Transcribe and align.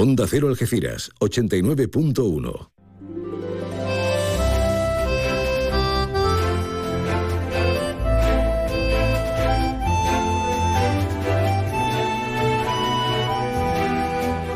Onda 0.00 0.28
Cero 0.28 0.46
Algeciras, 0.46 1.10
89.1. 1.18 2.70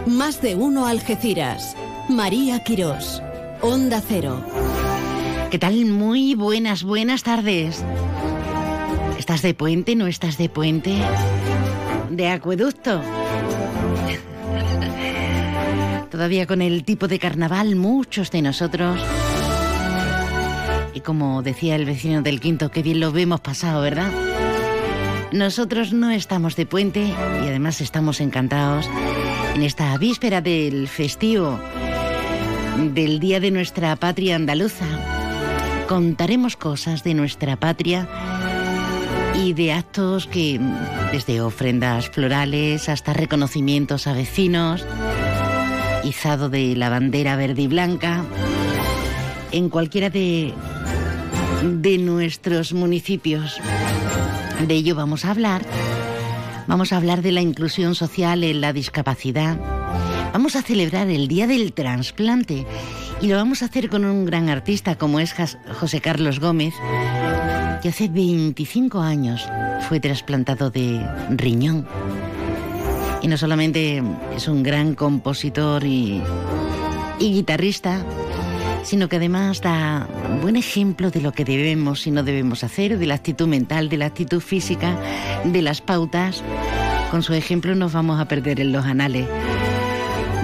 Más 0.07 0.41
de 0.41 0.55
uno 0.55 0.87
Algeciras. 0.87 1.77
María 2.09 2.63
Quirós. 2.63 3.21
Onda 3.63 4.01
Cero. 4.01 4.45
¿Qué 5.51 5.59
tal? 5.59 5.87
Muy 5.87 6.37
buenas, 6.37 6.85
buenas 6.85 7.25
tardes. 7.25 7.85
¿Estás 9.19 9.43
de 9.43 9.55
puente? 9.55 9.97
¿No 9.97 10.07
estás 10.07 10.39
de 10.39 10.49
puente? 10.49 10.97
¿De 12.11 12.29
acueducto? 12.29 13.03
Todavía 16.13 16.47
con 16.47 16.61
el 16.61 16.85
tipo 16.85 17.09
de 17.09 17.19
carnaval, 17.19 17.75
muchos 17.75 18.31
de 18.31 18.43
nosotros. 18.43 19.01
Y 20.93 21.01
como 21.01 21.41
decía 21.41 21.75
el 21.75 21.87
vecino 21.87 22.21
del 22.21 22.39
quinto, 22.39 22.71
qué 22.71 22.83
bien 22.83 23.01
lo 23.01 23.13
vemos 23.13 23.41
pasado, 23.41 23.81
¿verdad? 23.81 24.13
Nosotros 25.33 25.95
no 25.95 26.11
estamos 26.11 26.55
de 26.55 26.67
puente 26.67 27.07
y 27.07 27.49
además 27.49 27.81
estamos 27.81 28.21
encantados 28.21 28.91
en 29.55 29.63
esta 29.63 29.97
víspera 29.97 30.43
del 30.43 30.87
festivo 30.87 31.59
del 32.93 33.19
Día 33.19 33.41
de 33.41 33.51
nuestra 33.51 33.97
Patria 33.97 34.37
Andaluza. 34.37 34.85
Contaremos 35.89 36.59
cosas 36.59 37.05
de 37.05 37.15
nuestra 37.15 37.57
patria 37.57 38.07
y 39.35 39.55
de 39.55 39.73
actos 39.73 40.27
que, 40.27 40.61
desde 41.11 41.41
ofrendas 41.41 42.11
florales 42.11 42.91
hasta 42.91 43.15
reconocimientos 43.15 44.07
a 44.07 44.13
vecinos, 44.13 44.85
izado 46.05 46.49
de 46.49 46.77
la 46.77 46.89
bandera 46.89 47.37
verde 47.37 47.63
y 47.63 47.67
blanca, 47.67 48.25
en 49.51 49.69
cualquiera 49.69 50.11
de, 50.11 50.55
de 51.63 51.99
nuestros 51.99 52.73
municipios. 52.73 53.61
De 54.67 54.75
ello 54.75 54.95
vamos 54.95 55.25
a 55.25 55.31
hablar 55.31 55.63
Vamos 56.67 56.93
a 56.93 56.97
hablar 56.97 57.23
de 57.23 57.33
la 57.33 57.41
inclusión 57.41 57.95
social 57.95 58.45
en 58.45 58.61
la 58.61 58.73
discapacidad. 58.73 59.59
Vamos 60.33 60.57
a 60.57 60.63
celebrar 60.63 61.09
el 61.11 61.29
Día 61.29 61.47
del 61.47 61.73
Transplante 61.73 62.67
y 63.21 63.27
lo 63.27 63.37
vamos 63.37 63.63
a 63.63 63.67
hacer 63.67 63.91
con 63.91 64.05
un 64.05 64.25
gran 64.25 64.49
artista 64.49 64.97
como 64.97 65.21
es 65.21 65.35
José 65.79 66.01
Carlos 66.01 66.41
Gómez, 66.41 66.75
que 67.83 67.89
hace 67.89 68.09
25 68.09 69.01
años 69.01 69.47
fue 69.89 70.01
trasplantado 70.01 70.71
de 70.71 71.05
riñón. 71.31 71.87
Y 73.23 73.29
no 73.29 73.37
solamente 73.39 74.03
es 74.37 74.49
un 74.49 74.63
gran 74.63 74.95
compositor 74.95 75.85
y, 75.85 76.21
guitarrista, 77.19 78.05
sino 78.83 79.09
que 79.09 79.17
además 79.17 79.61
da 79.61 80.09
buen 80.41 80.57
ejemplo 80.57 81.11
de 81.11 81.21
lo 81.21 81.33
que 81.33 81.45
debemos 81.45 82.07
y 82.07 82.11
no 82.11 82.25
debemos 82.25 82.65
hacer, 82.65 82.99
de 82.99 83.07
la 83.07 83.15
actitud 83.15 83.47
mental, 83.47 83.89
de 83.89 83.97
la 83.97 84.07
actitud 84.07 84.41
física, 84.41 84.99
de 85.45 85.63
las 85.63 85.81
pautas. 85.81 86.43
Con 87.13 87.23
su 87.23 87.33
ejemplo 87.35 87.75
nos 87.77 87.93
vamos 87.93 88.21
a 88.21 88.27
perder 88.27 88.59
en 88.59 88.73
los 88.73 88.85
anales 88.85 89.29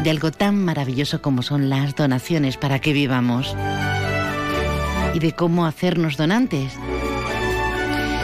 de 0.02 0.10
algo 0.10 0.30
tan 0.30 0.64
maravilloso 0.64 1.20
como 1.20 1.42
son 1.42 1.68
las 1.68 1.96
donaciones 1.96 2.56
para 2.56 2.78
que 2.78 2.92
vivamos 2.92 3.56
y 5.14 5.18
de 5.18 5.32
cómo 5.32 5.66
hacernos 5.66 6.16
donantes. 6.16 6.74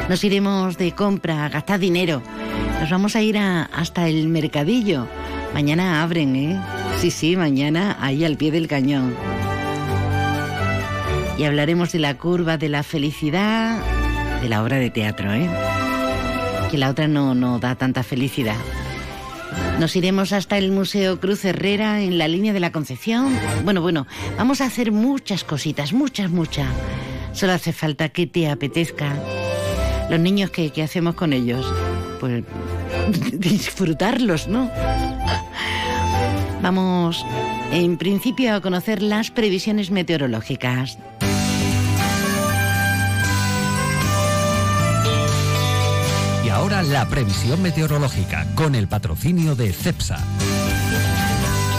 Nos 0.09 0.23
iremos 0.25 0.77
de 0.79 0.93
compra 0.93 1.45
a 1.45 1.49
gastar 1.49 1.81
dinero. 1.81 2.23
Nos 2.81 2.91
vamos 2.91 3.17
a 3.17 3.23
ir 3.23 3.39
hasta 3.39 4.09
el 4.09 4.29
mercadillo. 4.29 5.09
Mañana 5.55 6.03
abren, 6.03 6.37
¿eh? 6.37 6.61
Sí, 7.01 7.11
sí, 7.11 7.37
mañana 7.37 7.97
ahí 8.01 8.25
al 8.25 8.37
pie 8.37 8.51
del 8.51 8.69
cañón 8.69 9.15
y 11.39 11.45
hablaremos 11.45 11.93
de 11.93 11.99
la 11.99 12.17
curva 12.17 12.57
de 12.57 12.69
la 12.69 12.83
felicidad 12.83 13.81
de 14.41 14.49
la 14.49 14.63
obra 14.63 14.77
de 14.77 14.91
teatro, 14.91 15.33
¿eh? 15.33 15.49
Que 16.71 16.79
la 16.79 16.91
otra 16.91 17.09
no, 17.09 17.35
no 17.35 17.59
da 17.59 17.75
tanta 17.75 18.03
felicidad. 18.03 18.57
Nos 19.79 19.97
iremos 19.97 20.33
hasta 20.33 20.59
el 20.59 20.71
Museo 20.71 21.19
Cruz 21.21 21.45
Herrera 21.45 22.01
en 22.01 22.19
la 22.19 22.29
línea 22.29 22.53
de 22.53 22.61
la 22.61 22.73
Concepción. 22.73 23.37
Bueno, 23.65 23.81
bueno, 23.81 24.07
vamos 24.37 24.61
a 24.61 24.67
hacer 24.67 24.93
muchas 24.93 25.45
cositas, 25.45 25.93
muchas, 25.93 26.31
muchas. 26.31 26.69
Solo 27.33 27.53
hace 27.53 27.73
falta 27.73 28.09
que 28.11 28.27
te 28.27 28.49
apetezca. 28.49 29.17
Los 30.11 30.21
niños, 30.21 30.51
¿qué, 30.51 30.71
qué 30.71 30.83
hacemos 30.83 31.15
con 31.15 31.33
ellos? 31.33 31.67
Pues 32.21 32.45
disfrutarlos, 33.33 34.49
¿no? 34.49 34.71
Vamos, 36.63 37.25
en 37.73 37.99
principio, 37.99 38.55
a 38.55 38.61
conocer 38.61 39.03
las 39.03 39.31
previsiones 39.31 39.91
meteorológicas. 39.91 40.99
ahora 46.55 46.83
la 46.85 47.07
previsión 47.09 47.61
meteorológica 47.63 48.47
con 48.55 48.75
el 48.75 48.87
patrocinio 48.87 49.57
de 49.57 49.73
CEPSA. 49.73 50.19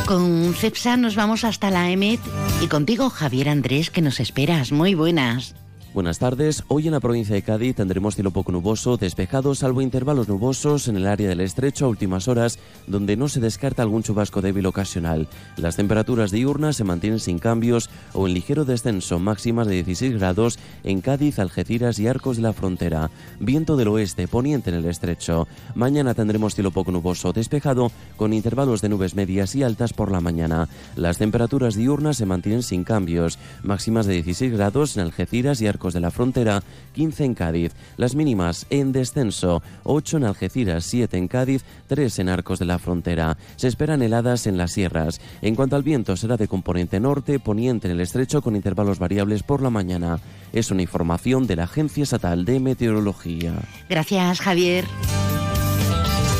Con 0.06 0.54
CEPSA 0.54 0.98
nos 0.98 1.16
vamos 1.16 1.44
hasta 1.44 1.72
la 1.72 1.90
EMET 1.90 2.20
y 2.62 2.68
contigo 2.68 3.10
Javier 3.10 3.50
Andrés 3.50 3.90
que 3.90 4.02
nos 4.02 4.20
esperas. 4.20 4.72
Muy 4.72 4.94
buenas. 4.94 5.56
Buenas 5.96 6.20
tardes. 6.20 6.66
Hoy 6.68 6.88
en 6.88 6.92
la 6.92 7.00
provincia 7.00 7.36
de 7.36 7.42
Cádiz 7.42 7.78
tendremos 7.78 8.16
cielo 8.16 8.32
poco 8.32 8.52
nuboso, 8.52 8.98
despejado, 8.98 9.56
salvo 9.56 9.80
intervalos 9.82 10.28
nubosos 10.28 10.90
en 10.90 10.98
el 10.98 11.08
área 11.08 11.30
del 11.30 11.40
estrecho 11.40 11.86
a 11.86 11.88
últimas 11.88 12.28
horas, 12.28 12.60
donde 12.86 13.16
no 13.16 13.30
se 13.30 13.40
descarta 13.40 13.82
algún 13.82 14.04
chubasco 14.04 14.42
débil 14.42 14.66
ocasional. 14.66 15.30
Las 15.56 15.78
temperaturas 15.78 16.32
diurnas 16.32 16.76
se 16.76 16.84
mantienen 16.84 17.22
sin 17.22 17.40
cambios 17.40 17.90
o 18.12 18.28
en 18.28 18.34
ligero 18.34 18.66
descenso, 18.66 19.20
máximas 19.20 19.68
de 19.68 19.76
16 19.76 20.18
grados 20.20 20.60
en 20.84 21.00
Cádiz, 21.00 21.40
Algeciras 21.40 21.98
y 21.98 22.10
Arcos 22.10 22.36
de 22.36 22.44
la 22.44 22.52
Frontera. 22.52 23.10
Viento 23.40 23.78
del 23.78 23.88
oeste, 23.88 24.28
poniente 24.28 24.72
en 24.72 24.76
el 24.76 24.86
estrecho. 24.88 25.48
Mañana 25.76 26.14
tendremos 26.14 26.56
cielo 26.56 26.72
poco 26.72 26.92
nuboso, 26.92 27.32
despejado, 27.32 27.90
con 28.18 28.34
intervalos 28.34 28.82
de 28.82 28.90
nubes 28.90 29.16
medias 29.16 29.56
y 29.56 29.64
altas 29.64 29.94
por 29.94 30.12
la 30.12 30.20
mañana. 30.20 30.68
Las 30.98 31.20
temperaturas 31.20 31.76
diurnas 31.76 32.18
se 32.18 32.26
mantienen 32.26 32.64
sin 32.64 32.84
cambios, 32.84 33.40
máximas 33.64 34.08
de 34.08 34.16
16 34.16 34.52
grados 34.52 34.98
en 34.98 35.04
Algeciras 35.04 35.62
y 35.62 35.68
Arcos 35.68 35.85
de 35.94 36.00
la 36.00 36.12
Frontera, 36.12 36.64
15 36.94 37.26
en 37.26 37.34
Cádiz. 37.34 37.74
Las 37.98 38.16
mínimas 38.16 38.66
en 38.70 38.92
descenso, 38.92 39.62
8 39.84 40.18
en 40.18 40.24
Algeciras, 40.26 40.86
7 40.86 41.18
en 41.18 41.28
Cádiz, 41.28 41.64
3 41.88 42.20
en 42.20 42.30
Arcos 42.30 42.60
de 42.60 42.66
la 42.66 42.80
Frontera. 42.80 43.38
Se 43.56 43.68
esperan 43.68 44.02
heladas 44.02 44.48
en 44.48 44.58
las 44.58 44.72
sierras. 44.72 45.22
En 45.42 45.56
cuanto 45.56 45.76
al 45.76 45.84
viento, 45.84 46.16
será 46.16 46.38
de 46.38 46.48
componente 46.48 47.00
norte, 47.00 47.40
poniente 47.40 47.88
en 47.88 47.94
el 47.94 48.02
estrecho 48.02 48.42
con 48.42 48.56
intervalos 48.56 49.00
variables 49.00 49.44
por 49.44 49.62
la 49.62 49.70
mañana. 49.70 50.20
Es 50.54 50.72
una 50.72 50.82
información 50.82 51.48
de 51.48 51.56
la 51.58 51.64
Agencia 51.64 52.04
Estatal 52.04 52.46
de 52.46 52.60
Meteorología. 52.60 53.54
Gracias, 53.90 54.40
Javier. 54.40 54.86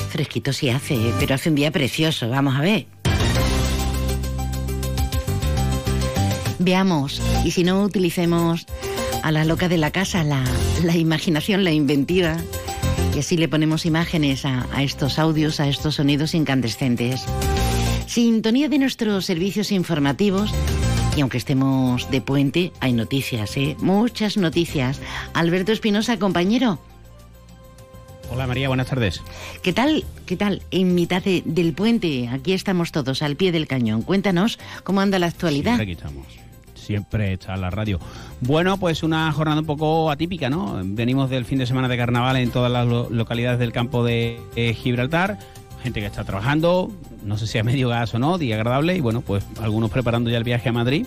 Fresquito 0.10 0.54
sí 0.54 0.70
hace, 0.70 0.98
pero 1.20 1.36
hace 1.36 1.50
un 1.50 1.56
día 1.56 1.72
precioso. 1.72 2.30
Vamos 2.30 2.56
a 2.56 2.62
ver. 2.62 2.88
Veamos, 6.60 7.22
y 7.44 7.52
si 7.52 7.64
no 7.64 7.84
utilicemos 7.84 8.66
a 9.26 9.32
la 9.32 9.44
loca 9.44 9.68
de 9.68 9.78
la 9.78 9.90
casa, 9.90 10.24
la, 10.24 10.46
imaginación, 10.96 11.64
la 11.64 11.72
inventiva. 11.72 12.38
Y 13.16 13.20
así 13.20 13.38
le 13.38 13.48
ponemos 13.48 13.88
imágenes 13.88 14.46
a, 14.46 14.68
a 14.72 14.84
estos 14.84 15.18
audios, 15.18 15.60
a 15.60 15.68
estos 15.68 15.96
sonidos 15.96 16.36
incandescentes. 16.36 17.26
Sintonía 18.06 18.70
de 18.70 18.78
nuestros 18.78 19.26
servicios 19.26 19.72
informativos. 19.72 20.54
Y 21.18 21.22
aunque 21.22 21.40
estemos 21.40 22.12
de 22.12 22.22
puente, 22.22 22.72
hay 22.80 22.94
noticias, 22.94 23.58
¿eh? 23.58 23.76
Muchas 23.80 24.38
noticias. 24.38 25.02
Alberto 25.34 25.72
Espinosa, 25.72 26.20
compañero. 26.20 26.78
Hola 28.30 28.46
María, 28.46 28.68
buenas 28.68 28.88
tardes. 28.88 29.24
¿Qué 29.64 29.74
tal? 29.74 30.06
¿Qué 30.28 30.36
tal? 30.36 30.62
En 30.70 30.94
mitad 30.94 31.24
del 31.24 31.74
puente, 31.74 32.28
aquí 32.28 32.54
estamos 32.54 32.92
todos 32.92 33.24
al 33.24 33.36
pie 33.36 33.52
del 33.52 33.66
cañón. 33.66 34.04
Cuéntanos 34.04 34.60
cómo 34.84 35.02
anda 35.02 35.18
la 35.18 35.28
actualidad. 35.28 35.78
Sí, 35.78 35.82
aquí 35.82 35.92
estamos 35.94 36.45
siempre 36.86 37.34
está 37.34 37.58
la 37.58 37.70
radio. 37.70 38.00
Bueno, 38.42 38.78
pues 38.78 39.04
una 39.04 39.32
jornada 39.32 39.60
un 39.60 39.66
poco 39.66 40.12
atípica, 40.12 40.50
¿no? 40.50 40.80
Venimos 40.84 41.30
del 41.30 41.46
fin 41.46 41.58
de 41.58 41.66
semana 41.66 41.88
de 41.88 41.98
carnaval 41.98 42.38
en 42.38 42.52
todas 42.52 42.72
las 42.72 42.88
localidades 43.12 43.60
del 43.60 43.72
campo 43.72 44.04
de 44.04 44.40
Gibraltar, 44.78 45.38
gente 45.84 46.00
que 46.00 46.06
está 46.06 46.24
trabajando, 46.24 46.92
no 47.24 47.38
sé 47.38 47.48
si 47.48 47.58
a 47.58 47.64
medio 47.64 47.90
gas 47.90 48.14
o 48.14 48.20
no, 48.20 48.38
día 48.38 48.56
agradable, 48.56 48.96
y 48.96 49.02
bueno, 49.02 49.22
pues 49.22 49.46
algunos 49.62 49.92
preparando 49.92 50.30
ya 50.30 50.38
el 50.38 50.44
viaje 50.44 50.70
a 50.70 50.74
Madrid 50.74 51.06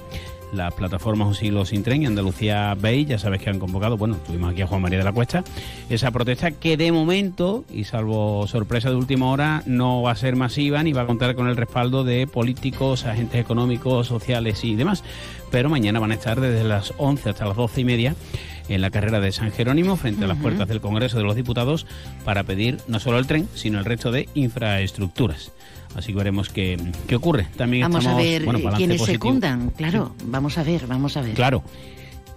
las 0.53 0.73
plataformas 0.75 1.29
Un 1.29 1.35
siglo 1.35 1.65
sin 1.65 1.83
tren 1.83 2.03
y 2.03 2.07
Andalucía 2.07 2.75
Bay, 2.75 3.05
ya 3.05 3.19
sabes 3.19 3.41
que 3.41 3.51
han 3.51 3.59
convocado, 3.59 3.97
bueno, 3.97 4.17
tuvimos 4.27 4.53
aquí 4.53 4.63
a 4.63 4.67
Juan 4.67 4.83
María 4.83 4.99
de 4.99 5.05
la 5.05 5.13
Cuesta, 5.13 5.45
esa 5.91 6.11
protesta 6.11 6.51
que 6.53 6.77
de 6.77 6.93
momento, 6.93 7.65
y 7.71 7.85
salvo 7.85 8.47
sorpresa 8.47 8.91
de 8.91 8.97
última 8.97 9.31
hora, 9.31 9.63
no 9.67 10.03
va 10.03 10.13
a 10.13 10.17
ser 10.17 10.37
masiva 10.37 10.83
ni 10.83 10.93
va 10.93 11.03
a 11.03 11.07
contar 11.07 11.35
con 11.35 11.49
el 11.49 11.57
respaldo 11.57 12.05
de 12.05 12.27
políticos, 12.27 13.05
agentes 13.05 13.41
económicos, 13.41 14.07
sociales 14.07 14.65
y 14.65 14.75
demás, 14.75 15.05
pero 15.51 15.69
mañana 15.69 16.01
van 16.01 16.13
a 16.13 16.15
estar 16.15 16.41
desde 16.41 16.65
las 16.65 16.93
11 16.99 17.31
hasta 17.31 17.47
las 17.47 17.57
12 17.57 17.81
y 17.81 17.85
media 17.85 18.15
en 18.69 18.81
la 18.81 18.91
carrera 18.91 19.21
de 19.21 19.33
San 19.33 19.51
Jerónimo, 19.51 19.97
frente 19.97 20.25
a 20.25 20.29
las 20.29 20.39
puertas 20.39 20.69
del 20.69 20.81
Congreso 20.81 21.17
de 21.17 21.25
los 21.25 21.37
Diputados, 21.37 21.87
para 22.25 22.45
pedir 22.45 22.79
no 22.87 23.01
solo 23.01 23.19
el 23.19 23.27
tren, 23.27 23.49
sino 23.55 23.79
el 23.79 23.85
resto 23.85 24.13
de 24.13 24.29
infraestructuras. 24.35 25.53
Así 25.99 26.13
que 26.13 26.19
veremos 26.19 26.49
qué, 26.49 26.77
qué 27.09 27.17
ocurre. 27.17 27.49
También 27.57 27.83
vamos 27.83 28.05
estamos, 28.05 28.21
a 28.21 28.23
ver 28.23 28.45
bueno, 28.45 28.61
quiénes 28.77 28.99
positivo. 28.99 29.25
secundan, 29.25 29.71
claro, 29.71 30.15
vamos 30.27 30.57
a 30.57 30.63
ver, 30.63 30.87
vamos 30.87 31.17
a 31.17 31.23
ver. 31.23 31.35
Claro. 31.35 31.65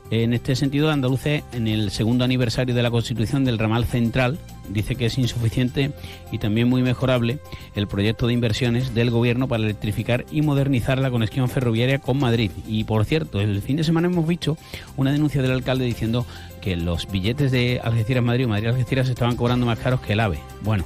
En 0.09 0.33
este 0.33 0.57
sentido, 0.57 0.91
Andaluces, 0.91 1.43
en 1.53 1.69
el 1.69 1.89
segundo 1.89 2.25
aniversario 2.25 2.75
de 2.75 2.83
la 2.83 2.91
constitución 2.91 3.45
del 3.45 3.57
ramal 3.57 3.85
central, 3.85 4.39
dice 4.67 4.97
que 4.97 5.05
es 5.05 5.17
insuficiente 5.17 5.91
y 6.33 6.37
también 6.37 6.67
muy 6.67 6.81
mejorable 6.81 7.39
el 7.75 7.87
proyecto 7.87 8.27
de 8.27 8.33
inversiones 8.33 8.93
del 8.93 9.09
gobierno 9.09 9.47
para 9.47 9.63
electrificar 9.63 10.25
y 10.29 10.41
modernizar 10.41 10.97
la 10.97 11.11
conexión 11.11 11.47
ferroviaria 11.47 11.99
con 11.99 12.19
Madrid. 12.19 12.51
Y 12.67 12.83
por 12.83 13.05
cierto, 13.05 13.39
el 13.39 13.61
fin 13.61 13.77
de 13.77 13.85
semana 13.85 14.07
hemos 14.07 14.27
visto 14.27 14.57
una 14.97 15.13
denuncia 15.13 15.41
del 15.41 15.51
alcalde 15.51 15.85
diciendo 15.85 16.25
que 16.61 16.75
los 16.75 17.09
billetes 17.09 17.49
de 17.51 17.79
Algeciras-Madrid 17.81 18.47
o 18.47 18.49
Madrid-Algeciras 18.49 19.05
se 19.05 19.13
estaban 19.13 19.37
cobrando 19.37 19.65
más 19.65 19.79
caros 19.79 20.01
que 20.01 20.11
el 20.11 20.19
AVE. 20.19 20.39
Bueno, 20.61 20.83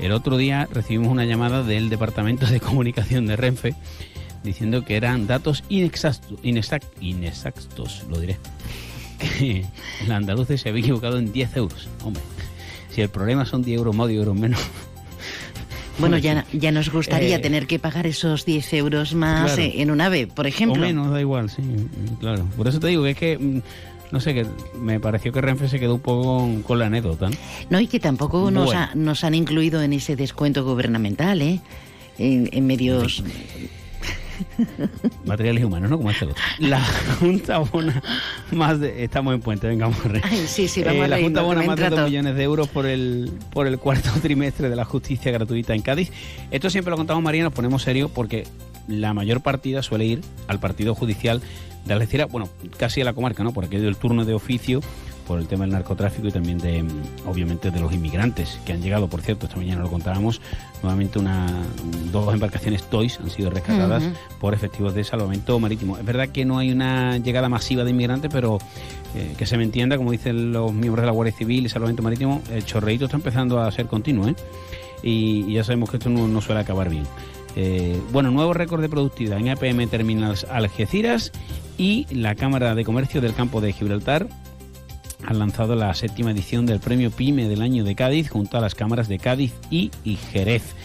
el 0.00 0.12
otro 0.12 0.36
día 0.36 0.68
recibimos 0.72 1.08
una 1.08 1.24
llamada 1.24 1.62
del 1.62 1.88
Departamento 1.88 2.46
de 2.46 2.60
Comunicación 2.60 3.26
de 3.26 3.36
Renfe 3.36 3.74
diciendo 4.44 4.84
que 4.84 4.96
eran 4.96 5.26
datos 5.26 5.64
inexactos, 5.68 6.38
inexact- 6.42 6.86
inexactos 7.00 8.04
lo 8.08 8.18
diré. 8.20 8.36
Que 9.18 9.66
el 10.04 10.12
andaluz 10.12 10.46
se 10.46 10.68
había 10.68 10.80
equivocado 10.80 11.18
en 11.18 11.32
10 11.32 11.56
euros. 11.56 11.88
Hombre, 12.04 12.22
si 12.90 13.00
el 13.00 13.08
problema 13.08 13.44
son 13.46 13.62
10 13.62 13.78
euros 13.78 13.96
más, 13.96 14.06
10 14.08 14.20
euros 14.20 14.36
menos. 14.36 14.60
Bueno, 15.98 16.16
ya, 16.16 16.46
ya 16.52 16.70
nos 16.70 16.92
gustaría 16.92 17.34
Eh, 17.36 17.38
tener 17.40 17.66
que 17.66 17.80
pagar 17.80 18.06
esos 18.06 18.44
10 18.44 18.72
euros 18.74 19.14
más 19.14 19.54
claro. 19.54 19.62
eh, 19.68 19.82
en 19.82 19.90
un 19.90 20.00
AVE, 20.00 20.28
por 20.28 20.46
O 20.46 20.48
ejemplo. 20.48 20.80
menos, 20.80 21.10
da 21.10 21.20
igual, 21.20 21.50
sí, 21.50 21.60
claro. 22.20 22.44
Por 22.56 22.68
eso 22.68 22.78
te 22.78 22.86
digo 22.86 23.02
que 23.02 23.10
es 23.10 23.16
que, 23.18 23.36
mm, 23.36 23.60
no 24.10 24.20
sé, 24.20 24.34
que 24.34 24.46
me 24.80 25.00
pareció 25.00 25.32
que 25.32 25.40
Renfe 25.40 25.68
se 25.68 25.78
quedó 25.78 25.94
un 25.96 26.00
poco 26.00 26.38
con, 26.38 26.62
con 26.62 26.78
la 26.78 26.86
anécdota. 26.86 27.28
¿no? 27.30 27.36
No, 27.70 27.80
y 27.80 27.86
que 27.86 28.00
tampoco 28.00 28.50
nos, 28.50 28.74
ha- 28.74 28.90
nos 28.94 29.24
han 29.24 29.34
incluido 29.34 29.82
en 29.82 29.92
ese 29.92 30.16
descuento 30.16 30.64
gubernamental, 30.64 31.42
¿eh? 31.42 31.60
En, 32.18 32.48
en 32.52 32.66
medios... 32.66 33.22
Materiales 35.24 35.64
humanos, 35.64 35.90
¿no? 35.90 35.96
Como 35.98 36.10
este 36.10 36.24
otro. 36.26 36.36
La 36.60 36.80
Junta 37.18 37.56
abona 37.56 38.00
más 38.52 38.78
de... 38.80 39.02
Estamos 39.04 39.34
en 39.34 39.40
puente, 39.40 39.66
venga. 39.66 39.90
Ay, 40.22 40.44
sí, 40.46 40.68
sí, 40.68 40.82
vamos 40.82 41.04
Eh, 41.06 41.08
La 41.08 41.18
Junta 41.20 41.40
abona 41.40 41.62
más 41.62 41.76
de 41.76 41.84
entra 41.84 41.90
2 41.90 41.96
todo. 41.98 42.06
millones 42.06 42.36
de 42.36 42.42
euros 42.44 42.68
por 42.68 42.86
el, 42.86 43.32
por 43.52 43.66
el 43.66 43.78
cuarto 43.78 44.10
trimestre 44.22 44.68
de 44.68 44.76
la 44.76 44.84
justicia 44.84 45.32
gratuita 45.32 45.74
en 45.74 45.82
Cádiz. 45.82 46.12
Esto 46.50 46.70
siempre 46.70 46.90
lo 46.92 46.96
contamos, 46.96 47.22
María, 47.22 47.42
nos 47.42 47.52
ponemos 47.52 47.82
serio 47.82 48.08
porque 48.08 48.46
la 48.86 49.12
mayor 49.12 49.40
partida 49.40 49.82
suele 49.82 50.06
ir 50.06 50.20
al 50.46 50.60
partido 50.60 50.94
judicial 50.94 51.42
de 51.88 51.94
Algeciras, 51.94 52.30
bueno, 52.30 52.48
casi 52.76 53.00
a 53.00 53.04
la 53.04 53.14
comarca, 53.14 53.42
¿no? 53.42 53.52
Por 53.52 53.64
aquello 53.64 53.84
del 53.84 53.96
turno 53.96 54.24
de 54.24 54.34
oficio, 54.34 54.80
por 55.26 55.38
el 55.38 55.46
tema 55.46 55.64
del 55.64 55.72
narcotráfico 55.72 56.28
y 56.28 56.32
también 56.32 56.58
de, 56.58 56.82
mm, 56.82 56.88
obviamente, 57.26 57.70
de 57.70 57.80
los 57.80 57.92
inmigrantes 57.92 58.60
que 58.64 58.72
han 58.72 58.82
llegado, 58.82 59.08
por 59.08 59.20
cierto, 59.20 59.46
esta 59.46 59.58
mañana 59.58 59.82
lo 59.82 59.90
contábamos, 59.90 60.40
nuevamente 60.82 61.18
una, 61.18 61.46
dos 62.12 62.32
embarcaciones 62.32 62.82
TOYS 62.84 63.20
han 63.20 63.30
sido 63.30 63.50
rescatadas 63.50 64.04
por 64.40 64.54
efectivos 64.54 64.94
de 64.94 65.04
salvamento 65.04 65.58
marítimo. 65.58 65.98
Es 65.98 66.04
verdad 66.04 66.28
que 66.28 66.44
no 66.44 66.58
hay 66.58 66.70
una 66.70 67.18
llegada 67.18 67.48
masiva 67.48 67.84
de 67.84 67.90
inmigrantes, 67.90 68.30
pero 68.32 68.58
eh, 69.14 69.34
que 69.36 69.46
se 69.46 69.56
me 69.56 69.64
entienda, 69.64 69.96
como 69.96 70.12
dicen 70.12 70.52
los 70.52 70.72
miembros 70.72 71.02
de 71.02 71.06
la 71.06 71.12
Guardia 71.12 71.36
Civil 71.36 71.66
y 71.66 71.68
Salvamento 71.68 72.02
Marítimo, 72.02 72.42
el 72.50 72.64
chorreíto 72.64 73.06
está 73.06 73.16
empezando 73.16 73.60
a 73.60 73.70
ser 73.72 73.86
continuo, 73.86 74.28
¿eh? 74.28 74.34
Y, 75.02 75.44
y 75.46 75.54
ya 75.54 75.64
sabemos 75.64 75.90
que 75.90 75.96
esto 75.98 76.10
no, 76.10 76.26
no 76.26 76.40
suele 76.40 76.60
acabar 76.60 76.88
bien. 76.88 77.04
Eh, 77.60 78.00
bueno, 78.12 78.30
nuevo 78.30 78.54
récord 78.54 78.80
de 78.80 78.88
productividad 78.88 79.40
en 79.40 79.48
APM 79.48 79.88
Terminals 79.88 80.44
Algeciras 80.44 81.32
y 81.76 82.06
la 82.14 82.36
Cámara 82.36 82.76
de 82.76 82.84
Comercio 82.84 83.20
del 83.20 83.34
Campo 83.34 83.60
de 83.60 83.72
Gibraltar 83.72 84.28
han 85.26 85.40
lanzado 85.40 85.74
la 85.74 85.92
séptima 85.94 86.30
edición 86.30 86.66
del 86.66 86.78
premio 86.78 87.10
PYME 87.10 87.48
del 87.48 87.62
año 87.62 87.82
de 87.82 87.96
Cádiz 87.96 88.30
junto 88.30 88.58
a 88.58 88.60
las 88.60 88.76
cámaras 88.76 89.08
de 89.08 89.18
Cádiz 89.18 89.54
y, 89.70 89.90
Jerez. 90.30 90.76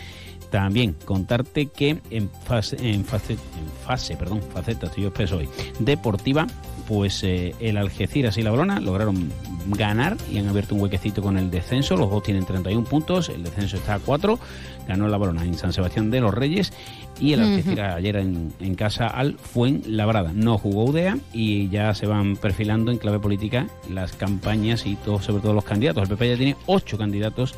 También 0.50 0.96
contarte 1.06 1.68
que 1.68 2.02
en 2.10 2.32
fase, 2.44 2.78
fase, 3.04 3.38
fase 3.86 4.18
perdón, 4.18 4.42
faceta, 4.42 4.88
estoy 4.88 5.04
yo 5.04 5.38
hoy, 5.38 5.50
deportiva, 5.78 6.48
pues 6.88 7.24
eh, 7.24 7.56
el 7.60 7.78
Algeciras 7.78 8.38
y 8.38 8.42
la 8.42 8.52
Balona 8.52 8.80
lograron 8.80 9.32
ganar 9.68 10.18
y 10.32 10.38
han 10.38 10.48
abierto 10.48 10.76
un 10.76 10.82
huequecito 10.82 11.22
con 11.22 11.38
el 11.38 11.50
descenso. 11.50 11.96
Los 11.96 12.10
dos 12.10 12.24
tienen 12.24 12.46
31 12.46 12.84
puntos, 12.88 13.30
el 13.30 13.44
descenso 13.44 13.78
está 13.78 13.96
a 13.96 14.00
4. 14.00 14.40
Ganó 14.88 15.08
la 15.08 15.18
Balona 15.18 15.44
en 15.46 15.54
San 15.56 15.72
Sebastián 15.72 16.12
de 16.12 16.20
los 16.20 16.34
Reyes 16.34 16.74
y 17.20 17.34
el 17.34 17.42
Algeciras 17.42 17.96
ayer 17.96 18.18
en, 18.18 18.54
en 18.60 18.76
casa 18.76 19.08
al 19.08 19.38
Fuenlabrada. 19.38 20.32
No 20.34 20.58
jugó 20.58 20.86
UDEA 20.86 21.18
y 21.32 21.70
ya 21.70 21.94
se 21.94 22.06
van 22.06 22.36
perfilando 22.36 22.92
en 22.92 22.98
clave 22.98 23.20
política 23.20 23.68
las 23.90 24.14
campañas 24.14 24.86
y 24.86 24.96
todo, 24.98 25.22
sobre 25.22 25.42
todo 25.42 25.54
los 25.54 25.64
candidatos. 25.64 26.04
El 26.04 26.10
PP 26.10 26.30
ya 26.30 26.38
tiene 26.38 26.56
ocho 26.66 26.98
candidatos 26.98 27.56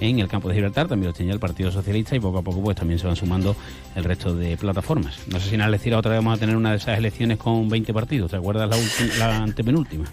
en 0.00 0.18
el 0.18 0.28
campo 0.28 0.48
de 0.48 0.54
Gibraltar, 0.54 0.88
también 0.88 1.08
los 1.08 1.16
tenía 1.16 1.32
el 1.32 1.40
Partido 1.40 1.70
Socialista 1.70 2.16
y 2.16 2.20
poco 2.20 2.38
a 2.38 2.42
poco 2.42 2.62
pues 2.62 2.76
también 2.76 2.98
se 2.98 3.06
van 3.06 3.16
sumando 3.16 3.54
el 3.94 4.04
resto 4.04 4.34
de 4.34 4.56
plataformas. 4.56 5.26
No 5.28 5.38
sé 5.38 5.50
si 5.50 5.54
en 5.54 5.60
Algeciras 5.60 5.98
otra 5.98 6.12
vez 6.12 6.18
vamos 6.18 6.36
a 6.36 6.40
tener 6.40 6.56
una 6.56 6.70
de 6.70 6.76
esas 6.76 6.98
elecciones 6.98 7.38
con 7.38 7.68
20 7.68 7.92
partidos, 7.92 8.30
¿te 8.30 8.36
acuerdas 8.36 8.68
la, 8.68 9.18
la 9.18 9.42
antepenúltima? 9.42 10.04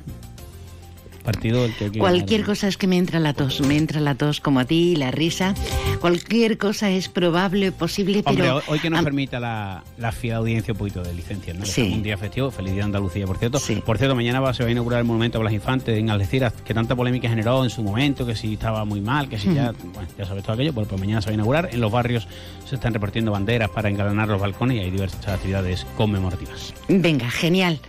Partido 1.27 1.65
el 1.65 1.74
que 1.75 1.91
Cualquier 2.00 2.39
ganar. 2.41 2.56
cosa 2.56 2.68
es 2.69 2.77
que 2.77 2.88
me 2.88 2.95
entra 2.97 3.19
la 3.19 3.33
tos, 3.33 3.59
me 3.59 3.75
entra 3.75 4.00
la 4.00 4.15
tos 4.15 4.39
como 4.39 4.62
a 4.62 4.65
ti, 4.65 4.95
la 4.95 5.12
risa. 5.12 5.53
Cualquier 6.00 6.57
cosa 6.57 6.89
es 6.89 7.09
probable, 7.09 7.74
posible, 7.74 8.24
Hombre, 8.25 8.44
pero... 8.45 8.56
hoy- 8.57 8.62
hoy 8.68 8.79
que 8.79 8.89
nos 8.89 9.00
Am- 9.00 9.03
permita 9.03 9.38
la, 9.41 9.83
la 9.97 10.13
fiel 10.13 10.35
audiencia 10.35 10.71
un 10.71 10.77
poquito 10.77 11.03
de 11.03 11.13
licencia, 11.13 11.53
Sí. 11.65 11.91
Un 11.94 12.01
día 12.01 12.18
festivo, 12.18 12.50
feliz 12.50 12.74
día 12.75 12.85
Andalucía, 12.85 13.25
por 13.25 13.38
cierto. 13.39 13.59
Sí. 13.59 13.83
Por 13.85 13.97
cierto, 13.97 14.15
mañana 14.15 14.39
va, 14.39 14.53
se 14.53 14.63
va 14.63 14.69
a 14.69 14.71
inaugurar 14.71 15.00
el 15.01 15.06
monumento 15.06 15.38
a 15.38 15.41
Blas 15.41 15.51
Infante 15.51 15.97
en 15.97 16.09
Algeciras, 16.09 16.53
que 16.65 16.74
tanta 16.74 16.95
polémica 16.95 17.27
generó 17.27 17.62
en 17.65 17.69
su 17.71 17.83
momento, 17.83 18.25
que 18.25 18.35
si 18.38 18.53
estaba 18.53 18.85
muy 18.85 19.01
mal, 19.01 19.27
que 19.27 19.38
si 19.38 19.53
ya, 19.53 19.73
bueno, 19.94 20.07
ya 20.18 20.25
sabes 20.25 20.44
todo 20.44 20.53
aquello, 20.53 20.71
pues, 20.71 20.88
pues 20.88 20.97
mañana 21.01 21.21
se 21.21 21.25
va 21.27 21.31
a 21.31 21.33
inaugurar. 21.33 21.69
En 21.73 21.81
los 21.81 21.91
barrios 21.91 22.25
se 22.65 22.75
están 22.75 22.94
repartiendo 22.94 23.31
banderas 23.31 23.69
para 23.69 23.89
engalanar 23.89 24.30
los 24.30 24.39
balcones 24.39 24.77
y 24.77 24.80
hay 24.80 24.91
diversas 24.91 25.27
actividades 25.27 25.85
conmemorativas. 25.97 26.73
Venga, 26.88 27.30
genial. 27.30 27.81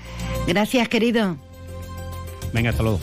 Gracias, 0.49 0.89
querido. 0.89 1.37
Venga, 2.53 2.71
hasta 2.71 2.83
luego. 2.83 2.99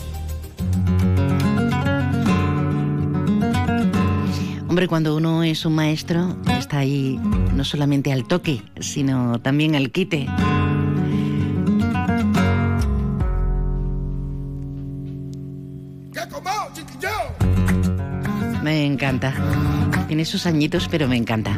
Hombre, 4.68 4.88
cuando 4.88 5.16
uno 5.16 5.42
es 5.42 5.64
un 5.64 5.74
maestro, 5.74 6.36
está 6.58 6.80
ahí 6.80 7.18
no 7.54 7.64
solamente 7.64 8.12
al 8.12 8.26
toque, 8.28 8.62
sino 8.78 9.40
también 9.40 9.74
al 9.74 9.90
quite. 9.90 10.26
Me 18.62 18.84
encanta. 18.84 19.32
Tiene 20.08 20.24
sus 20.26 20.44
añitos, 20.44 20.88
pero 20.88 21.08
me 21.08 21.16
encanta. 21.16 21.56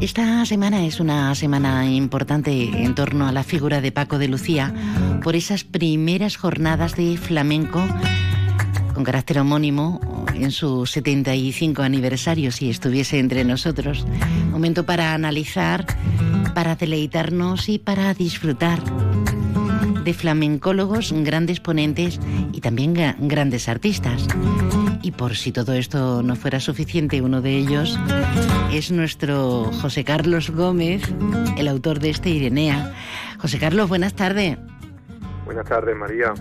Esta 0.00 0.44
semana 0.44 0.84
es 0.84 1.00
una 1.00 1.34
semana 1.34 1.86
importante 1.90 2.84
en 2.84 2.94
torno 2.94 3.26
a 3.26 3.32
la 3.32 3.42
figura 3.42 3.80
de 3.80 3.90
Paco 3.90 4.18
de 4.18 4.28
Lucía 4.28 4.72
por 5.24 5.36
esas 5.36 5.64
primeras 5.64 6.36
jornadas 6.36 6.96
de 6.96 7.16
flamenco 7.16 7.82
con 8.92 9.04
carácter 9.04 9.38
homónimo 9.38 10.26
en 10.34 10.50
su 10.50 10.84
75 10.84 11.80
aniversario, 11.80 12.52
si 12.52 12.68
estuviese 12.68 13.18
entre 13.18 13.42
nosotros. 13.42 14.06
Momento 14.50 14.84
para 14.84 15.14
analizar, 15.14 15.86
para 16.54 16.76
deleitarnos 16.76 17.70
y 17.70 17.78
para 17.78 18.12
disfrutar 18.12 18.82
de 20.04 20.12
flamencólogos, 20.12 21.12
grandes 21.12 21.58
ponentes 21.58 22.20
y 22.52 22.60
también 22.60 22.94
grandes 23.20 23.70
artistas. 23.70 24.26
Y 25.00 25.12
por 25.12 25.36
si 25.36 25.52
todo 25.52 25.72
esto 25.72 26.22
no 26.22 26.36
fuera 26.36 26.60
suficiente, 26.60 27.22
uno 27.22 27.40
de 27.40 27.56
ellos 27.56 27.98
es 28.74 28.90
nuestro 28.90 29.72
José 29.80 30.04
Carlos 30.04 30.50
Gómez, 30.50 31.02
el 31.56 31.68
autor 31.68 31.98
de 31.98 32.10
este 32.10 32.28
Irenea. 32.28 32.92
José 33.38 33.58
Carlos, 33.58 33.88
buenas 33.88 34.12
tardes. 34.12 34.58
Buenas 35.44 35.66
tardes, 35.66 35.96
María. 35.96 36.32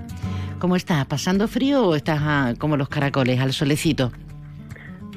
¿Cómo 0.60 0.76
estás? 0.76 1.06
¿Pasando 1.06 1.48
frío 1.48 1.88
o 1.88 1.96
estás 1.96 2.20
ah, 2.22 2.54
como 2.58 2.78
los 2.78 2.88
caracoles, 2.88 3.40
al 3.40 3.52
solecito? 3.52 4.12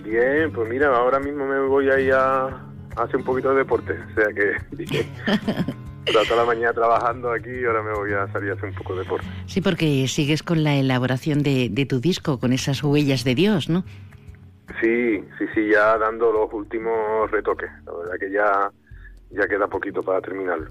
Bien, 0.03 0.53
pues 0.53 0.69
mira, 0.69 0.89
ahora 0.89 1.21
mismo 1.21 1.47
me 1.47 1.61
voy 1.61 1.89
ahí 1.91 2.11
a, 2.11 2.47
a 2.47 3.03
hacer 3.03 3.17
un 3.17 3.25
poquito 3.25 3.51
de 3.51 3.59
deporte. 3.59 3.93
O 3.93 4.15
sea 4.15 4.33
que 4.33 4.57
dije, 4.77 5.07
toda 6.13 6.37
la 6.37 6.45
mañana 6.45 6.73
trabajando 6.73 7.31
aquí 7.33 7.51
y 7.51 7.65
ahora 7.65 7.83
me 7.83 7.93
voy 7.93 8.13
a 8.13 8.27
salir 8.33 8.51
a 8.51 8.55
hacer 8.55 8.71
un 8.71 8.75
poco 8.75 8.95
de 8.95 9.03
deporte. 9.03 9.27
Sí, 9.47 9.61
porque 9.61 10.09
sigues 10.09 10.43
con 10.43 10.65
la 10.65 10.75
elaboración 10.75 11.43
de, 11.43 11.69
de 11.71 11.87
tu 11.87 12.01
disco, 12.01 12.41
con 12.41 12.53
esas 12.53 12.83
huellas 12.83 13.25
de 13.25 13.35
Dios, 13.35 13.69
¿no? 13.69 13.85
Sí, 14.81 15.25
sí, 15.39 15.45
sí, 15.55 15.69
ya 15.73 15.97
dando 15.97 16.33
los 16.33 16.53
últimos 16.53 17.31
retoques. 17.31 17.71
La 17.87 17.93
verdad 17.93 18.15
que 18.19 18.31
ya, 18.31 18.71
ya 19.31 19.49
queda 19.49 19.69
poquito 19.69 20.03
para 20.03 20.21
terminarlo. 20.21 20.71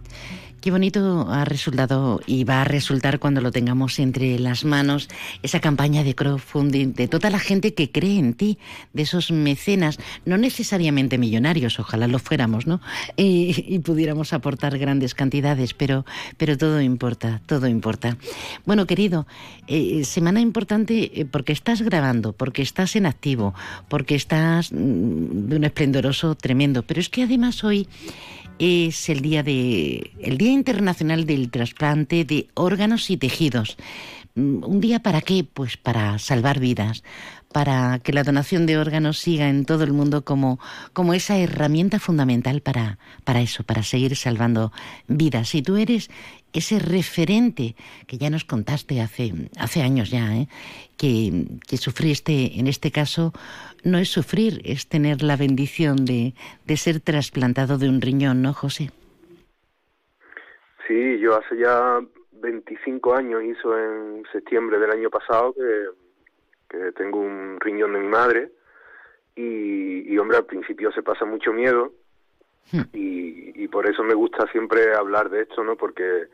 Qué 0.66 0.72
bonito 0.72 1.28
ha 1.30 1.46
resultado 1.46 2.22
y 2.26 2.44
va 2.44 2.62
a 2.62 2.64
resultar 2.64 3.20
cuando 3.20 3.40
lo 3.40 3.52
tengamos 3.52 4.00
entre 4.00 4.40
las 4.40 4.66
manos 4.66 5.10
esa 5.44 5.60
campaña 5.60 6.04
de 6.04 6.16
crowdfunding 6.16 6.94
de 6.94 7.08
toda 7.08 7.30
la 7.30 7.38
gente 7.38 7.76
que 7.76 7.92
cree 7.92 8.18
en 8.18 8.34
ti, 8.34 8.58
de 8.92 9.04
esos 9.04 9.30
mecenas, 9.30 10.00
no 10.26 10.40
necesariamente 10.40 11.20
millonarios, 11.20 11.80
ojalá 11.80 12.08
lo 12.08 12.18
fuéramos, 12.18 12.66
¿no? 12.66 12.82
Y, 13.16 13.78
pudiéramos 13.86 14.34
aportar 14.34 14.80
grandes 14.80 15.14
cantidades, 15.14 15.76
pero, 15.76 16.04
pero 16.38 16.58
todo 16.58 16.82
importa, 16.82 17.44
todo 17.46 17.68
importa. 17.68 18.18
Bueno, 18.66 18.88
querido, 18.88 19.28
eh, 19.68 20.04
semana 20.04 20.42
importante 20.42 21.22
eh, 21.22 21.26
porque 21.26 21.54
estás 21.54 21.84
grabando, 21.84 22.34
porque 22.34 22.64
estás 22.64 22.96
en 22.96 23.06
activo, 23.06 23.54
porque 23.88 24.16
estás 24.16 24.72
mm, 24.72 25.48
de 25.48 25.58
un 25.58 25.64
esplendoroso 25.64 26.34
tremendo, 26.34 26.82
pero 26.82 27.00
es 27.00 27.10
que 27.10 27.22
además 27.22 27.64
hoy 27.64 27.88
es 28.60 29.10
el 29.10 29.22
día 29.22 29.44
de 29.44 30.12
el 30.20 30.38
Día 30.38 30.52
Internacional 30.52 31.26
del 31.26 31.50
Trasplante 31.50 32.26
de 32.26 32.48
órganos 32.54 33.10
y 33.10 33.18
tejidos. 33.18 33.78
Mm, 34.36 34.64
¿Un 34.64 34.82
día 34.82 35.00
para 35.00 35.22
qué? 35.22 35.44
Pues 35.44 35.78
para 35.78 36.20
salvar 36.20 36.60
vidas, 36.60 37.04
para 37.52 38.00
que 38.00 38.14
la 38.14 38.24
donación 38.24 38.66
de 38.66 38.78
órganos 38.78 39.18
siga 39.18 39.50
en 39.50 39.66
todo 39.66 39.84
el 39.84 39.94
mundo 39.94 40.26
como, 40.26 40.60
como 40.94 41.14
esa 41.14 41.38
herramienta 41.38 42.00
fundamental 42.00 42.62
para, 42.62 43.00
para 43.24 43.42
eso, 43.42 43.64
para 43.64 43.84
seguir 43.84 44.16
salvando 44.16 44.72
vidas. 45.08 45.50
Si 45.50 45.62
tú 45.62 45.78
eres 45.78 46.10
ese 46.52 46.80
referente 46.80 47.76
que 48.08 48.18
ya 48.18 48.30
nos 48.30 48.46
contaste 48.46 49.02
hace, 49.02 49.50
hace 49.58 49.82
años 49.82 50.10
ya, 50.10 50.36
¿eh? 50.36 50.48
que, 50.98 51.46
que 51.68 51.78
sufriste 51.78 52.60
en 52.60 52.68
este 52.68 52.92
caso 52.92 53.34
no 53.86 53.98
es 53.98 54.10
sufrir, 54.10 54.62
es 54.66 54.90
tener 54.90 55.22
la 55.22 55.38
bendición 55.38 56.06
de, 56.06 56.34
de 56.66 56.78
ser 56.78 57.00
trasplantado 57.00 57.78
de 57.78 57.88
un 57.88 58.02
riñón, 58.02 58.42
¿no, 58.42 58.54
José? 58.54 58.90
Sí, 60.88 61.20
yo 61.20 61.38
hace 61.38 61.58
ya 61.58 62.00
25 62.32 63.16
años, 63.16 63.44
hizo 63.44 63.78
en 63.78 64.24
septiembre 64.32 64.80
del 64.80 64.92
año 64.92 65.10
pasado, 65.10 65.54
que, 65.54 65.86
que 66.70 66.92
tengo 66.94 67.20
un 67.20 67.60
riñón 67.60 67.94
de 67.94 68.00
mi 68.00 68.08
madre. 68.08 68.52
Y, 69.36 70.12
y, 70.14 70.18
hombre, 70.18 70.38
al 70.38 70.46
principio 70.46 70.92
se 70.92 71.04
pasa 71.04 71.26
mucho 71.26 71.54
miedo. 71.54 71.94
Hmm. 72.72 72.82
Y, 72.94 73.64
y, 73.64 73.68
por 73.68 73.88
eso 73.88 74.04
me 74.04 74.14
gusta 74.14 74.48
siempre 74.52 74.96
hablar 74.96 75.30
de 75.30 75.44
esto, 75.44 75.64
¿no? 75.64 75.76
Porque 75.76 76.28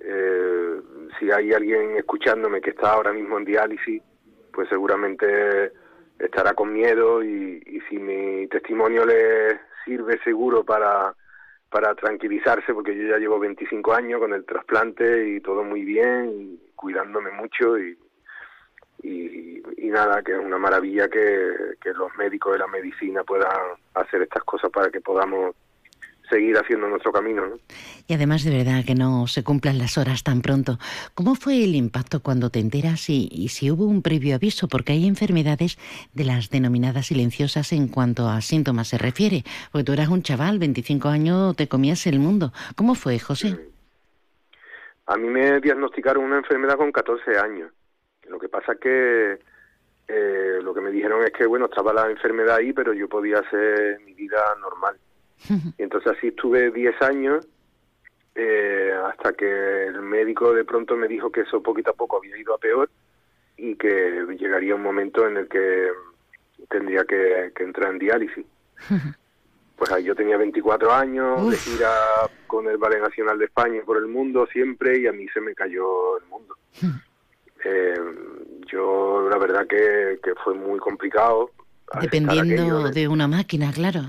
eh, 0.00 0.80
si 1.18 1.30
hay 1.30 1.52
alguien 1.52 1.96
escuchándome 1.96 2.60
que 2.60 2.70
está 2.70 2.92
ahora 2.92 3.12
mismo 3.12 3.38
en 3.38 3.44
diálisis, 3.44 4.02
pues 4.52 4.68
seguramente 4.68 5.72
estará 6.18 6.54
con 6.54 6.72
miedo 6.72 7.22
y, 7.22 7.60
si 7.88 7.98
mi 7.98 8.46
testimonio 8.48 9.04
le 9.04 9.60
sirve 9.84 10.18
seguro 10.24 10.64
para, 10.64 11.14
para 11.70 11.94
tranquilizarse, 11.94 12.72
porque 12.72 12.96
yo 12.96 13.08
ya 13.08 13.18
llevo 13.18 13.38
25 13.38 13.92
años 13.92 14.20
con 14.20 14.32
el 14.32 14.44
trasplante 14.44 15.28
y 15.28 15.40
todo 15.40 15.62
muy 15.64 15.84
bien, 15.84 16.58
cuidándome 16.74 17.30
mucho 17.30 17.78
y, 17.78 17.98
y, 19.02 19.90
nada, 19.90 20.22
que 20.22 20.32
es 20.32 20.38
una 20.38 20.58
maravilla 20.58 21.08
que, 21.08 21.76
que 21.80 21.92
los 21.92 22.14
médicos 22.16 22.54
de 22.54 22.58
la 22.58 22.66
medicina 22.66 23.22
puedan 23.22 23.52
hacer 23.94 24.22
estas 24.22 24.42
cosas 24.44 24.70
para 24.70 24.90
que 24.90 25.00
podamos 25.00 25.54
seguir 26.28 26.56
haciendo 26.56 26.88
nuestro 26.88 27.12
camino. 27.12 27.46
¿no? 27.46 27.56
Y 28.06 28.14
además 28.14 28.44
de 28.44 28.56
verdad 28.56 28.84
que 28.84 28.94
no 28.94 29.26
se 29.26 29.42
cumplan 29.42 29.78
las 29.78 29.98
horas 29.98 30.22
tan 30.22 30.42
pronto. 30.42 30.78
¿Cómo 31.14 31.34
fue 31.34 31.64
el 31.64 31.74
impacto 31.74 32.20
cuando 32.20 32.50
te 32.50 32.60
enteras 32.60 33.08
y, 33.08 33.48
si 33.48 33.70
hubo 33.70 33.86
un 33.86 34.02
previo 34.02 34.34
aviso? 34.34 34.68
Porque 34.68 34.92
hay 34.92 35.06
enfermedades 35.06 35.78
de 36.12 36.24
las 36.24 36.50
denominadas 36.50 37.06
silenciosas 37.06 37.72
en 37.72 37.88
cuanto 37.88 38.28
a 38.28 38.40
síntomas 38.40 38.88
se 38.88 38.98
refiere. 38.98 39.44
Porque 39.72 39.84
tú 39.84 39.92
eras 39.92 40.08
un 40.08 40.22
chaval, 40.22 40.58
25 40.58 41.08
años, 41.08 41.56
te 41.56 41.68
comías 41.68 42.06
el 42.06 42.18
mundo. 42.18 42.52
¿Cómo 42.76 42.94
fue, 42.94 43.18
José? 43.18 43.58
A 45.06 45.16
mí 45.16 45.28
me 45.28 45.60
diagnosticaron 45.60 46.24
una 46.24 46.38
enfermedad 46.38 46.76
con 46.76 46.90
14 46.90 47.38
años. 47.38 47.70
Lo 48.28 48.38
que 48.38 48.48
pasa 48.48 48.74
que 48.76 49.38
eh, 50.08 50.58
lo 50.62 50.74
que 50.74 50.80
me 50.80 50.90
dijeron 50.90 51.22
es 51.24 51.32
que, 51.32 51.46
bueno, 51.46 51.66
estaba 51.66 51.92
la 51.92 52.10
enfermedad 52.10 52.56
ahí, 52.56 52.72
pero 52.72 52.92
yo 52.92 53.08
podía 53.08 53.38
hacer 53.38 54.00
mi 54.00 54.14
vida 54.14 54.42
normal. 54.60 54.96
Y 55.48 55.74
entonces 55.82 56.12
así 56.16 56.28
estuve 56.28 56.70
10 56.70 57.02
años 57.02 57.46
eh, 58.34 58.92
hasta 59.06 59.32
que 59.32 59.86
el 59.86 60.02
médico 60.02 60.52
de 60.52 60.64
pronto 60.64 60.96
me 60.96 61.06
dijo 61.06 61.30
que 61.30 61.42
eso 61.42 61.62
poquito 61.62 61.90
a 61.90 61.94
poco 61.94 62.16
había 62.16 62.36
ido 62.36 62.54
a 62.54 62.58
peor 62.58 62.90
y 63.56 63.76
que 63.76 64.24
llegaría 64.38 64.74
un 64.74 64.82
momento 64.82 65.28
en 65.28 65.36
el 65.36 65.48
que 65.48 65.88
tendría 66.68 67.04
que, 67.04 67.52
entrar 67.60 67.92
en 67.92 67.98
diálisis. 67.98 68.46
Pues 69.76 69.90
ahí 69.90 70.04
yo 70.04 70.14
tenía 70.14 70.36
24 70.36 70.92
años, 70.92 71.50
de 71.50 71.56
gira 71.56 71.90
con 72.46 72.68
el 72.68 72.78
Ballet 72.78 73.00
Nacional 73.00 73.36
de 73.36 73.46
España 73.46 73.82
por 73.84 73.96
el 73.96 74.06
mundo 74.06 74.46
siempre 74.46 75.00
y 75.00 75.08
a 75.08 75.12
mí 75.12 75.26
se 75.34 75.40
me 75.40 75.52
cayó 75.52 76.18
el 76.18 76.24
mundo. 76.26 76.56
Eh, 77.66 77.94
yo 78.70 79.26
la 79.30 79.38
verdad 79.38 79.66
que, 79.66 80.20
que 80.22 80.34
fue 80.44 80.52
muy 80.52 80.78
complicado. 80.78 81.50
Dependiendo 81.98 82.90
de 82.90 83.08
una 83.08 83.26
máquina, 83.26 83.72
claro. 83.72 84.02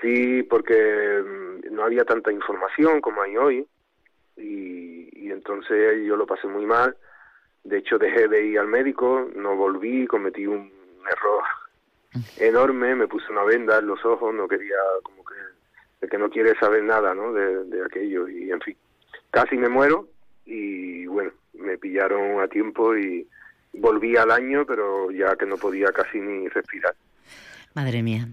Sí, 0.00 0.42
porque 0.42 1.22
mm, 1.24 1.74
no 1.74 1.84
había 1.84 2.04
tanta 2.04 2.32
información 2.32 3.00
como 3.00 3.22
hay 3.22 3.36
hoy 3.36 3.66
y, 4.36 5.30
entonces 5.30 6.04
yo 6.06 6.16
lo 6.16 6.26
pasé 6.26 6.46
muy 6.46 6.64
mal. 6.64 6.96
De 7.64 7.78
hecho, 7.78 7.98
dejé 7.98 8.28
de 8.28 8.44
ir 8.44 8.58
al 8.58 8.68
médico, 8.68 9.28
no 9.34 9.56
volví, 9.56 10.06
cometí 10.06 10.46
un 10.46 10.70
error 11.10 11.42
enorme, 12.38 12.94
me 12.94 13.08
puse 13.08 13.32
una 13.32 13.42
venda 13.42 13.78
en 13.78 13.86
los 13.86 14.04
ojos, 14.04 14.32
no 14.32 14.46
quería, 14.46 14.76
como 15.02 15.24
que, 15.24 15.34
el 16.02 16.08
que 16.08 16.18
no 16.18 16.30
quiere 16.30 16.54
saber 16.58 16.84
nada, 16.84 17.14
¿no? 17.14 17.32
De, 17.32 17.64
de 17.64 17.84
aquello 17.84 18.28
y, 18.28 18.50
en 18.50 18.60
fin, 18.60 18.76
casi 19.30 19.56
me 19.56 19.68
muero 19.68 20.08
y 20.46 21.06
bueno, 21.06 21.32
me 21.54 21.78
pillaron 21.78 22.40
a 22.40 22.48
tiempo 22.48 22.96
y 22.96 23.26
volví 23.72 24.16
al 24.16 24.30
año, 24.30 24.64
pero 24.66 25.10
ya 25.10 25.36
que 25.36 25.46
no 25.46 25.56
podía 25.56 25.92
casi 25.92 26.20
ni 26.20 26.48
respirar. 26.48 26.94
Madre 27.74 28.04
mía. 28.04 28.28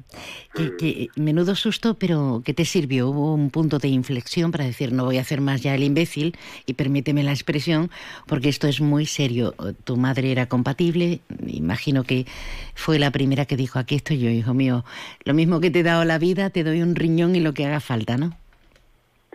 Que, 0.54 1.10
menudo 1.16 1.56
susto, 1.56 1.96
pero 1.96 2.44
¿qué 2.46 2.54
te 2.54 2.64
sirvió? 2.64 3.10
Hubo 3.10 3.34
un 3.34 3.50
punto 3.50 3.80
de 3.80 3.88
inflexión 3.88 4.52
para 4.52 4.66
decir 4.66 4.94
no 4.94 5.04
voy 5.04 5.18
a 5.18 5.22
hacer 5.22 5.42
más 5.42 5.64
ya 5.64 5.74
el 5.74 5.82
imbécil 5.82 6.38
y 6.68 6.76
permíteme 6.76 7.24
la 7.24 7.32
expresión, 7.32 7.90
porque 8.28 8.50
esto 8.50 8.68
es 8.68 8.82
muy 8.82 9.08
serio. 9.08 9.56
Tu 9.84 9.98
madre 9.98 10.32
era 10.32 10.46
compatible, 10.46 11.22
imagino 11.48 12.04
que 12.04 12.26
fue 12.76 13.00
la 13.00 13.10
primera 13.10 13.46
que 13.46 13.58
dijo 13.58 13.80
aquí 13.80 13.96
estoy 13.96 14.20
yo, 14.20 14.30
hijo 14.30 14.54
mío. 14.54 14.86
Lo 15.26 15.34
mismo 15.34 15.60
que 15.60 15.72
te 15.72 15.80
he 15.80 15.84
dado 15.84 16.06
la 16.06 16.20
vida, 16.20 16.52
te 16.52 16.64
doy 16.64 16.84
un 16.84 16.94
riñón 16.96 17.36
y 17.36 17.40
lo 17.40 17.54
que 17.54 17.66
haga 17.66 17.80
falta, 17.80 18.18
¿no? 18.18 18.38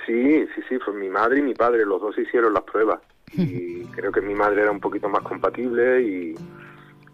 Sí, 0.06 0.46
sí, 0.54 0.62
sí, 0.68 0.78
fue 0.84 0.94
mi 0.94 1.08
madre 1.08 1.40
y 1.40 1.42
mi 1.42 1.54
padre, 1.54 1.84
los 1.84 2.00
dos 2.00 2.16
hicieron 2.16 2.54
las 2.54 2.62
pruebas. 2.62 3.00
Y 3.36 3.84
creo 3.86 4.12
que 4.12 4.20
mi 4.20 4.36
madre 4.36 4.62
era 4.62 4.70
un 4.70 4.78
poquito 4.78 5.08
más 5.08 5.22
compatible 5.22 6.00
y 6.02 6.34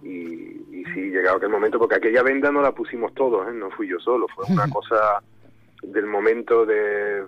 y, 0.02 0.84
sí, 0.94 1.10
llegado 1.10 1.36
aquel 1.36 1.48
momento, 1.48 1.78
porque 1.78 1.96
aquella 1.96 2.22
venda 2.22 2.50
no 2.50 2.60
la 2.60 2.72
pusimos 2.72 3.14
todos, 3.14 3.48
¿eh? 3.48 3.52
no 3.52 3.70
fui 3.70 3.88
yo 3.88 3.98
solo, 4.00 4.26
fue 4.28 4.44
una 4.48 4.68
cosa 4.68 5.22
del 5.82 6.06
momento 6.06 6.66
de... 6.66 7.24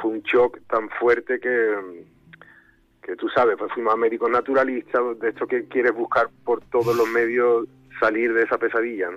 fue 0.00 0.12
un 0.12 0.22
shock 0.22 0.60
tan 0.68 0.88
fuerte 0.90 1.40
que, 1.40 2.04
que 3.02 3.16
tú 3.16 3.28
sabes, 3.28 3.56
pues 3.58 3.72
fuimos 3.72 3.92
a 3.92 3.96
médicos 3.96 4.30
naturalistas, 4.30 5.18
de 5.18 5.30
esto 5.30 5.46
que 5.46 5.66
quieres 5.66 5.94
buscar 5.94 6.28
por 6.44 6.62
todos 6.66 6.96
los 6.96 7.08
medios 7.08 7.66
salir 8.00 8.32
de 8.32 8.44
esa 8.44 8.58
pesadilla, 8.58 9.10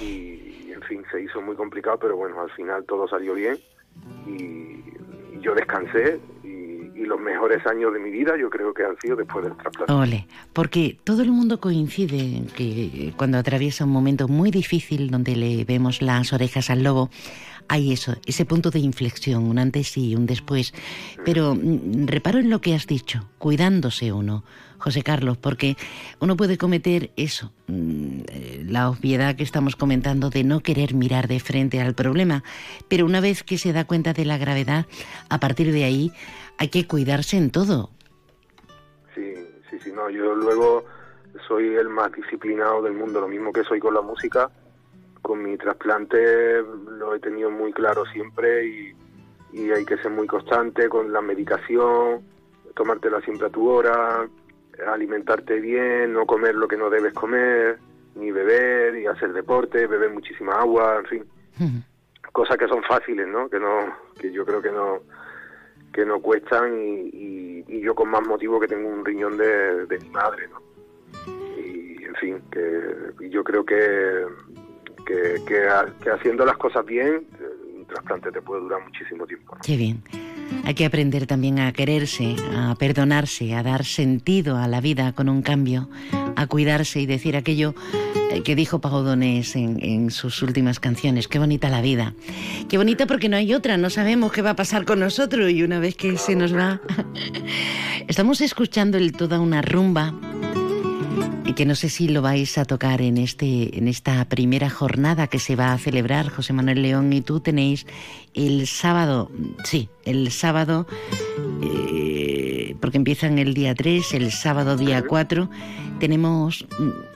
y, 0.00 0.72
en 0.72 0.82
fin, 0.82 1.04
se 1.10 1.22
hizo 1.22 1.40
muy 1.40 1.56
complicado, 1.56 1.98
pero 1.98 2.16
bueno, 2.16 2.40
al 2.40 2.50
final 2.50 2.84
todo 2.84 3.06
salió 3.08 3.34
bien 3.34 3.58
y 4.26 4.82
yo 5.40 5.54
descansé 5.54 6.20
y 7.00 7.06
los 7.06 7.18
mejores 7.18 7.66
años 7.66 7.94
de 7.94 7.98
mi 7.98 8.10
vida 8.10 8.36
yo 8.38 8.50
creo 8.50 8.74
que 8.74 8.84
han 8.84 8.94
sido 9.00 9.16
después 9.16 9.42
del 9.42 9.56
trasplante. 9.56 9.90
Ole, 9.90 10.26
porque 10.52 10.98
todo 11.02 11.22
el 11.22 11.30
mundo 11.32 11.58
coincide 11.58 12.42
que 12.54 13.14
cuando 13.16 13.38
atraviesa 13.38 13.86
un 13.86 13.90
momento 13.90 14.28
muy 14.28 14.50
difícil 14.50 15.10
donde 15.10 15.34
le 15.34 15.64
vemos 15.64 16.02
las 16.02 16.34
orejas 16.34 16.68
al 16.68 16.82
lobo, 16.82 17.08
hay 17.70 17.92
eso, 17.92 18.14
ese 18.26 18.44
punto 18.44 18.72
de 18.72 18.80
inflexión, 18.80 19.44
un 19.44 19.56
antes 19.56 19.96
y 19.96 20.16
un 20.16 20.26
después. 20.26 20.74
Pero 21.24 21.54
mm, 21.54 22.08
reparo 22.08 22.40
en 22.40 22.50
lo 22.50 22.60
que 22.60 22.74
has 22.74 22.88
dicho, 22.88 23.28
cuidándose 23.38 24.12
uno, 24.12 24.42
José 24.78 25.04
Carlos, 25.04 25.38
porque 25.38 25.76
uno 26.18 26.36
puede 26.36 26.58
cometer 26.58 27.12
eso, 27.14 27.52
mm, 27.68 28.22
eh, 28.26 28.64
la 28.66 28.90
obviedad 28.90 29.36
que 29.36 29.44
estamos 29.44 29.76
comentando 29.76 30.30
de 30.30 30.42
no 30.42 30.64
querer 30.64 30.94
mirar 30.94 31.28
de 31.28 31.38
frente 31.38 31.80
al 31.80 31.94
problema, 31.94 32.42
pero 32.88 33.06
una 33.06 33.20
vez 33.20 33.44
que 33.44 33.56
se 33.56 33.72
da 33.72 33.84
cuenta 33.84 34.14
de 34.14 34.24
la 34.24 34.36
gravedad, 34.36 34.86
a 35.28 35.38
partir 35.38 35.70
de 35.70 35.84
ahí 35.84 36.12
hay 36.58 36.70
que 36.70 36.88
cuidarse 36.88 37.36
en 37.36 37.52
todo. 37.52 37.90
Sí, 39.14 39.32
sí, 39.70 39.78
sí, 39.78 39.92
no, 39.94 40.10
yo 40.10 40.34
luego 40.34 40.86
soy 41.46 41.66
el 41.76 41.88
más 41.88 42.10
disciplinado 42.10 42.82
del 42.82 42.94
mundo, 42.94 43.20
lo 43.20 43.28
mismo 43.28 43.52
que 43.52 43.62
soy 43.62 43.78
con 43.78 43.94
la 43.94 44.02
música, 44.02 44.50
con 45.22 45.42
mi 45.42 45.56
trasplante 45.56 46.62
lo 46.62 47.14
he 47.14 47.20
tenido 47.20 47.50
muy 47.50 47.72
claro 47.72 48.04
siempre 48.06 48.66
y, 48.66 48.96
hay 49.52 49.84
que 49.84 49.96
ser 49.96 50.12
muy 50.12 50.28
constante 50.28 50.88
con 50.88 51.12
la 51.12 51.20
medicación, 51.20 52.22
tomártela 52.74 53.20
siempre 53.20 53.48
a 53.48 53.50
tu 53.50 53.68
hora, 53.68 54.28
alimentarte 54.86 55.58
bien, 55.58 56.12
no 56.12 56.24
comer 56.24 56.54
lo 56.54 56.68
que 56.68 56.76
no 56.76 56.88
debes 56.88 57.12
comer, 57.14 57.78
ni 58.14 58.30
beber, 58.30 58.96
y 58.96 59.06
hacer 59.06 59.32
deporte, 59.32 59.88
beber 59.88 60.10
muchísima 60.10 60.60
agua, 60.60 60.98
en 60.98 61.06
fin. 61.06 61.82
Cosas 62.32 62.56
que 62.58 62.68
son 62.68 62.82
fáciles, 62.84 63.26
¿no? 63.26 63.48
Que 63.48 63.58
no 63.58 63.92
que 64.20 64.30
yo 64.30 64.46
creo 64.46 64.62
que 64.62 64.70
no 64.70 65.00
que 65.92 66.04
no 66.06 66.20
cuestan 66.20 66.78
y, 66.80 67.64
y, 67.66 67.80
yo 67.80 67.94
con 67.94 68.08
más 68.08 68.24
motivo 68.26 68.60
que 68.60 68.68
tengo 68.68 68.88
un 68.88 69.04
riñón 69.04 69.36
de, 69.36 69.86
de 69.86 69.98
mi 69.98 70.10
madre, 70.10 70.46
¿no? 70.48 70.62
Y 71.58 72.04
en 72.04 72.14
fin, 72.14 72.42
que 72.50 73.28
yo 73.28 73.42
creo 73.42 73.64
que, 73.64 74.24
que, 75.46 76.10
haciendo 76.10 76.44
las 76.44 76.56
cosas 76.56 76.84
bien, 76.84 77.24
un 77.76 77.86
trasplante 77.86 78.30
te 78.30 78.42
puede 78.42 78.62
durar 78.62 78.82
muchísimo 78.84 79.26
tiempo. 79.26 79.56
Qué 79.62 79.76
bien. 79.76 80.02
Hay 80.64 80.74
que 80.74 80.84
aprender 80.84 81.26
también 81.26 81.58
a 81.60 81.72
quererse, 81.72 82.34
a 82.54 82.74
perdonarse, 82.74 83.54
a 83.54 83.62
dar 83.62 83.84
sentido 83.84 84.56
a 84.56 84.66
la 84.66 84.80
vida 84.80 85.12
con 85.12 85.28
un 85.28 85.42
cambio, 85.42 85.88
a 86.36 86.46
cuidarse 86.46 87.00
y 87.00 87.06
decir 87.06 87.36
aquello 87.36 87.74
eh, 88.32 88.42
que 88.42 88.54
dijo 88.54 88.80
Pagodones 88.80 89.54
en, 89.56 89.78
en, 89.82 90.10
sus 90.10 90.42
últimas 90.42 90.80
canciones. 90.80 91.28
Qué 91.28 91.38
bonita 91.38 91.68
la 91.68 91.80
vida. 91.80 92.14
Qué 92.68 92.78
bonita 92.78 93.06
porque 93.06 93.28
no 93.28 93.36
hay 93.36 93.54
otra, 93.54 93.76
no 93.76 93.90
sabemos 93.90 94.32
qué 94.32 94.42
va 94.42 94.50
a 94.50 94.56
pasar 94.56 94.84
con 94.84 95.00
nosotros 95.00 95.50
y 95.50 95.62
una 95.62 95.78
vez 95.78 95.96
que 95.96 96.16
se 96.18 96.34
nos 96.34 96.54
va... 96.54 96.80
Estamos 98.08 98.40
escuchando 98.40 98.98
el 98.98 99.12
toda 99.12 99.40
una 99.40 99.62
rumba 99.62 100.14
que 101.60 101.66
no 101.66 101.74
sé 101.74 101.90
si 101.90 102.08
lo 102.08 102.22
vais 102.22 102.56
a 102.56 102.64
tocar 102.64 103.02
en, 103.02 103.18
este, 103.18 103.76
en 103.76 103.86
esta 103.86 104.24
primera 104.24 104.70
jornada 104.70 105.26
que 105.26 105.38
se 105.38 105.56
va 105.56 105.74
a 105.74 105.78
celebrar, 105.78 106.30
José 106.30 106.54
Manuel 106.54 106.80
León 106.80 107.12
y 107.12 107.20
tú 107.20 107.40
tenéis 107.40 107.86
el 108.32 108.66
sábado, 108.66 109.30
sí, 109.64 109.90
el 110.06 110.30
sábado, 110.30 110.86
eh, 111.62 112.76
porque 112.80 112.96
empiezan 112.96 113.38
el 113.38 113.52
día 113.52 113.74
3, 113.74 114.14
el 114.14 114.32
sábado 114.32 114.78
día 114.78 115.04
4, 115.06 115.50
tenemos 115.98 116.66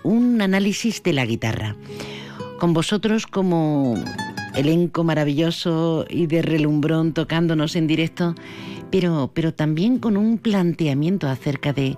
un 0.03 0.43
análisis 0.43 1.03
de 1.03 1.15
la 1.15 1.25
guitarra. 1.25 1.75
Con 2.59 2.75
vosotros 2.75 3.27
como 3.27 3.95
elenco 4.55 5.05
maravilloso 5.05 6.05
y 6.11 6.27
de 6.27 6.43
relumbrón 6.43 7.15
tocándonos 7.15 7.77
en 7.77 7.87
directo, 7.87 8.35
pero, 8.91 9.31
pero 9.33 9.55
también 9.55 9.99
con 9.99 10.19
un 10.19 10.37
planteamiento 10.37 11.29
acerca 11.29 11.73
de 11.73 11.97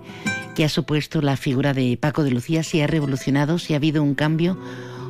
qué 0.57 0.65
ha 0.65 0.69
supuesto 0.69 1.21
la 1.21 1.37
figura 1.37 1.71
de 1.73 1.99
Paco 2.01 2.23
de 2.23 2.31
Lucía, 2.31 2.63
si 2.63 2.81
ha 2.81 2.87
revolucionado, 2.87 3.59
si 3.59 3.75
ha 3.75 3.77
habido 3.77 4.01
un 4.01 4.15
cambio, 4.15 4.57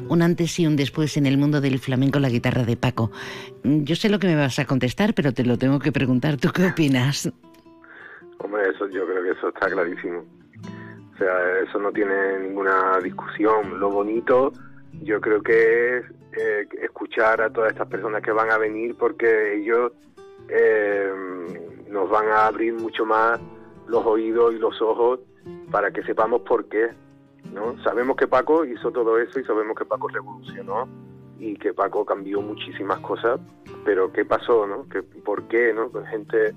un 0.09 0.21
antes 0.21 0.59
y 0.59 0.67
un 0.67 0.75
después 0.75 1.15
en 1.15 1.25
el 1.25 1.37
mundo 1.37 1.61
del 1.61 1.79
flamenco, 1.79 2.19
la 2.19 2.27
guitarra 2.27 2.65
de 2.65 2.75
Paco. 2.75 3.11
Yo 3.63 3.95
sé 3.95 4.09
lo 4.09 4.19
que 4.19 4.27
me 4.27 4.35
vas 4.35 4.59
a 4.59 4.65
contestar, 4.65 5.13
pero 5.13 5.31
te 5.31 5.45
lo 5.45 5.57
tengo 5.57 5.79
que 5.79 5.93
preguntar. 5.93 6.35
¿Tú 6.35 6.49
qué 6.53 6.65
opinas? 6.65 7.31
Hombre, 8.39 8.63
eso 8.75 8.89
yo 8.89 9.05
creo 9.05 9.23
que 9.23 9.29
eso 9.39 9.47
está 9.47 9.69
clarísimo. 9.69 10.25
O 11.13 11.17
sea, 11.17 11.59
eso 11.65 11.79
no 11.79 11.93
tiene 11.93 12.39
ninguna 12.39 12.99
discusión. 13.01 13.79
Lo 13.79 13.89
bonito, 13.89 14.51
yo 15.01 15.21
creo 15.21 15.41
que 15.41 15.99
es 15.99 16.05
eh, 16.37 16.67
escuchar 16.83 17.41
a 17.41 17.49
todas 17.49 17.71
estas 17.71 17.87
personas 17.87 18.21
que 18.21 18.33
van 18.33 18.51
a 18.51 18.57
venir 18.57 18.97
porque 18.99 19.61
ellos 19.61 19.93
eh, 20.49 21.09
nos 21.89 22.09
van 22.09 22.27
a 22.31 22.47
abrir 22.47 22.73
mucho 22.73 23.05
más 23.05 23.39
los 23.87 24.05
oídos 24.05 24.53
y 24.53 24.57
los 24.57 24.81
ojos 24.81 25.21
para 25.71 25.91
que 25.91 26.03
sepamos 26.03 26.41
por 26.41 26.65
qué. 26.69 26.89
¿no? 27.53 27.81
Sabemos 27.83 28.17
que 28.17 28.27
Paco 28.27 28.65
hizo 28.65 28.91
todo 28.91 29.17
eso 29.17 29.39
y 29.39 29.43
sabemos 29.43 29.77
que 29.77 29.85
Paco 29.85 30.07
revolucionó 30.07 30.87
y 31.39 31.55
que 31.55 31.73
Paco 31.73 32.05
cambió 32.05 32.41
muchísimas 32.41 32.99
cosas, 32.99 33.39
pero 33.85 34.11
¿qué 34.11 34.25
pasó? 34.25 34.65
No? 34.65 34.85
¿Por 35.23 35.43
qué? 35.47 35.73
¿no? 35.73 35.89
Con 35.89 36.05
gente 36.05 36.53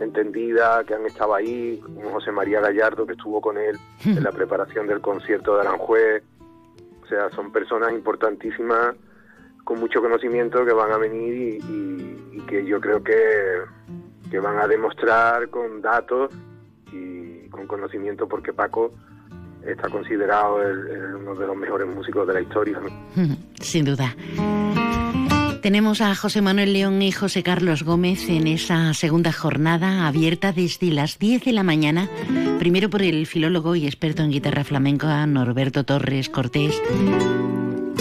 entendida 0.00 0.84
que 0.84 0.94
han 0.94 1.06
estado 1.06 1.34
ahí, 1.34 1.80
como 1.94 2.10
José 2.10 2.32
María 2.32 2.60
Gallardo 2.60 3.06
que 3.06 3.12
estuvo 3.12 3.40
con 3.40 3.58
él 3.58 3.78
en 4.04 4.22
la 4.22 4.32
preparación 4.32 4.86
del 4.86 5.00
concierto 5.00 5.54
de 5.54 5.62
Aranjuez. 5.62 6.22
O 7.02 7.06
sea, 7.06 7.30
son 7.30 7.52
personas 7.52 7.92
importantísimas 7.92 8.94
con 9.64 9.78
mucho 9.78 10.00
conocimiento 10.00 10.64
que 10.64 10.72
van 10.72 10.92
a 10.92 10.98
venir 10.98 11.60
y, 11.68 12.42
que 12.48 12.66
yo 12.66 12.80
creo 12.80 13.02
que, 13.02 13.14
que 14.30 14.38
van 14.40 14.58
a 14.58 14.66
demostrar 14.66 15.48
con 15.48 15.80
datos 15.80 16.34
y 16.92 17.21
con 17.52 17.68
conocimiento 17.68 18.26
porque 18.26 18.52
Paco 18.52 18.92
está 19.64 19.88
considerado 19.88 20.56
uno 21.20 21.34
de 21.36 21.46
los 21.46 21.56
mejores 21.56 21.86
músicos 21.86 22.26
de 22.26 22.34
la 22.34 22.40
historia. 22.40 22.80
Sin 23.60 23.84
duda. 23.84 24.16
Tenemos 25.62 26.00
a 26.00 26.12
José 26.16 26.42
Manuel 26.42 26.72
León 26.72 27.00
y 27.02 27.12
José 27.12 27.44
Carlos 27.44 27.84
Gómez 27.84 28.28
en 28.28 28.48
esa 28.48 28.92
segunda 28.94 29.30
jornada 29.30 30.08
abierta 30.08 30.52
desde 30.52 30.90
las 30.90 31.20
10 31.20 31.44
de 31.44 31.52
la 31.52 31.62
mañana, 31.62 32.08
primero 32.58 32.90
por 32.90 33.02
el 33.02 33.28
filólogo 33.28 33.76
y 33.76 33.86
experto 33.86 34.24
en 34.24 34.32
guitarra 34.32 34.64
flamenca 34.64 35.24
Norberto 35.24 35.84
Torres 35.84 36.28
Cortés, 36.28 36.82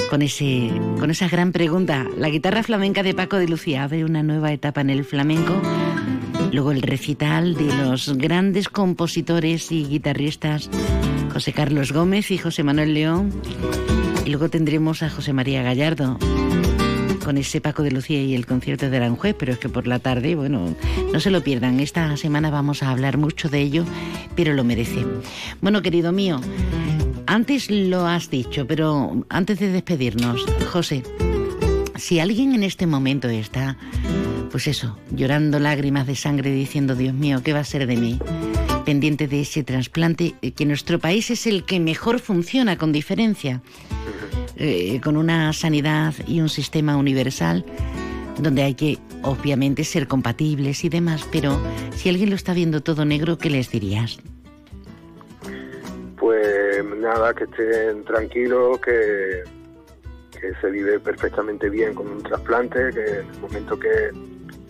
con, 0.10 0.24
ese, 0.24 0.72
con 1.00 1.12
esa 1.12 1.29
gran 1.29 1.51
pregunta, 1.51 2.08
¿la 2.17 2.29
guitarra 2.29 2.64
flamenca 2.64 3.03
de 3.03 3.14
Paco 3.14 3.37
de 3.37 3.48
Lucía 3.48 3.83
abre 3.83 4.05
una 4.05 4.24
nueva 4.24 4.51
etapa 4.51 4.81
en 4.81 4.90
el 4.90 5.05
flamenco? 5.05 5.53
Luego 6.51 6.72
el 6.72 6.81
recital 6.81 7.55
de 7.55 7.74
los 7.75 8.18
grandes 8.18 8.68
compositores 8.70 9.72
y 9.72 9.85
guitarristas 9.85 10.70
José 11.31 11.53
Carlos 11.53 11.94
Gómez 11.94 12.29
y 12.31 12.37
José 12.37 12.64
Manuel 12.64 12.94
León. 12.94 13.31
Y 14.25 14.29
luego 14.29 14.50
tendremos 14.50 15.01
a 15.01 15.09
José 15.09 15.31
María 15.33 15.64
Gallardo 15.64 16.18
con 17.24 17.37
ese 17.37 17.61
Paco 17.61 17.83
de 17.83 17.92
Lucía 17.92 18.22
y 18.22 18.35
el 18.35 18.46
concierto 18.46 18.90
de 18.90 18.98
Aranjuez, 18.98 19.35
pero 19.37 19.53
es 19.53 19.59
que 19.59 19.70
por 19.70 19.87
la 19.87 20.00
tarde, 20.00 20.35
bueno, 20.35 20.75
no 21.14 21.20
se 21.20 21.31
lo 21.31 21.42
pierdan. 21.42 21.79
Esta 21.79 22.18
semana 22.18 22.50
vamos 22.50 22.83
a 22.83 22.90
hablar 22.90 23.18
mucho 23.18 23.48
de 23.48 23.61
ello, 23.61 23.85
pero 24.35 24.53
lo 24.53 24.64
merece. 24.64 25.05
Bueno, 25.61 25.81
querido 25.81 26.11
mío, 26.11 26.42
antes 27.27 27.70
lo 27.72 28.07
has 28.07 28.29
dicho, 28.29 28.68
pero 28.68 29.24
antes 29.29 29.59
de 29.59 29.72
despedirnos, 29.72 30.46
José, 30.72 31.03
si 31.96 32.20
alguien 32.20 32.53
en 32.53 32.64
este 32.64 32.87
momento 32.87 33.29
está 33.29 33.77
pues 34.51 34.68
eso, 34.68 34.98
llorando 35.11 35.59
lágrimas 35.59 36.05
de 36.05 36.16
sangre 36.16 36.51
diciendo, 36.51 36.96
Dios 36.96 37.14
mío, 37.14 37.42
¿qué 37.44 37.53
va 37.53 37.59
a 37.59 37.64
ser 37.64 37.87
de 37.87 37.96
mí? 37.96 38.20
Pendiente 38.85 39.27
de 39.27 39.42
ese 39.42 39.64
trasplante, 39.64 40.35
eh, 40.42 40.51
que 40.51 40.66
nuestro 40.66 41.00
país 41.00 41.31
es 41.31 41.48
el 41.48 41.64
que 41.64 41.79
mejor 41.79 42.20
funciona 42.20 42.77
con 42.77 42.92
diferencia, 42.92 43.61
eh, 44.57 45.00
con 45.01 45.16
una 45.16 45.53
sanidad 45.53 46.14
y 46.27 46.42
un 46.42 46.50
sistema 46.50 46.98
universal 46.98 47.66
donde 48.37 48.64
hay 48.64 48.74
que 48.74 48.98
obviamente 49.24 49.83
ser 49.83 50.07
compatibles 50.07 50.83
y 50.83 50.90
demás, 50.90 51.27
pero 51.31 51.59
si 51.96 52.09
alguien 52.09 52.29
lo 52.29 52.35
está 52.35 52.53
viendo 52.53 52.81
todo 52.81 53.05
negro, 53.05 53.37
¿qué 53.37 53.50
les 53.50 53.72
dirías? 53.72 54.20
Pues 56.18 56.83
nada, 57.00 57.33
que 57.33 57.46
estén 57.46 58.03
tranquilos, 58.03 58.79
que, 58.79 59.44
que 60.31 60.53
se 60.59 60.70
vive 60.72 61.00
perfectamente 61.00 61.70
bien 61.70 61.94
con 61.94 62.07
un 62.07 62.24
trasplante, 62.24 62.92
que 62.94 63.20
en 63.20 63.27
el 63.33 63.40
momento 63.40 63.79
que, 63.79 64.11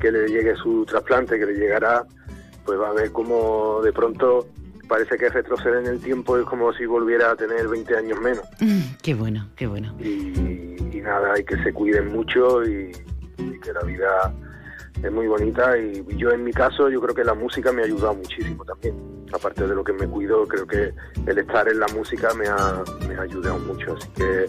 que 0.01 0.11
le 0.11 0.27
llegue 0.27 0.55
su 0.55 0.83
trasplante, 0.85 1.37
que 1.39 1.45
le 1.45 1.53
llegará, 1.53 2.05
pues 2.65 2.79
va 2.79 2.89
a 2.89 2.93
ver 2.93 3.11
cómo 3.11 3.81
de 3.81 3.93
pronto 3.93 4.47
parece 4.87 5.17
que 5.17 5.29
retrocede 5.29 5.79
en 5.79 5.87
el 5.87 6.01
tiempo, 6.01 6.37
es 6.37 6.45
como 6.45 6.73
si 6.73 6.85
volviera 6.85 7.31
a 7.31 7.35
tener 7.35 7.67
20 7.67 7.95
años 7.95 8.19
menos. 8.19 8.43
qué 9.01 9.13
bueno, 9.13 9.47
qué 9.55 9.67
bueno. 9.67 9.95
Y, 9.99 10.99
nada, 11.01 11.33
hay 11.33 11.43
que 11.43 11.57
se 11.63 11.73
cuiden 11.73 12.11
mucho 12.11 12.63
y, 12.63 12.91
que 13.63 13.73
la 13.73 13.81
vida 13.81 14.33
es 15.03 15.11
muy 15.11 15.27
bonita 15.27 15.77
y 15.77 16.03
yo 16.15 16.31
en 16.31 16.43
mi 16.43 16.51
caso 16.51 16.89
yo 16.89 16.99
creo 16.99 17.15
que 17.15 17.23
la 17.23 17.33
música 17.33 17.71
me 17.71 17.83
ha 17.83 17.85
ayudado 17.85 18.15
muchísimo 18.15 18.65
también. 18.65 18.95
Aparte 19.33 19.67
de 19.67 19.75
lo 19.75 19.83
que 19.83 19.93
me 19.93 20.07
cuido, 20.07 20.47
creo 20.47 20.67
que 20.67 20.93
el 21.25 21.37
estar 21.37 21.67
en 21.69 21.79
la 21.79 21.87
música 21.87 22.33
me 22.33 22.47
ha, 22.47 22.83
me 23.07 23.15
ha 23.15 23.21
ayudado 23.21 23.59
mucho. 23.59 23.95
Así 23.95 24.09
que 24.09 24.45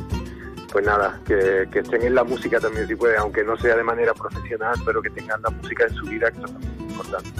pues 0.72 0.86
nada, 0.86 1.20
que, 1.26 1.68
estén 1.72 2.02
en 2.02 2.14
la 2.14 2.24
música 2.24 2.58
también 2.58 2.88
si 2.88 2.96
puede, 2.96 3.16
aunque 3.18 3.44
no 3.44 3.56
sea 3.58 3.76
de 3.76 3.84
manera 3.84 4.14
profesional, 4.14 4.74
pero 4.84 5.02
que 5.02 5.10
tengan 5.10 5.40
la 5.42 5.50
música 5.50 5.84
en 5.84 5.94
su 5.94 6.06
vida, 6.06 6.30
que 6.30 6.38
eso 6.38 6.46
también 6.46 6.72
es 6.74 6.80
importante. 6.80 7.30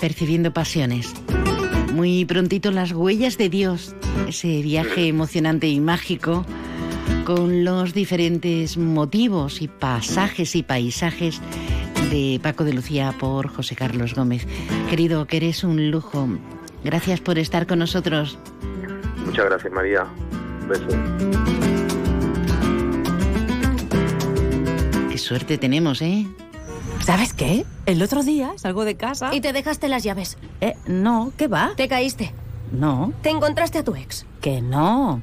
Percibiendo 0.00 0.52
pasiones. 0.52 1.14
Muy 1.92 2.24
prontito 2.24 2.72
las 2.72 2.90
huellas 2.92 3.38
de 3.38 3.48
Dios, 3.48 3.94
ese 4.28 4.60
viaje 4.62 5.06
emocionante 5.06 5.68
y 5.68 5.80
mágico 5.80 6.44
con 7.24 7.64
los 7.64 7.94
diferentes 7.94 8.76
motivos 8.76 9.62
y 9.62 9.68
pasajes 9.68 10.56
y 10.56 10.64
paisajes 10.64 11.40
de 12.10 12.40
Paco 12.42 12.64
de 12.64 12.74
Lucía 12.74 13.14
por 13.18 13.48
José 13.48 13.76
Carlos 13.76 14.14
Gómez. 14.14 14.46
Querido, 14.90 15.26
que 15.26 15.36
eres 15.36 15.62
un 15.62 15.90
lujo. 15.90 16.28
Gracias 16.82 17.20
por 17.20 17.38
estar 17.38 17.66
con 17.66 17.78
nosotros. 17.78 18.36
Muchas 19.24 19.46
gracias, 19.46 19.72
María. 19.72 20.04
Un 20.62 20.68
beso. 20.68 21.73
Suerte 25.18 25.58
tenemos, 25.58 26.02
¿eh? 26.02 26.26
¿Sabes 27.04 27.32
qué? 27.32 27.64
El 27.86 28.02
otro 28.02 28.22
día 28.22 28.52
salgo 28.56 28.84
de 28.84 28.96
casa. 28.96 29.34
¿Y 29.34 29.40
te 29.40 29.52
dejaste 29.52 29.88
las 29.88 30.02
llaves? 30.02 30.38
Eh, 30.60 30.74
no, 30.86 31.32
¿qué 31.36 31.48
va? 31.48 31.72
¿Te 31.76 31.88
caíste? 31.88 32.32
No. 32.72 33.12
¿Te 33.22 33.30
encontraste 33.30 33.78
a 33.78 33.84
tu 33.84 33.94
ex? 33.94 34.26
Que 34.40 34.60
no. 34.60 35.20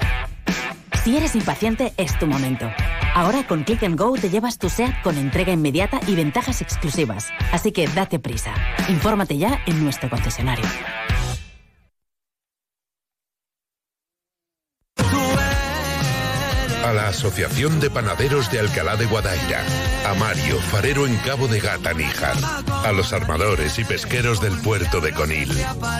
Si 1.04 1.18
eres 1.18 1.36
impaciente, 1.36 1.94
es 1.98 2.18
tu 2.20 2.28
momento. 2.28 2.70
Ahora 3.16 3.46
con 3.48 3.64
Click 3.64 3.84
and 3.84 4.00
Go 4.00 4.14
te 4.14 4.30
llevas 4.30 4.58
tu 4.58 4.70
SEAT 4.70 5.02
con 5.04 5.18
entrega 5.18 5.52
inmediata 5.52 6.00
y 6.08 6.16
ventajas 6.16 6.62
exclusivas. 6.62 7.30
Así 7.52 7.72
que 7.72 7.88
date 7.88 8.20
prisa. 8.20 8.54
Infórmate 8.88 9.38
ya 9.38 9.60
en 9.66 9.84
nuestro 9.84 10.10
concesionario. 10.10 10.66
Asociación 17.12 17.82
de 17.82 17.90
Panaderos 17.90 18.50
de 18.52 18.60
Alcalá 18.60 18.96
de 18.96 19.06
Guadaira, 19.06 19.66
a 20.10 20.14
Mario, 20.14 20.58
farero 20.72 21.06
en 21.06 21.18
Cabo 21.18 21.50
de 21.50 21.60
Gata, 21.60 21.94
Níjar, 21.94 22.38
a 22.86 22.92
los 22.94 23.12
armadores 23.12 23.78
y 23.80 23.84
pesqueros 23.84 24.40
del 24.40 24.58
puerto 24.60 25.02
de 25.02 25.14
Conil, 25.14 25.52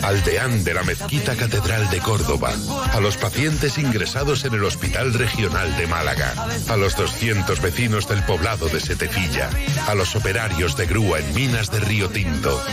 al 0.04 0.24
deán 0.24 0.64
de 0.64 0.74
la 0.74 0.84
Mezquita 0.84 1.36
Catedral 1.36 1.90
de 1.90 2.00
Córdoba, 2.00 2.54
a 2.94 3.00
los 3.02 3.18
pacientes 3.18 3.78
ingresados 3.78 4.46
en 4.46 4.54
el 4.54 4.64
Hospital 4.64 5.14
Regional 5.14 5.76
de 5.76 5.86
Málaga, 5.88 6.34
a 6.70 6.78
los 6.78 6.96
200 6.96 7.62
vecinos 7.62 8.08
del 8.08 8.24
poblado 8.24 8.70
de 8.70 8.80
Setefilla, 8.80 9.50
a 9.88 9.96
los 9.96 10.16
operarios 10.16 10.78
de 10.78 10.86
grúa 10.86 11.20
en 11.20 11.36
minas 11.36 11.70
de 11.72 11.82
Río 11.82 12.10
Tinto, 12.10 12.64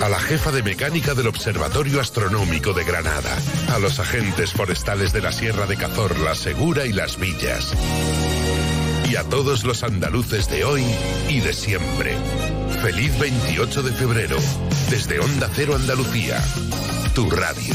a 0.00 0.08
la 0.08 0.20
jefa 0.20 0.52
de 0.52 0.62
mecánica 0.62 1.14
del 1.14 1.26
Observatorio 1.26 2.00
Astronómico 2.00 2.72
de 2.74 2.84
Granada, 2.84 3.36
a 3.74 3.78
los 3.80 3.98
agentes 3.98 4.52
forestales 4.52 5.12
de 5.12 5.20
la 5.20 5.32
Sierra 5.32 5.66
de 5.66 5.76
Cazorla, 5.76 6.36
Segura 6.36 6.86
y 6.86 6.92
Las 6.92 7.18
Villas. 7.18 7.74
Y 9.10 9.16
a 9.16 9.24
todos 9.24 9.64
los 9.64 9.82
andaluces 9.82 10.48
de 10.50 10.64
hoy 10.64 10.84
y 11.28 11.40
de 11.40 11.52
siempre. 11.52 12.16
Feliz 12.82 13.18
28 13.18 13.82
de 13.82 13.92
febrero, 13.92 14.36
desde 14.90 15.18
Onda 15.18 15.50
Cero 15.54 15.74
Andalucía, 15.74 16.42
tu 17.14 17.28
radio. 17.30 17.74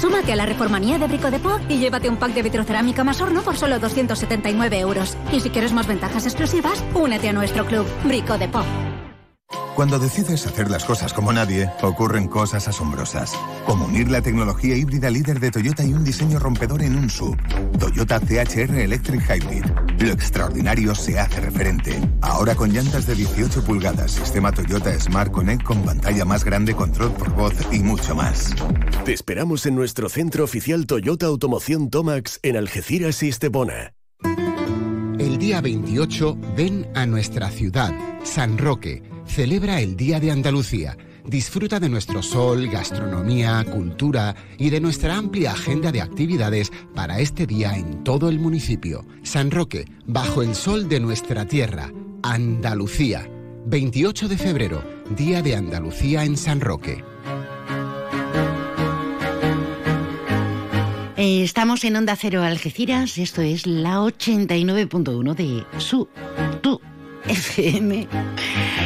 Súmate 0.00 0.32
a 0.32 0.36
la 0.36 0.46
reformanía 0.46 0.98
de 0.98 1.06
Brico 1.06 1.30
de 1.30 1.38
Po 1.38 1.58
y 1.68 1.78
llévate 1.78 2.08
un 2.08 2.16
pack 2.16 2.34
de 2.34 2.42
vitrocerámica 2.42 3.04
más 3.04 3.20
horno 3.20 3.42
por 3.42 3.56
solo 3.56 3.78
279 3.78 4.78
euros. 4.78 5.16
Y 5.32 5.40
si 5.40 5.50
quieres 5.50 5.72
más 5.72 5.86
ventajas 5.86 6.26
exclusivas, 6.26 6.84
únete 6.94 7.28
a 7.28 7.32
nuestro 7.32 7.64
club, 7.64 7.86
Brico 8.04 8.36
de 8.36 8.48
Po. 8.48 8.64
Cuando 9.74 9.98
decides 9.98 10.46
hacer 10.46 10.70
las 10.70 10.84
cosas 10.84 11.12
como 11.12 11.32
nadie, 11.32 11.68
ocurren 11.82 12.28
cosas 12.28 12.68
asombrosas. 12.68 13.32
Como 13.66 13.86
unir 13.86 14.08
la 14.08 14.22
tecnología 14.22 14.76
híbrida 14.76 15.10
líder 15.10 15.40
de 15.40 15.50
Toyota 15.50 15.84
y 15.84 15.92
un 15.92 16.04
diseño 16.04 16.38
rompedor 16.38 16.82
en 16.82 16.96
un 16.96 17.10
sub. 17.10 17.36
Toyota 17.80 18.20
CHR 18.20 18.72
Electric 18.78 19.20
Hybrid. 19.28 19.64
Lo 19.98 20.12
extraordinario 20.12 20.94
se 20.94 21.18
hace 21.18 21.40
referente. 21.40 22.00
Ahora 22.20 22.54
con 22.54 22.70
llantas 22.70 23.06
de 23.06 23.16
18 23.16 23.64
pulgadas, 23.64 24.12
sistema 24.12 24.52
Toyota 24.52 24.96
Smart 25.00 25.32
Connect 25.32 25.64
con 25.64 25.82
pantalla 25.82 26.24
más 26.24 26.44
grande, 26.44 26.76
control 26.76 27.10
por 27.12 27.30
voz 27.34 27.54
y 27.72 27.80
mucho 27.80 28.14
más. 28.14 28.54
Te 29.04 29.12
esperamos 29.12 29.66
en 29.66 29.74
nuestro 29.74 30.08
centro 30.08 30.44
oficial 30.44 30.86
Toyota 30.86 31.26
Automoción 31.26 31.90
Tomax 31.90 32.38
en 32.44 32.56
Algeciras 32.56 33.20
y 33.24 33.28
Estepona. 33.28 33.94
El 35.18 35.38
día 35.38 35.60
28 35.60 36.38
ven 36.56 36.86
a 36.94 37.06
nuestra 37.06 37.50
ciudad, 37.50 37.92
San 38.22 38.56
Roque 38.56 39.13
celebra 39.26 39.80
el 39.80 39.96
Día 39.96 40.20
de 40.20 40.30
Andalucía. 40.30 40.96
Disfruta 41.26 41.80
de 41.80 41.88
nuestro 41.88 42.22
sol, 42.22 42.68
gastronomía, 42.68 43.64
cultura 43.64 44.34
y 44.58 44.70
de 44.70 44.80
nuestra 44.80 45.16
amplia 45.16 45.52
agenda 45.52 45.90
de 45.90 46.02
actividades 46.02 46.70
para 46.94 47.20
este 47.20 47.46
día 47.46 47.76
en 47.76 48.04
todo 48.04 48.28
el 48.28 48.38
municipio. 48.38 49.06
San 49.22 49.50
Roque, 49.50 49.86
bajo 50.06 50.42
el 50.42 50.54
sol 50.54 50.88
de 50.88 51.00
nuestra 51.00 51.46
tierra, 51.46 51.90
Andalucía. 52.22 53.28
28 53.66 54.28
de 54.28 54.36
febrero, 54.36 54.84
Día 55.16 55.40
de 55.40 55.56
Andalucía 55.56 56.24
en 56.24 56.36
San 56.36 56.60
Roque. 56.60 57.02
Eh, 61.16 61.42
estamos 61.42 61.84
en 61.84 61.96
Onda 61.96 62.16
Cero 62.16 62.42
Algeciras, 62.42 63.16
esto 63.16 63.40
es 63.40 63.66
la 63.66 64.00
89.1 64.00 65.34
de 65.34 65.64
su, 65.78 66.06
tu 66.60 66.78
FM. 67.26 68.08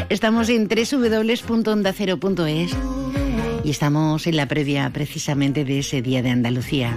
Estamos 0.08 0.48
en 0.48 0.68
www.ondacero.es 0.68 2.76
y 3.64 3.70
estamos 3.70 4.26
en 4.26 4.36
la 4.36 4.46
previa 4.46 4.90
precisamente 4.90 5.64
de 5.64 5.80
ese 5.80 6.02
Día 6.02 6.22
de 6.22 6.30
Andalucía, 6.30 6.96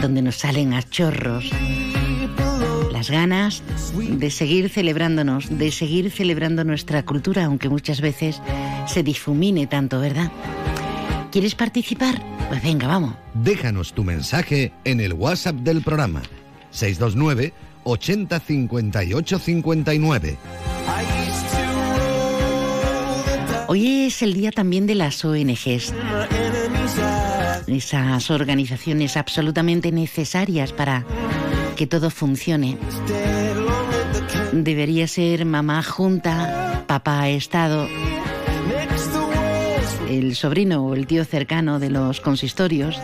donde 0.00 0.22
nos 0.22 0.36
salen 0.36 0.74
a 0.74 0.82
chorros 0.82 1.50
las 2.92 3.10
ganas 3.10 3.62
de 3.94 4.30
seguir 4.30 4.70
celebrándonos, 4.70 5.58
de 5.58 5.70
seguir 5.70 6.10
celebrando 6.10 6.64
nuestra 6.64 7.04
cultura, 7.04 7.44
aunque 7.44 7.68
muchas 7.68 8.00
veces 8.00 8.40
se 8.86 9.02
difumine 9.02 9.66
tanto, 9.66 10.00
¿verdad? 10.00 10.32
¿Quieres 11.30 11.54
participar? 11.54 12.22
Pues 12.48 12.62
venga, 12.62 12.86
vamos. 12.86 13.14
Déjanos 13.34 13.92
tu 13.92 14.02
mensaje 14.02 14.72
en 14.84 15.00
el 15.00 15.12
WhatsApp 15.12 15.56
del 15.56 15.82
programa 15.82 16.22
629 16.70 17.52
80 17.86 18.40
58 18.40 19.38
59. 19.38 20.36
Hoy 23.68 24.06
es 24.06 24.22
el 24.22 24.34
día 24.34 24.50
también 24.50 24.86
de 24.86 24.96
las 24.96 25.24
ONGs, 25.24 25.94
esas 27.66 28.30
organizaciones 28.30 29.16
absolutamente 29.16 29.92
necesarias 29.92 30.72
para 30.72 31.04
que 31.76 31.86
todo 31.86 32.10
funcione. 32.10 32.76
Debería 34.52 35.06
ser 35.06 35.44
mamá 35.44 35.82
junta, 35.82 36.84
papá 36.86 37.28
estado, 37.28 37.88
el 40.08 40.34
sobrino 40.34 40.86
o 40.86 40.94
el 40.94 41.06
tío 41.06 41.24
cercano 41.24 41.78
de 41.78 41.90
los 41.90 42.20
consistorios, 42.20 43.00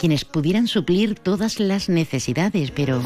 quienes 0.00 0.24
pudieran 0.24 0.66
suplir 0.66 1.14
todas 1.14 1.60
las 1.60 1.88
necesidades, 1.88 2.70
pero 2.70 3.02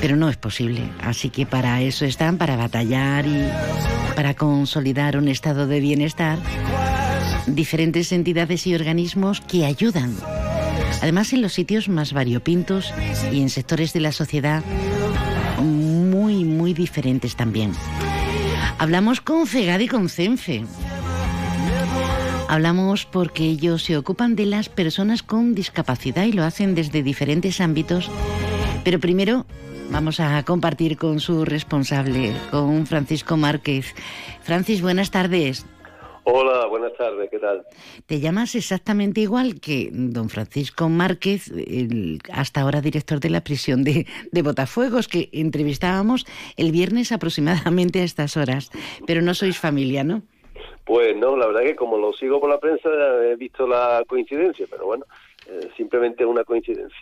pero 0.00 0.16
no 0.16 0.28
es 0.28 0.36
posible. 0.36 0.90
Así 1.00 1.30
que 1.30 1.46
para 1.46 1.80
eso 1.82 2.04
están, 2.04 2.38
para 2.38 2.56
batallar 2.56 3.26
y 3.26 3.48
para 4.14 4.34
consolidar 4.34 5.16
un 5.16 5.28
estado 5.28 5.66
de 5.66 5.80
bienestar, 5.80 6.38
diferentes 7.46 8.12
entidades 8.12 8.66
y 8.66 8.74
organismos 8.74 9.40
que 9.40 9.64
ayudan. 9.64 10.16
Además, 11.02 11.32
en 11.32 11.42
los 11.42 11.52
sitios 11.52 11.88
más 11.88 12.12
variopintos 12.12 12.92
y 13.32 13.40
en 13.40 13.50
sectores 13.50 13.92
de 13.92 14.00
la 14.00 14.12
sociedad 14.12 14.62
muy, 15.62 16.44
muy 16.44 16.74
diferentes 16.74 17.36
también. 17.36 17.72
Hablamos 18.78 19.20
con 19.20 19.46
FEGAD 19.46 19.80
y 19.80 19.88
con 19.88 20.08
CENFE. 20.08 20.64
Hablamos 22.48 23.06
porque 23.06 23.44
ellos 23.44 23.82
se 23.82 23.96
ocupan 23.96 24.36
de 24.36 24.46
las 24.46 24.68
personas 24.68 25.22
con 25.22 25.54
discapacidad 25.54 26.24
y 26.24 26.32
lo 26.32 26.44
hacen 26.44 26.74
desde 26.74 27.02
diferentes 27.02 27.60
ámbitos. 27.60 28.10
Pero 28.84 29.00
primero 29.00 29.46
vamos 29.90 30.20
a 30.20 30.42
compartir 30.44 30.96
con 30.96 31.20
su 31.20 31.44
responsable, 31.44 32.32
con 32.50 32.86
Francisco 32.86 33.36
Márquez. 33.36 33.94
Francis, 34.42 34.82
buenas 34.82 35.10
tardes. 35.10 35.66
Hola, 36.24 36.66
buenas 36.66 36.92
tardes, 36.94 37.30
¿qué 37.30 37.38
tal? 37.38 37.64
Te 38.06 38.18
llamas 38.18 38.56
exactamente 38.56 39.20
igual 39.20 39.60
que 39.60 39.90
don 39.92 40.28
Francisco 40.28 40.88
Márquez, 40.88 41.48
el 41.50 42.18
hasta 42.32 42.62
ahora 42.62 42.80
director 42.80 43.20
de 43.20 43.30
la 43.30 43.42
prisión 43.42 43.84
de, 43.84 44.06
de, 44.32 44.42
Botafuegos, 44.42 45.06
que 45.06 45.28
entrevistábamos 45.32 46.26
el 46.56 46.72
viernes 46.72 47.12
aproximadamente 47.12 48.00
a 48.00 48.04
estas 48.04 48.36
horas. 48.36 48.70
Pero 49.06 49.22
no 49.22 49.34
sois 49.34 49.58
familia, 49.58 50.02
¿no? 50.02 50.22
Pues 50.84 51.16
no, 51.16 51.36
la 51.36 51.46
verdad 51.46 51.62
que 51.62 51.76
como 51.76 51.96
lo 51.96 52.12
sigo 52.12 52.40
por 52.40 52.50
la 52.50 52.58
prensa 52.58 52.88
he 53.24 53.36
visto 53.36 53.66
la 53.66 54.02
coincidencia, 54.06 54.66
pero 54.68 54.86
bueno, 54.86 55.04
eh, 55.48 55.68
simplemente 55.76 56.24
una 56.24 56.42
coincidencia. 56.42 57.00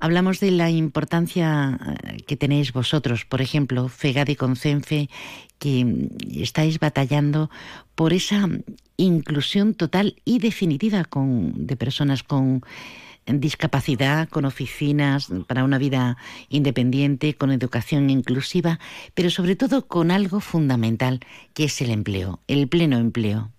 Hablamos 0.00 0.40
de 0.40 0.50
la 0.50 0.70
importancia 0.70 1.78
eh, 1.78 2.22
que 2.26 2.36
tenéis 2.36 2.72
vosotros, 2.72 3.26
por 3.26 3.42
ejemplo, 3.42 3.88
FEGAD 3.88 4.28
y 4.28 4.36
CONCENFE, 4.36 5.08
que 5.58 6.08
estáis 6.34 6.80
batallando 6.80 7.50
por 7.94 8.14
esa 8.14 8.48
inclusión 8.96 9.74
total 9.74 10.16
y 10.24 10.38
definitiva 10.38 11.04
con, 11.04 11.66
de 11.66 11.76
personas 11.76 12.22
con 12.22 12.62
discapacidad, 13.26 14.28
con 14.28 14.46
oficinas 14.46 15.30
para 15.46 15.64
una 15.64 15.78
vida 15.78 16.16
independiente, 16.48 17.34
con 17.34 17.52
educación 17.52 18.08
inclusiva, 18.08 18.78
pero 19.14 19.28
sobre 19.28 19.54
todo 19.54 19.86
con 19.86 20.10
algo 20.10 20.40
fundamental, 20.40 21.20
que 21.54 21.64
es 21.64 21.80
el 21.82 21.90
empleo, 21.90 22.40
el 22.48 22.68
pleno 22.68 22.96
empleo. 22.96 23.50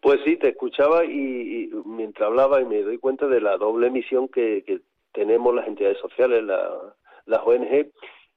Pues 0.00 0.18
sí, 0.24 0.38
te 0.38 0.48
escuchaba 0.48 1.04
y, 1.04 1.70
mientras 1.84 2.28
hablaba 2.28 2.62
y 2.62 2.64
me 2.64 2.80
doy 2.80 2.96
cuenta 2.96 3.26
de 3.26 3.42
la 3.42 3.58
doble 3.58 3.90
misión 3.90 4.28
que 4.28 4.64
tenemos 5.12 5.54
las 5.54 5.66
entidades 5.66 5.98
sociales, 5.98 6.42
la, 6.44 6.94
las 7.26 7.40
ONG, 7.44 7.90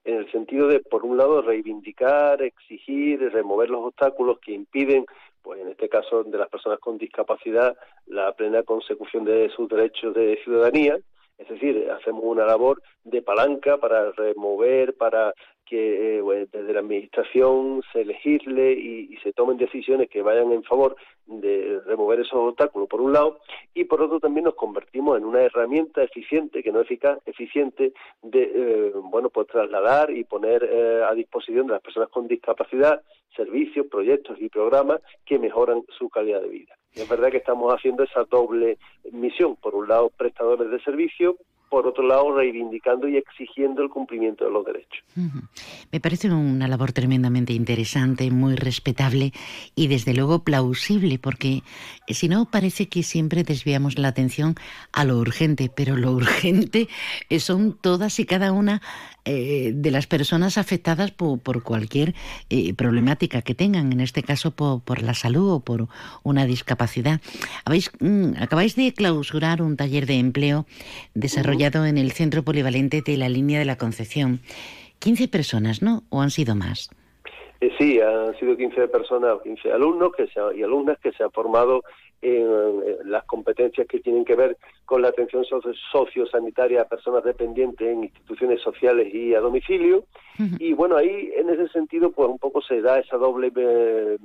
en 0.05 0.17
el 0.17 0.31
sentido 0.31 0.67
de, 0.67 0.79
por 0.79 1.05
un 1.05 1.17
lado, 1.17 1.41
reivindicar, 1.41 2.41
exigir, 2.41 3.19
remover 3.31 3.69
los 3.69 3.86
obstáculos 3.86 4.39
que 4.39 4.51
impiden, 4.51 5.05
pues 5.41 5.62
en 5.62 5.69
este 5.69 5.89
caso 5.89 6.23
de 6.23 6.38
las 6.38 6.49
personas 6.49 6.79
con 6.79 6.97
discapacidad, 6.97 7.75
la 8.07 8.33
plena 8.33 8.63
consecución 8.63 9.25
de 9.25 9.49
sus 9.49 9.69
derechos 9.69 10.13
de 10.13 10.38
ciudadanía, 10.43 10.97
Es 11.38 11.49
decir, 11.49 11.89
hacemos 11.89 12.23
una 12.23 12.45
labor 12.45 12.81
de 13.03 13.21
palanca 13.21 13.77
para 13.77 14.12
remover, 14.12 14.93
para 14.95 15.33
que 15.65 16.19
eh, 16.19 16.47
desde 16.52 16.73
la 16.73 16.80
administración 16.80 17.82
se 17.91 18.06
legisle 18.06 18.73
y, 18.73 19.17
se 19.23 19.32
tomen 19.32 19.58
decisiones 19.58 20.10
que 20.10 20.21
vayan 20.21 20.52
en 20.52 20.63
favor 20.63 20.95
de 21.26 21.80
remover 21.86 22.19
esos 22.19 22.34
obstáculos 22.34 22.89
por 22.89 22.99
un 22.99 23.13
lado 23.13 23.39
y 23.73 23.86
por 23.86 24.02
otro 24.02 24.19
también 24.19 24.43
nos 24.45 24.56
convertimos 24.56 25.17
en 25.17 25.23
una 25.23 25.41
herramienta 25.41 26.04
eficiente 26.04 26.62
que 26.62 26.71
no 26.71 26.82
eficaz 26.82 27.19
eficiente 27.26 27.93
de 28.21 28.41
eh, 28.43 28.91
bueno 28.95 29.30
pues 29.30 29.47
trasladar 29.47 30.12
y 30.12 30.26
poner 30.26 30.67
eh, 30.69 31.04
a 31.10 31.13
disposición 31.13 31.67
de 31.67 31.73
las 31.73 31.82
personas 31.82 32.10
con 32.10 32.28
discapacidad 32.28 33.02
servicios 33.36 33.88
proyectos 33.88 34.38
y 34.41 34.49
programas 34.49 35.02
que 35.26 35.39
mejoran 35.39 35.84
su 35.97 36.10
calidad 36.10 36.41
de 36.41 36.49
vida. 36.49 36.76
Es 36.93 37.10
verdad 37.10 37.32
que 37.32 37.38
estamos 37.38 37.73
haciendo 37.73 38.04
esa 38.04 38.23
doble 38.26 38.78
misión. 39.12 39.56
Por 39.56 39.73
un 39.76 39.88
lado 39.88 40.12
prestadores 40.15 40.69
de 40.69 40.80
servicio 40.82 41.38
por 41.73 41.88
otro 41.88 42.05
lado, 42.07 42.36
reivindicando 42.36 43.07
y 43.07 43.17
exigiendo 43.17 43.81
el 43.81 43.89
cumplimiento 43.89 44.45
de 44.45 44.51
los 44.51 44.63
derechos. 44.63 45.03
Me 45.91 45.99
parece 45.99 46.29
una 46.29 46.67
labor 46.67 46.91
tremendamente 46.91 47.53
interesante, 47.53 48.29
muy 48.29 48.55
respetable 48.55 49.31
y 49.73 49.88
desde 49.88 50.13
luego 50.13 50.43
plausible, 50.43 51.17
porque 51.17 51.63
eh, 52.05 52.13
si 52.13 52.29
no 52.29 52.45
parece 52.45 52.89
que 52.89 53.01
siempre 53.01 53.41
desviamos 53.41 53.97
la 53.97 54.09
atención 54.09 54.53
a 54.91 55.03
lo 55.03 55.17
urgente, 55.17 55.71
pero 55.75 55.97
lo 55.97 56.12
urgente 56.21 56.89
son 57.39 57.73
todas 57.73 58.19
y 58.19 58.27
cada 58.27 58.51
una 58.51 58.83
eh, 59.25 59.71
de 59.73 59.91
las 59.91 60.07
personas 60.07 60.57
afectadas 60.57 61.12
por, 61.12 61.63
cualquier 61.63 62.13
problemática 62.77 63.41
que 63.41 63.55
tengan, 63.55 63.91
en 63.91 63.99
este 63.99 64.23
caso 64.23 64.51
por, 64.51 65.01
la 65.01 65.13
salud 65.13 65.51
o 65.51 65.59
por 65.59 65.88
una 66.23 66.45
discapacidad. 66.45 67.21
Habéis, 67.65 67.91
mm, 67.99 68.33
acabáis 68.39 68.75
de 68.75 68.93
clausurar 68.93 69.62
un 69.62 69.77
taller 69.77 70.05
de 70.05 70.15
empleo 70.19 70.65
desarrollado 71.13 71.86
en 71.86 71.97
el 71.97 72.12
Centro 72.12 72.43
Polivalente 72.43 73.01
de 73.01 73.17
la 73.17 73.29
Línea 73.29 73.59
de 73.59 73.65
la 73.65 73.77
Concepción. 73.77 74.41
15 74.99 75.27
personas, 75.27 75.81
¿no? 75.81 76.03
¿O 76.09 76.21
han 76.21 76.31
sido 76.31 76.55
más? 76.55 76.89
Eh, 77.63 77.71
sí, 77.77 77.99
han 77.99 78.38
sido 78.39 78.57
15 78.57 78.88
personas, 78.88 79.41
15 79.43 79.71
alumnos 79.71 80.12
que 80.15 80.27
se, 80.27 80.39
y 80.57 80.63
alumnas 80.63 80.97
que 80.99 81.12
se 81.13 81.23
han 81.23 81.31
formado 81.31 81.83
en, 82.23 83.12
las 83.12 83.25
competencias 83.25 83.88
que 83.88 83.99
tienen 83.99 84.25
que 84.25 84.36
ver 84.36 84.57
con 84.86 85.01
la 85.01 85.09
atención 85.09 85.43
sociosanitaria 85.91 86.81
a 86.81 86.88
personas 86.88 87.23
dependientes 87.23 87.88
en 87.88 88.05
instituciones 88.05 88.62
sociales 88.62 89.13
y 89.13 89.33
a 89.36 89.39
domicilio. 89.39 90.05
Y 90.59 90.73
bueno, 90.73 90.97
ahí 90.97 91.31
en 91.36 91.49
ese 91.49 91.67
sentido, 91.69 92.12
pues 92.12 92.29
un 92.29 92.39
poco 92.39 92.62
se 92.62 92.81
da 92.81 92.99
esa 92.99 93.17
doble 93.17 93.51
eh, 93.55 94.17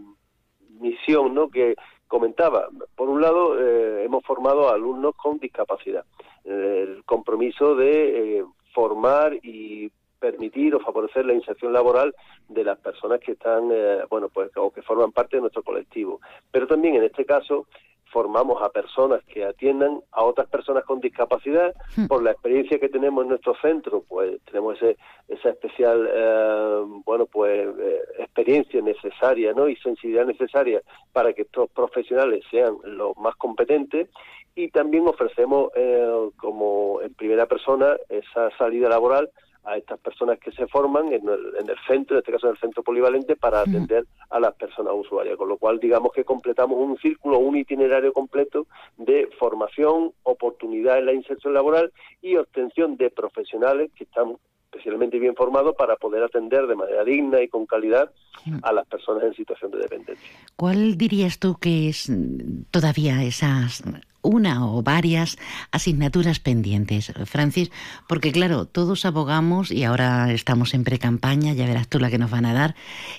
misión, 0.80 1.34
¿no? 1.34 1.48
Que 1.48 1.74
comentaba. 2.06 2.68
Por 2.96 3.08
un 3.08 3.20
lado, 3.20 3.60
eh, 3.60 4.04
hemos 4.04 4.24
formado 4.24 4.68
a 4.68 4.74
alumnos 4.74 5.14
con 5.16 5.38
discapacidad 5.38 6.04
el 6.44 7.02
compromiso 7.04 7.74
de 7.74 8.38
eh, 8.38 8.44
formar 8.72 9.34
y 9.42 9.90
permitir 10.18 10.74
o 10.74 10.80
favorecer 10.80 11.24
la 11.24 11.34
inserción 11.34 11.72
laboral 11.72 12.14
de 12.48 12.64
las 12.64 12.78
personas 12.78 13.20
que 13.20 13.32
están, 13.32 13.70
eh, 13.72 14.00
bueno, 14.10 14.28
pues 14.28 14.50
o 14.56 14.70
que 14.70 14.82
forman 14.82 15.12
parte 15.12 15.36
de 15.36 15.42
nuestro 15.42 15.62
colectivo. 15.62 16.20
Pero 16.50 16.66
también 16.66 16.96
en 16.96 17.04
este 17.04 17.24
caso 17.24 17.66
formamos 18.10 18.62
a 18.62 18.70
personas 18.70 19.22
que 19.24 19.44
atiendan 19.44 20.00
a 20.12 20.24
otras 20.24 20.48
personas 20.48 20.84
con 20.84 20.98
discapacidad. 20.98 21.74
Hmm. 21.94 22.06
Por 22.06 22.22
la 22.22 22.30
experiencia 22.30 22.78
que 22.78 22.88
tenemos 22.88 23.22
en 23.22 23.28
nuestro 23.28 23.54
centro, 23.60 24.02
pues 24.08 24.40
tenemos 24.46 24.76
ese, 24.76 24.96
esa 25.28 25.50
especial, 25.50 26.08
eh, 26.10 26.82
bueno, 27.04 27.26
pues 27.26 27.68
experiencia 28.18 28.80
necesaria, 28.80 29.52
¿no? 29.52 29.68
Y 29.68 29.76
sensibilidad 29.76 30.24
necesaria 30.24 30.80
para 31.12 31.34
que 31.34 31.42
estos 31.42 31.68
profesionales 31.70 32.44
sean 32.50 32.78
los 32.84 33.16
más 33.18 33.36
competentes 33.36 34.08
y 34.58 34.70
también 34.70 35.06
ofrecemos 35.06 35.70
eh, 35.76 36.30
como 36.36 37.00
en 37.00 37.14
primera 37.14 37.46
persona 37.46 37.96
esa 38.08 38.50
salida 38.58 38.88
laboral 38.88 39.30
a 39.64 39.76
estas 39.76 39.98
personas 40.00 40.38
que 40.38 40.52
se 40.52 40.66
forman 40.66 41.12
en 41.12 41.28
el, 41.28 41.76
centro, 41.86 42.16
en 42.16 42.20
este 42.20 42.32
caso 42.32 42.46
en 42.46 42.54
el 42.54 42.60
centro 42.60 42.82
polivalente, 42.82 43.36
para 43.36 43.60
atender 43.60 44.06
a 44.30 44.40
las 44.40 44.54
personas 44.54 44.94
usuarias. 44.96 45.36
Con 45.36 45.48
lo 45.48 45.58
cual, 45.58 45.78
digamos 45.78 46.12
que 46.12 46.24
completamos 46.24 46.78
un 46.78 46.96
círculo, 46.98 47.38
un 47.38 47.56
itinerario 47.56 48.12
completo 48.12 48.66
de 48.96 49.28
formación, 49.38 50.12
oportunidad 50.22 50.98
en 50.98 51.06
la 51.06 51.12
inserción 51.12 51.54
laboral 51.54 51.92
y 52.22 52.36
obtención 52.36 52.96
de 52.96 53.10
profesionales 53.10 53.90
que 53.94 54.04
están 54.04 54.36
especialmente 54.70 55.18
bien 55.18 55.34
formados 55.34 55.74
para 55.76 55.96
poder 55.96 56.22
atender 56.22 56.66
de 56.66 56.76
manera 56.76 57.02
digna 57.02 57.40
y 57.40 57.48
con 57.48 57.66
calidad 57.66 58.10
a 58.62 58.72
las 58.72 58.86
personas 58.86 59.24
en 59.24 59.34
situación 59.34 59.70
de 59.70 59.78
dependencia. 59.78 60.28
¿Cuál 60.56 60.96
dirías 60.96 61.38
tú 61.38 61.56
que 61.56 61.88
es 61.88 62.10
todavía 62.70 63.22
esas 63.22 63.82
una 64.22 64.66
o 64.66 64.82
varias 64.82 65.38
asignaturas 65.70 66.40
pendientes, 66.40 67.12
Francis, 67.24 67.70
porque 68.08 68.32
claro, 68.32 68.66
todos 68.66 69.04
abogamos 69.04 69.70
y 69.70 69.84
ahora 69.84 70.32
estamos 70.32 70.74
en 70.74 70.84
pre-campaña, 70.84 71.52
ya 71.52 71.66
verás 71.66 71.88
tú 71.88 71.98
la 71.98 72.10
que 72.10 72.18
nos 72.18 72.30
van 72.30 72.44
a 72.44 72.52
dar, 72.52 72.74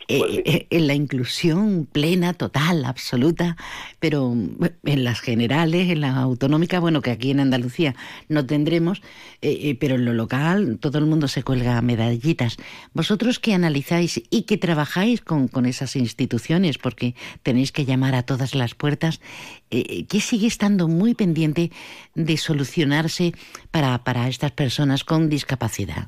eh, 0.07 0.19
pues 0.19 0.41
eh, 0.45 0.67
en 0.69 0.87
la 0.87 0.93
inclusión 0.93 1.87
plena, 1.91 2.33
total, 2.33 2.85
absoluta, 2.85 3.55
pero 3.99 4.35
en 4.83 5.03
las 5.03 5.21
generales, 5.21 5.89
en 5.89 6.01
la 6.01 6.17
autonómica, 6.17 6.79
bueno, 6.79 7.01
que 7.01 7.11
aquí 7.11 7.31
en 7.31 7.39
Andalucía 7.39 7.95
no 8.27 8.45
tendremos, 8.45 9.01
eh, 9.41 9.77
pero 9.79 9.95
en 9.95 10.05
lo 10.05 10.13
local 10.13 10.79
todo 10.79 10.97
el 10.97 11.05
mundo 11.05 11.27
se 11.27 11.43
cuelga 11.43 11.81
medallitas. 11.81 12.57
Vosotros 12.93 13.39
que 13.39 13.53
analizáis 13.53 14.21
y 14.29 14.43
que 14.43 14.57
trabajáis 14.57 15.21
con, 15.21 15.47
con 15.47 15.65
esas 15.65 15.95
instituciones, 15.95 16.77
porque 16.77 17.15
tenéis 17.41 17.71
que 17.71 17.85
llamar 17.85 18.15
a 18.15 18.23
todas 18.23 18.53
las 18.53 18.75
puertas, 18.75 19.21
¿qué 19.69 20.19
sigue 20.19 20.47
estando 20.47 20.87
muy 20.89 20.98
pendiente 21.15 21.69
de 22.15 22.37
solucionarse 22.37 23.31
para, 23.71 24.03
para 24.03 24.27
estas 24.27 24.51
personas 24.51 25.03
con 25.03 25.29
discapacidad? 25.29 26.07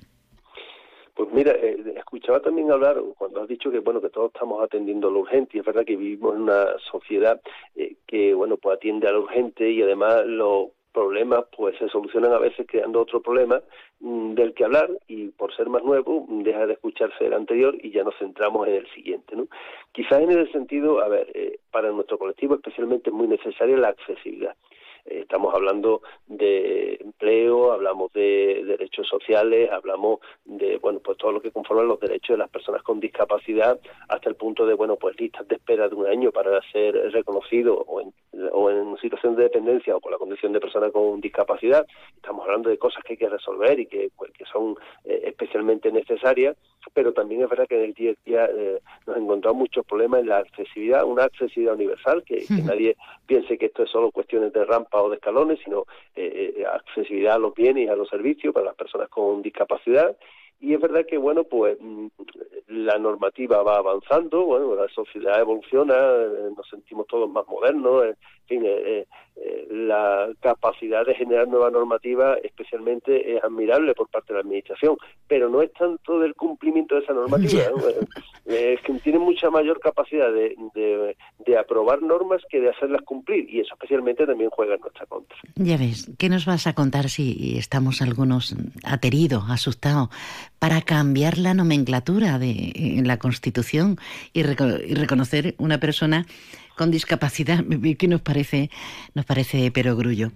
Pues 1.16 1.30
mira, 1.34 1.52
eh, 1.52 1.78
escuchaba 1.98 2.42
también 2.42 2.70
hablar 2.72 3.02
cuando 3.18 3.42
has 3.42 3.48
dicho 3.48 3.72
que 3.72 3.80
bueno 3.80 4.02
que 4.02 4.10
todos 4.10 4.32
estamos 4.34 4.62
atendiendo 4.62 5.10
lo 5.10 5.22
urgente 5.22 5.58
y 5.58 5.60
es 5.60 5.66
verdad 5.66 5.86
que 5.86 5.96
vivimos 5.96 6.36
en 6.36 6.42
una 6.42 6.66
sociedad 6.92 7.42
eh, 7.76 7.96
que 8.06 8.34
bueno 8.34 8.58
pues 8.58 8.76
atiende 8.76 9.08
a 9.08 9.14
lo 9.14 9.22
urgente 9.22 9.70
y 9.70 9.82
además 9.82 10.26
lo 10.26 10.72
problemas 10.94 11.46
pues 11.56 11.78
se 11.78 11.88
solucionan 11.88 12.34
a 12.34 12.38
veces 12.38 12.68
creando 12.68 13.02
otro 13.02 13.22
problema 13.22 13.62
mm, 14.02 14.34
del 14.34 14.54
que 14.54 14.66
hablar 14.66 14.90
y 15.08 15.30
por 15.30 15.56
ser 15.56 15.70
más 15.70 15.84
nuevo 15.84 16.26
deja 16.30 16.68
de 16.68 16.74
escucharse 16.74 17.26
el 17.26 17.34
anterior 17.34 17.76
y 17.82 17.92
ya 17.92 18.04
nos 18.04 18.18
centramos 18.18 18.68
en 18.68 18.76
el 18.76 18.88
siguiente 18.94 19.36
¿no? 19.36 19.48
quizás 19.94 20.20
en 20.20 20.32
ese 20.32 20.52
sentido 20.52 21.00
a 21.00 21.08
ver 21.08 21.32
eh, 21.34 21.60
para 21.72 21.92
nuestro 21.92 22.18
colectivo 22.18 22.56
especialmente 22.56 23.10
es 23.10 23.16
muy 23.16 23.28
necesaria 23.28 23.78
la 23.78 23.90
accesibilidad 23.90 24.56
estamos 25.06 25.54
hablando 25.54 26.02
de 26.28 26.96
empleo, 27.02 27.72
hablamos 27.72 28.12
de 28.14 28.64
derechos 28.66 29.08
sociales, 29.08 29.70
hablamos 29.72 30.20
de 30.46 30.78
bueno 30.78 31.00
pues 31.00 31.18
todo 31.18 31.32
lo 31.32 31.42
que 31.42 31.52
conforma 31.52 31.84
los 31.84 32.00
derechos 32.00 32.36
de 32.36 32.38
las 32.38 32.50
personas 32.50 32.84
con 32.84 33.00
discapacidad 33.00 33.80
hasta 34.08 34.30
el 34.30 34.36
punto 34.36 34.66
de 34.66 34.74
bueno 34.74 34.96
pues 34.96 35.20
listas 35.20 35.48
de 35.48 35.56
espera 35.56 35.90
de 35.90 35.96
un 35.96 36.08
año 36.08 36.32
para 36.32 36.62
ser 36.72 36.96
reconocido 37.12 37.76
o 37.88 38.02
en, 38.02 38.14
o 38.52 38.70
en 38.70 38.98
situación 38.98 39.36
de 39.36 39.44
dependencia 39.44 39.96
o 39.96 40.00
con 40.00 40.12
la 40.12 40.18
condición 40.18 40.54
de 40.54 40.60
persona 40.60 40.92
con 40.92 41.22
discapacidad. 41.22 41.86
Estamos 42.16 42.46
hablando 42.46 42.70
de 42.70 42.78
cosas 42.78 43.04
que 43.04 43.14
hay 43.14 43.18
que 43.18 43.30
resolver 43.30 43.80
y 43.80 43.86
que, 43.86 44.10
pues, 44.16 44.32
que 44.32 44.46
son 44.46 44.76
eh, 45.06 45.22
especialmente 45.26 45.92
necesarias, 45.92 46.56
pero 46.94 47.14
también 47.14 47.42
es 47.42 47.50
verdad 47.50 47.68
que 47.68 47.78
en 47.78 47.86
el 47.86 47.94
día 47.94 48.12
a 48.12 48.16
día 48.26 48.46
eh, 48.46 48.82
nos 49.08 49.18
encontramos 49.18 49.60
muchos 49.60 49.86
problemas 49.86 50.22
en 50.22 50.30
la 50.30 50.38
accesibilidad, 50.40 51.04
una 51.06 51.24
accesibilidad 51.24 51.76
universal, 51.76 52.24
que, 52.24 52.46
que 52.46 52.62
nadie 52.64 52.98
piense 53.26 53.58
que 53.58 53.68
esto 53.68 53.84
es 53.84 53.90
solo 53.90 54.12
cuestiones 54.12 54.54
de 54.54 54.66
rampa 54.66 55.02
o 55.02 55.10
de 55.10 55.16
escalones, 55.16 55.60
sino 55.64 55.86
eh, 56.16 56.54
eh, 56.58 56.66
accesibilidad 56.66 57.36
a 57.36 57.40
los 57.40 57.54
bienes 57.54 57.86
y 57.86 57.90
a 57.90 57.96
los 57.96 58.10
servicios 58.10 58.54
para 58.54 58.68
las 58.68 58.76
personas 58.76 59.10
con 59.10 59.42
discapacidad. 59.42 60.16
Y 60.62 60.74
es 60.76 60.80
verdad 60.80 61.06
que, 61.10 61.18
bueno, 61.18 61.44
pues 61.44 61.78
mm, 61.82 62.08
la 62.68 62.98
normativa 62.98 63.64
va 63.64 63.78
avanzando, 63.78 64.46
bueno, 64.46 64.76
la 64.76 64.88
sociedad 64.90 65.42
evoluciona, 65.42 65.96
eh, 65.96 66.52
nos 66.56 66.70
sentimos 66.70 67.08
todos 67.08 67.30
más 67.30 67.46
modernos, 67.48 68.06
en 68.06 68.16
fin, 68.48 68.64
la 69.70 70.30
capacidad 70.42 71.06
de 71.06 71.16
generar 71.16 71.48
nueva 71.48 71.72
normativa 71.72 72.36
especialmente 72.44 73.36
es 73.36 73.44
admirable 73.44 73.94
por 73.94 74.10
parte 74.10 74.34
de 74.34 74.36
la 74.36 74.42
Administración, 74.42 74.98
pero 75.28 75.50
no 75.50 75.62
es 75.62 75.72
tanto 75.74 76.20
del 76.20 76.36
cumplimiento 76.36 76.96
de 76.96 77.02
esa 77.02 77.14
normativa, 77.14 77.64
es 78.46 78.82
que 78.82 78.94
tiene 79.04 79.20
mucha 79.20 79.50
mayor 79.50 79.80
capacidad 79.80 80.32
de, 80.32 80.56
de, 81.46 81.58
aprobar 81.58 82.02
normas 82.02 82.42
que 82.50 82.60
de 82.60 82.70
hacerlas 82.70 83.02
cumplir, 83.04 83.50
y 83.50 83.60
eso 83.60 83.74
especialmente 83.74 84.26
también 84.26 84.50
juega 84.50 84.76
en 84.76 84.82
nuestra 84.82 85.06
contra. 85.06 85.38
Ya 85.56 85.78
ves, 85.78 86.12
¿qué 86.18 86.30
nos 86.30 86.46
vas 86.46 86.68
a 86.68 86.74
contar 86.74 87.10
si 87.10 87.58
estamos 87.58 88.02
algunos 88.02 88.56
ateridos, 88.84 89.44
asustados, 89.50 90.10
para 90.62 90.84
cambiar 90.84 91.40
la 91.40 91.56
nomenclatura 91.56 92.38
de, 92.38 92.72
en 92.76 93.08
la 93.08 93.18
Constitución 93.18 93.98
y, 94.32 94.42
y 94.42 94.44
reconocer 94.44 95.56
una 95.58 95.80
persona 95.80 96.28
con 96.76 96.92
discapacidad, 96.92 97.64
que 97.98 98.08
nos 98.08 98.22
parece, 98.22 98.70
nos 99.16 99.26
parece 99.26 99.72
perogrullo. 99.72 100.32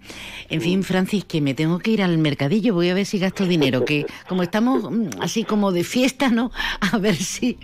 En 0.49 0.61
fin, 0.61 0.81
Francis, 0.83 1.25
que 1.25 1.41
me 1.41 1.53
tengo 1.53 1.77
que 1.77 1.91
ir 1.91 2.01
al 2.01 2.17
mercadillo, 2.17 2.73
voy 2.73 2.89
a 2.89 2.95
ver 2.95 3.05
si 3.05 3.19
gasto 3.19 3.45
dinero, 3.45 3.85
que 3.85 4.07
como 4.27 4.41
estamos 4.41 4.89
mm, 4.91 5.21
así 5.21 5.43
como 5.43 5.71
de 5.71 5.83
fiesta, 5.83 6.29
¿no? 6.29 6.51
A 6.81 6.97
ver 6.97 7.17
si 7.17 7.59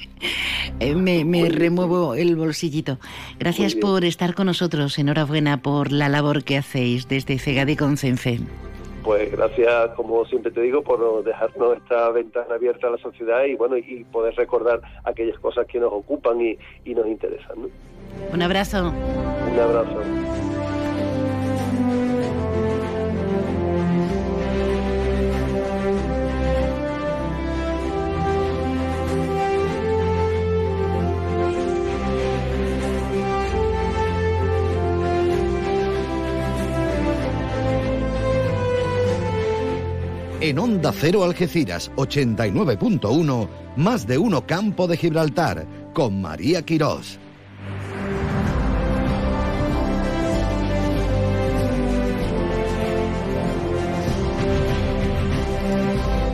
eh, 0.80 0.94
me, 0.94 1.26
me 1.26 1.50
remuevo 1.50 2.14
el 2.14 2.36
bolsillito. 2.36 3.00
Gracias 3.40 3.74
por 3.74 4.06
estar 4.06 4.36
con 4.36 4.46
nosotros, 4.46 5.00
enhorabuena 5.00 5.64
por 5.64 5.92
la 5.92 6.10
labor 6.10 6.44
que 6.44 6.58
hacéis 6.58 7.08
desde 7.08 7.40
Cegadi 7.40 7.76
con 7.76 7.98
Cenfe. 7.98 8.40
Pues 9.04 9.32
gracias, 9.32 9.90
como 9.96 10.26
siempre 10.26 10.52
te 10.52 10.62
digo, 10.62 10.82
por 10.84 11.24
dejarnos 11.24 11.78
esta 11.78 12.10
ventana 12.12 12.56
abierta 12.56 12.88
a 12.88 12.92
la 12.92 12.98
sociedad 12.98 13.46
y 13.46 13.56
bueno, 13.56 13.78
y 13.78 14.04
poder 14.06 14.36
recordar 14.36 14.82
aquellas 15.04 15.40
cosas 15.40 15.66
que 15.68 15.80
nos 15.80 15.92
ocupan 15.92 16.42
y, 16.42 16.58
y 16.86 16.94
nos 16.94 17.08
interesan. 17.08 17.62
¿no? 17.62 17.70
Un 18.34 18.42
abrazo. 18.42 18.90
Un 19.52 19.60
abrazo. 19.60 20.61
En 40.42 40.58
Onda 40.58 40.92
Cero 40.92 41.24
Algeciras 41.24 41.92
89.1, 41.98 43.48
más 43.76 44.08
de 44.08 44.18
uno 44.18 44.48
Campo 44.48 44.88
de 44.88 44.98
Gibraltar, 44.98 45.68
con 45.94 46.20
María 46.20 46.64
Quirós. 46.64 47.20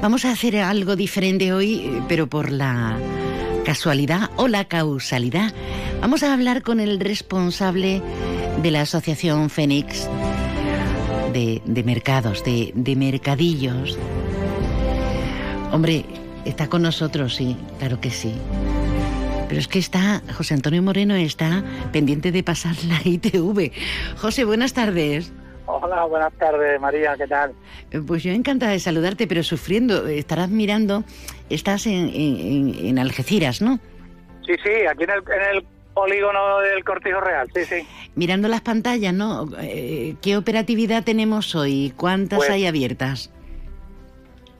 Vamos 0.02 0.24
a 0.24 0.32
hacer 0.32 0.56
algo 0.56 0.96
diferente 0.96 1.52
hoy, 1.52 2.02
pero 2.08 2.28
por 2.28 2.50
la 2.50 2.98
casualidad 3.66 4.30
o 4.38 4.48
la 4.48 4.64
causalidad. 4.70 5.54
Vamos 6.00 6.24
a 6.24 6.34
hablar 6.34 6.62
con 6.62 6.80
el 6.80 7.02
responsable 7.02 8.02
de 8.64 8.72
la 8.72 8.84
Asociación 8.84 9.50
Fénix 9.50 10.08
de, 11.38 11.62
de 11.66 11.84
mercados, 11.84 12.44
de, 12.44 12.72
de 12.74 12.96
mercadillos. 12.96 13.96
Hombre, 15.72 16.04
está 16.46 16.68
con 16.68 16.82
nosotros, 16.82 17.36
sí, 17.36 17.56
claro 17.78 18.02
que 18.02 18.10
sí. 18.10 18.34
Pero 19.48 19.60
es 19.60 19.68
que 19.68 19.78
está, 19.80 20.22
José 20.36 20.56
Antonio 20.56 20.82
Moreno 20.82 21.14
está 21.16 21.64
pendiente 21.94 22.32
de 22.32 22.42
pasar 22.44 22.76
la 22.88 23.00
ITV. 23.04 23.72
José, 24.18 24.46
buenas 24.46 24.74
tardes. 24.74 25.32
Hola, 25.68 26.06
buenas 26.06 26.34
tardes, 26.34 26.80
María, 26.82 27.14
¿qué 27.18 27.28
tal? 27.28 27.52
Eh, 27.92 28.00
Pues 28.06 28.24
yo 28.24 28.32
encantada 28.32 28.72
de 28.72 28.80
saludarte, 28.80 29.28
pero 29.28 29.44
sufriendo. 29.44 30.08
Estarás 30.08 30.50
mirando, 30.50 31.04
estás 31.50 31.86
en, 31.86 32.10
en- 32.14 32.76
en 32.84 33.00
Algeciras, 33.00 33.62
¿no? 33.62 33.80
Sí, 34.46 34.54
sí, 34.64 34.72
aquí 34.90 35.04
en 35.04 35.10
el, 35.12 35.18
en 35.20 35.58
el 35.58 35.66
polígono 35.98 36.60
del 36.60 36.84
Cortijo 36.84 37.20
Real, 37.20 37.50
sí, 37.56 37.66
sí. 37.66 37.88
Mirando 38.14 38.48
las 38.48 38.62
pantallas, 38.62 39.16
¿no? 39.16 39.50
Eh, 39.60 40.14
¿Qué 40.22 40.38
operatividad 40.38 41.04
tenemos 41.04 41.56
hoy? 41.56 41.92
¿Cuántas 41.98 42.38
Pues- 42.38 42.52
hay 42.52 42.68
abiertas? 42.68 43.32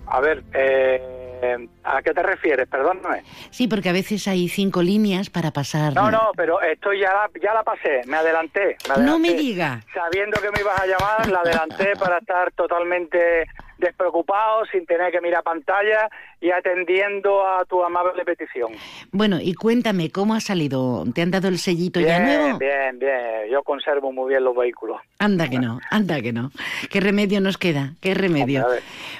A 0.08 0.20
ver, 0.20 0.44
eh, 0.56 1.68
¿a 1.96 2.02
qué 2.02 2.14
te 2.14 2.22
refieres? 2.24 2.68
Perdóname. 2.68 3.24
Sí, 3.50 3.68
porque 3.68 3.90
a 3.90 3.94
veces 3.94 4.28
hay 4.28 4.50
cinco 4.50 4.82
líneas 4.82 5.30
para 5.30 5.52
pasar. 5.52 5.94
No, 5.94 6.12
no, 6.12 6.32
pero 6.36 6.62
esto 6.62 6.94
ya 6.94 7.14
la, 7.14 7.30
ya 7.42 7.54
la 7.54 7.64
pasé, 7.64 8.02
me 8.08 8.18
adelanté, 8.18 8.76
me 8.90 9.04
No 9.04 9.18
me 9.20 9.30
adelanté. 9.30 9.34
diga. 9.36 9.82
Sabiendo 9.94 10.40
que 10.42 10.52
me 10.52 10.60
ibas 10.62 10.80
a 10.80 10.86
llamar, 10.86 11.30
la 11.30 11.40
adelanté 11.40 11.94
para 12.00 12.18
estar 12.20 12.52
totalmente 12.54 13.46
despreocupado, 13.80 14.66
sin 14.72 14.86
tener 14.88 15.12
que 15.12 15.22
mirar 15.22 15.44
pantalla 15.44 16.10
y 16.42 16.50
atendiendo 16.50 17.46
a 17.48 17.64
tu 17.66 17.84
amable 17.84 18.26
petición. 18.26 18.72
Bueno, 19.12 19.38
y 19.40 19.54
cuéntame, 19.54 20.10
¿cómo 20.10 20.34
ha 20.34 20.40
salido? 20.40 21.06
¿Te 21.14 21.22
han 21.22 21.30
dado 21.30 21.48
el 21.48 21.60
sellito 21.60 22.00
ya 22.00 22.20
nuevo? 22.20 22.58
bien, 22.58 22.98
bien. 22.98 23.52
Yo 23.52 23.62
conservo 23.64 24.12
muy 24.12 24.30
bien 24.30 24.44
los 24.44 24.56
vehículos. 24.56 25.00
Anda 25.20 25.48
que 25.48 25.60
no, 25.60 25.80
anda 25.92 26.20
que 26.22 26.34
no. 26.34 26.52
¿Qué 26.90 27.00
remedio 27.02 27.40
nos 27.40 27.58
queda? 27.60 27.94
¿Qué 28.02 28.16
remedio? 28.16 28.66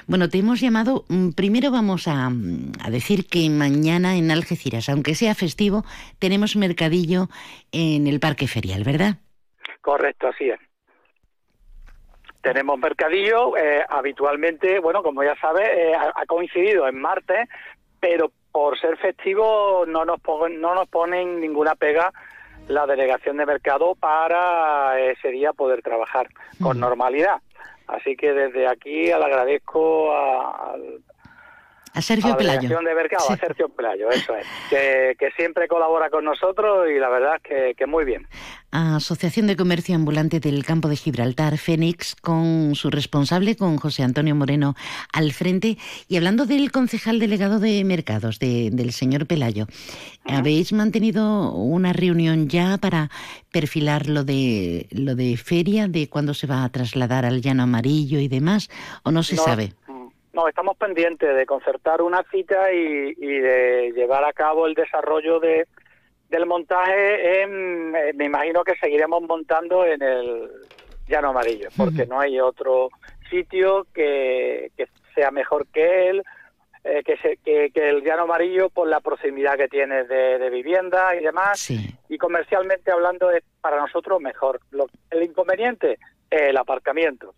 Bueno, 0.08 0.28
te 0.28 0.38
hemos 0.38 0.60
llamado. 0.60 1.04
mm, 1.08 1.30
Primero 1.32 1.70
vamos 1.70 2.08
a, 2.08 2.28
mm, 2.28 2.57
a 2.82 2.90
decir 2.90 3.26
que 3.26 3.48
mañana 3.50 4.16
en 4.16 4.30
Algeciras, 4.30 4.88
aunque 4.88 5.14
sea 5.14 5.34
festivo, 5.34 5.84
tenemos 6.18 6.56
mercadillo 6.56 7.28
en 7.72 8.06
el 8.06 8.20
Parque 8.20 8.46
Ferial, 8.46 8.84
¿verdad? 8.84 9.16
Correcto, 9.80 10.28
así 10.28 10.50
es. 10.50 10.58
Tenemos 12.40 12.78
mercadillo, 12.78 13.56
eh, 13.56 13.84
habitualmente, 13.88 14.78
bueno, 14.78 15.02
como 15.02 15.22
ya 15.24 15.34
sabes, 15.40 15.68
eh, 15.74 15.92
ha, 15.94 16.24
coincidido 16.26 16.86
en 16.88 17.00
martes, 17.00 17.48
pero 18.00 18.30
por 18.52 18.78
ser 18.78 18.96
festivo 18.96 19.84
no 19.86 20.04
nos, 20.04 20.20
pon- 20.20 20.60
no 20.60 20.74
nos 20.74 20.88
ponen 20.88 21.40
ninguna 21.40 21.74
pega 21.74 22.12
la 22.68 22.86
delegación 22.86 23.38
de 23.38 23.46
mercado 23.46 23.94
para 23.96 25.00
ese 25.00 25.28
día 25.30 25.52
poder 25.52 25.82
trabajar 25.82 26.28
con 26.62 26.78
normalidad. 26.78 27.40
Así 27.86 28.16
que 28.16 28.32
desde 28.32 28.66
aquí 28.68 29.06
le 29.06 29.14
agradezco 29.14 30.12
a, 30.14 30.76
A 31.94 31.98
a 31.98 32.02
Sergio 32.02 32.30
la 32.30 32.36
Pelayo. 32.36 32.68
de 32.68 32.94
mercado, 32.94 33.30
a 33.30 33.36
Sergio 33.36 33.68
Pelayo, 33.68 34.10
eso 34.10 34.34
es, 34.36 34.46
que, 34.70 35.14
que 35.18 35.30
siempre 35.36 35.66
colabora 35.68 36.10
con 36.10 36.24
nosotros 36.24 36.88
y 36.94 36.98
la 36.98 37.08
verdad 37.08 37.36
es 37.36 37.42
que, 37.42 37.74
que 37.76 37.86
muy 37.86 38.04
bien. 38.04 38.26
Asociación 38.70 39.46
de 39.46 39.56
Comercio 39.56 39.94
Ambulante 39.94 40.40
del 40.40 40.64
Campo 40.64 40.88
de 40.88 40.96
Gibraltar, 40.96 41.56
Fénix, 41.56 42.14
con 42.16 42.74
su 42.74 42.90
responsable, 42.90 43.56
con 43.56 43.78
José 43.78 44.02
Antonio 44.02 44.34
Moreno 44.34 44.74
al 45.12 45.32
frente. 45.32 45.78
Y 46.06 46.16
hablando 46.18 46.44
del 46.44 46.70
concejal 46.70 47.18
delegado 47.18 47.58
de 47.60 47.82
mercados, 47.84 48.38
de- 48.38 48.68
del 48.70 48.92
señor 48.92 49.26
Pelayo, 49.26 49.66
¿habéis 50.26 50.72
mantenido 50.74 51.52
una 51.52 51.92
reunión 51.94 52.48
ya 52.48 52.76
para 52.76 53.10
perfilar 53.50 54.06
lo 54.08 54.24
de, 54.24 54.86
lo 54.90 55.14
de 55.14 55.36
feria, 55.38 55.88
de 55.88 56.08
cuándo 56.10 56.34
se 56.34 56.46
va 56.46 56.62
a 56.64 56.68
trasladar 56.68 57.24
al 57.24 57.40
llano 57.40 57.62
amarillo 57.62 58.18
y 58.20 58.28
demás? 58.28 58.68
¿O 59.02 59.10
no 59.10 59.22
se 59.22 59.36
No, 59.36 59.44
sabe? 59.44 59.72
No, 60.38 60.46
estamos 60.46 60.76
pendientes 60.76 61.34
de 61.34 61.46
concertar 61.46 62.00
una 62.00 62.22
cita 62.30 62.72
y, 62.72 63.12
y 63.18 63.38
de 63.40 63.92
llevar 63.92 64.24
a 64.24 64.32
cabo 64.32 64.68
el 64.68 64.74
desarrollo 64.74 65.40
de, 65.40 65.66
del 66.28 66.46
montaje. 66.46 67.42
En, 67.42 67.92
eh, 67.96 68.12
me 68.14 68.26
imagino 68.26 68.62
que 68.62 68.76
seguiremos 68.76 69.20
montando 69.22 69.84
en 69.84 70.00
el 70.00 70.48
Llano 71.08 71.30
Amarillo, 71.30 71.70
porque 71.76 72.06
no 72.06 72.20
hay 72.20 72.38
otro 72.38 72.88
sitio 73.28 73.88
que, 73.92 74.70
que 74.76 74.86
sea 75.16 75.32
mejor 75.32 75.66
que 75.72 76.08
él, 76.10 76.22
eh, 76.84 77.02
que, 77.04 77.16
se- 77.16 77.38
que, 77.38 77.70
que 77.74 77.88
el 77.88 78.04
Llano 78.04 78.22
Amarillo 78.22 78.70
por 78.70 78.86
la 78.86 79.00
proximidad 79.00 79.56
que 79.56 79.66
tiene 79.66 80.04
de, 80.04 80.38
de 80.38 80.50
vivienda 80.50 81.16
y 81.16 81.24
demás. 81.24 81.68
Y 82.08 82.16
comercialmente 82.16 82.92
hablando 82.92 83.32
es 83.32 83.42
para 83.60 83.76
nosotros 83.80 84.20
mejor. 84.20 84.60
Lo- 84.70 84.86
el 85.10 85.24
inconveniente 85.24 85.98
es 86.30 86.42
el 86.42 86.56
aparcamiento. 86.58 87.34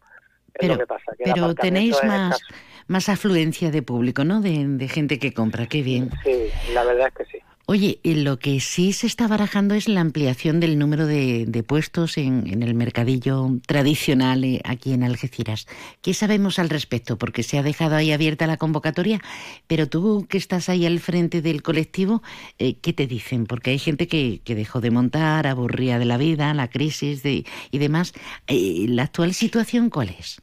Es 0.52 0.68
lo 0.68 0.76
que 0.76 0.86
pasa. 0.86 1.12
que 1.16 1.24
el 1.24 1.32
Pero 1.32 1.54
tenéis 1.54 1.96
es 1.96 2.04
más, 2.04 2.34
escaso. 2.42 2.54
Más 2.90 3.08
afluencia 3.08 3.70
de 3.70 3.82
público, 3.82 4.24
¿no? 4.24 4.40
De, 4.40 4.66
de 4.66 4.88
gente 4.88 5.20
que 5.20 5.32
compra, 5.32 5.66
qué 5.66 5.82
bien. 5.82 6.10
Sí, 6.24 6.32
la 6.74 6.82
verdad 6.82 7.08
es 7.08 7.14
que 7.14 7.38
sí. 7.38 7.44
Oye, 7.66 8.00
lo 8.02 8.40
que 8.40 8.58
sí 8.58 8.92
se 8.92 9.06
está 9.06 9.28
barajando 9.28 9.76
es 9.76 9.88
la 9.88 10.00
ampliación 10.00 10.58
del 10.58 10.76
número 10.76 11.06
de, 11.06 11.44
de 11.46 11.62
puestos 11.62 12.18
en, 12.18 12.48
en 12.48 12.64
el 12.64 12.74
mercadillo 12.74 13.48
tradicional 13.64 14.42
eh, 14.42 14.60
aquí 14.64 14.92
en 14.92 15.04
Algeciras. 15.04 15.68
¿Qué 16.02 16.12
sabemos 16.12 16.58
al 16.58 16.68
respecto? 16.68 17.16
Porque 17.16 17.44
se 17.44 17.58
ha 17.58 17.62
dejado 17.62 17.94
ahí 17.94 18.10
abierta 18.10 18.48
la 18.48 18.56
convocatoria, 18.56 19.20
pero 19.68 19.88
tú 19.88 20.26
que 20.28 20.36
estás 20.36 20.68
ahí 20.68 20.84
al 20.84 20.98
frente 20.98 21.42
del 21.42 21.62
colectivo, 21.62 22.24
eh, 22.58 22.74
¿qué 22.74 22.92
te 22.92 23.06
dicen? 23.06 23.46
Porque 23.46 23.70
hay 23.70 23.78
gente 23.78 24.08
que, 24.08 24.40
que 24.42 24.56
dejó 24.56 24.80
de 24.80 24.90
montar, 24.90 25.46
aburría 25.46 26.00
de 26.00 26.06
la 26.06 26.16
vida, 26.16 26.52
la 26.54 26.66
crisis 26.66 27.22
de, 27.22 27.44
y 27.70 27.78
demás. 27.78 28.14
Eh, 28.48 28.86
¿La 28.88 29.04
actual 29.04 29.32
situación 29.32 29.90
cuál 29.90 30.08
es? 30.18 30.42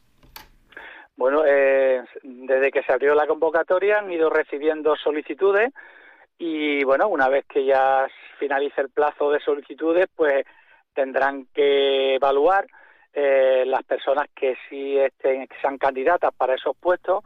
Bueno, 1.17 1.43
eh, 1.45 2.03
desde 2.21 2.71
que 2.71 2.84
se 2.84 2.93
abrió 2.93 3.15
la 3.15 3.25
convocatoria 3.25 3.97
han 3.97 4.12
ido 4.12 4.30
recibiendo 4.30 4.95
solicitudes 4.95 5.73
y 6.38 6.84
bueno, 6.84 7.08
una 7.08 7.27
vez 7.27 7.45
que 7.47 7.65
ya 7.65 8.08
finalice 8.38 8.82
el 8.82 8.89
plazo 8.89 9.32
de 9.32 9.39
solicitudes, 9.39 10.08
pues 10.15 10.45
tendrán 10.93 11.47
que 11.53 12.15
evaluar 12.15 12.67
eh, 13.13 13.63
las 13.65 13.82
personas 13.84 14.27
que 14.36 14.56
sí 14.69 14.95
estén, 14.99 15.47
que 15.47 15.60
sean 15.60 15.80
candidatas 15.80 16.32
para 16.38 16.53
esos 16.53 16.77
puestos. 16.77 17.23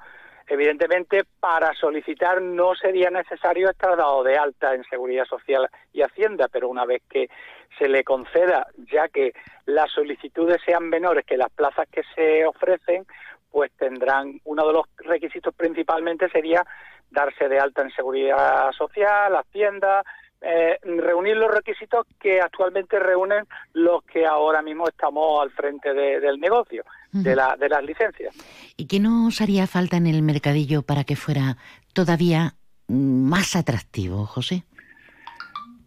Evidentemente, 0.47 1.23
para 1.39 1.73
solicitar 1.73 2.41
no 2.41 2.75
sería 2.75 3.09
necesario 3.09 3.69
estar 3.69 3.97
dado 3.97 4.23
de 4.23 4.37
alta 4.37 4.73
en 4.73 4.83
Seguridad 4.85 5.25
Social 5.25 5.69
y 5.91 6.01
Hacienda, 6.01 6.47
pero 6.49 6.69
una 6.69 6.85
vez 6.85 7.01
que 7.09 7.29
se 7.77 7.87
le 7.87 8.03
conceda, 8.03 8.67
ya 8.91 9.07
que 9.09 9.33
las 9.65 9.91
solicitudes 9.91 10.61
sean 10.65 10.89
menores 10.89 11.25
que 11.25 11.37
las 11.37 11.51
plazas 11.51 11.87
que 11.89 12.03
se 12.15 12.45
ofrecen, 12.45 13.05
pues 13.51 13.71
tendrán 13.77 14.39
uno 14.45 14.65
de 14.65 14.73
los 14.73 14.85
requisitos 14.97 15.53
principalmente 15.53 16.29
sería 16.29 16.65
darse 17.09 17.49
de 17.49 17.59
alta 17.59 17.81
en 17.81 17.91
seguridad 17.91 18.71
social, 18.71 19.35
hacienda, 19.35 20.01
eh, 20.39 20.79
reunir 20.83 21.35
los 21.37 21.51
requisitos 21.51 22.07
que 22.19 22.39
actualmente 22.41 22.97
reúnen 22.97 23.45
los 23.73 24.03
que 24.05 24.25
ahora 24.25 24.61
mismo 24.61 24.87
estamos 24.87 25.41
al 25.41 25.51
frente 25.51 25.93
de- 25.93 26.19
del 26.19 26.39
negocio, 26.39 26.83
de, 27.11 27.35
la, 27.35 27.55
de 27.57 27.67
las 27.69 27.83
licencias. 27.83 28.33
¿Y 28.77 28.87
qué 28.87 28.99
nos 29.01 29.41
haría 29.41 29.67
falta 29.67 29.97
en 29.97 30.07
el 30.07 30.21
mercadillo 30.23 30.81
para 30.81 31.03
que 31.03 31.15
fuera 31.17 31.57
todavía 31.93 32.53
más 32.87 33.55
atractivo, 33.57 34.25
José? 34.25 34.63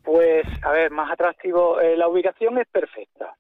Pues, 0.05 0.45
a 0.63 0.71
ver, 0.71 0.91
más 0.91 1.11
atractivo, 1.11 1.81
eh, 1.81 1.97
la 1.97 2.09
ubicación 2.09 2.59
es 2.59 2.69
perfecta. 2.69 3.35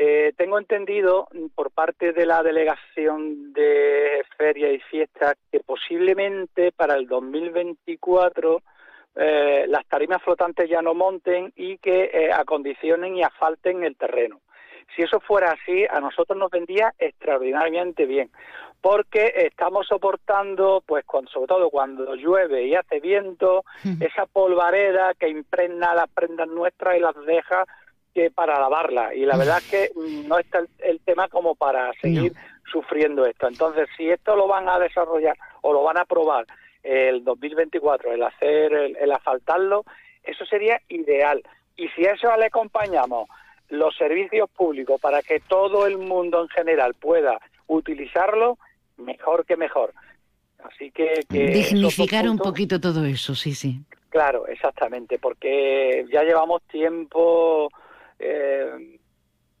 Eh, 0.00 0.32
tengo 0.36 0.60
entendido 0.60 1.26
por 1.56 1.72
parte 1.72 2.12
de 2.12 2.24
la 2.24 2.44
delegación 2.44 3.52
de 3.52 4.22
feria 4.36 4.70
y 4.70 4.78
fiestas 4.78 5.34
que 5.50 5.58
posiblemente 5.58 6.70
para 6.70 6.94
el 6.94 7.08
2024 7.08 8.62
eh, 9.16 9.64
las 9.66 9.84
tarimas 9.86 10.22
flotantes 10.22 10.70
ya 10.70 10.82
no 10.82 10.94
monten 10.94 11.52
y 11.56 11.78
que 11.78 12.10
eh, 12.12 12.30
acondicionen 12.32 13.16
y 13.16 13.24
asfalten 13.24 13.82
el 13.82 13.96
terreno. 13.96 14.40
Si 14.94 15.02
eso 15.02 15.18
fuera 15.18 15.50
así, 15.50 15.84
a 15.90 15.98
nosotros 15.98 16.38
nos 16.38 16.50
vendría 16.52 16.94
extraordinariamente 16.96 18.06
bien, 18.06 18.30
porque 18.80 19.32
estamos 19.34 19.88
soportando, 19.88 20.82
pues 20.86 21.04
sobre 21.32 21.48
todo 21.48 21.70
cuando 21.70 22.14
llueve 22.14 22.68
y 22.68 22.74
hace 22.76 23.00
viento, 23.00 23.64
esa 24.00 24.26
polvareda 24.26 25.12
que 25.14 25.28
impregna 25.28 25.94
las 25.94 26.08
prendas 26.08 26.48
nuestras 26.48 26.96
y 26.96 27.00
las 27.00 27.14
deja 27.26 27.66
que 28.18 28.32
para 28.32 28.58
lavarla 28.58 29.14
y 29.14 29.24
la 29.24 29.36
verdad 29.36 29.58
es 29.58 29.70
que 29.70 29.90
no 30.26 30.40
está 30.40 30.60
el, 30.80 30.98
tema 31.00 31.28
como 31.28 31.54
para 31.54 31.92
seguir 32.02 32.32
sufriendo 32.70 33.24
esto. 33.24 33.46
Entonces, 33.46 33.88
si 33.96 34.10
esto 34.10 34.34
lo 34.34 34.48
van 34.48 34.68
a 34.68 34.80
desarrollar 34.80 35.36
o 35.62 35.72
lo 35.72 35.84
van 35.84 35.98
a 35.98 36.04
probar 36.04 36.44
el 36.82 37.22
2024, 37.22 38.12
el 38.12 38.22
hacer, 38.24 38.72
el, 38.72 39.12
asfaltarlo, 39.12 39.84
eso 40.24 40.44
sería 40.46 40.80
ideal. 40.88 41.44
Y 41.76 41.86
si 41.90 42.06
a 42.06 42.14
eso 42.14 42.36
le 42.36 42.46
acompañamos 42.46 43.28
los 43.68 43.94
servicios 43.96 44.50
públicos 44.50 45.00
para 45.00 45.22
que 45.22 45.38
todo 45.38 45.86
el 45.86 45.96
mundo 45.96 46.42
en 46.42 46.48
general 46.48 46.94
pueda 46.94 47.38
utilizarlo, 47.68 48.58
mejor 48.96 49.46
que 49.46 49.56
mejor. 49.56 49.94
Así 50.64 50.90
que... 50.90 51.24
Dignificar 51.28 52.28
un 52.28 52.38
poquito 52.38 52.80
todo 52.80 53.04
eso, 53.04 53.36
sí, 53.36 53.54
sí. 53.54 53.80
Claro, 54.08 54.48
exactamente, 54.48 55.20
porque 55.20 56.04
ya 56.12 56.24
llevamos 56.24 56.62
tiempo 56.62 57.70
eh, 58.18 58.98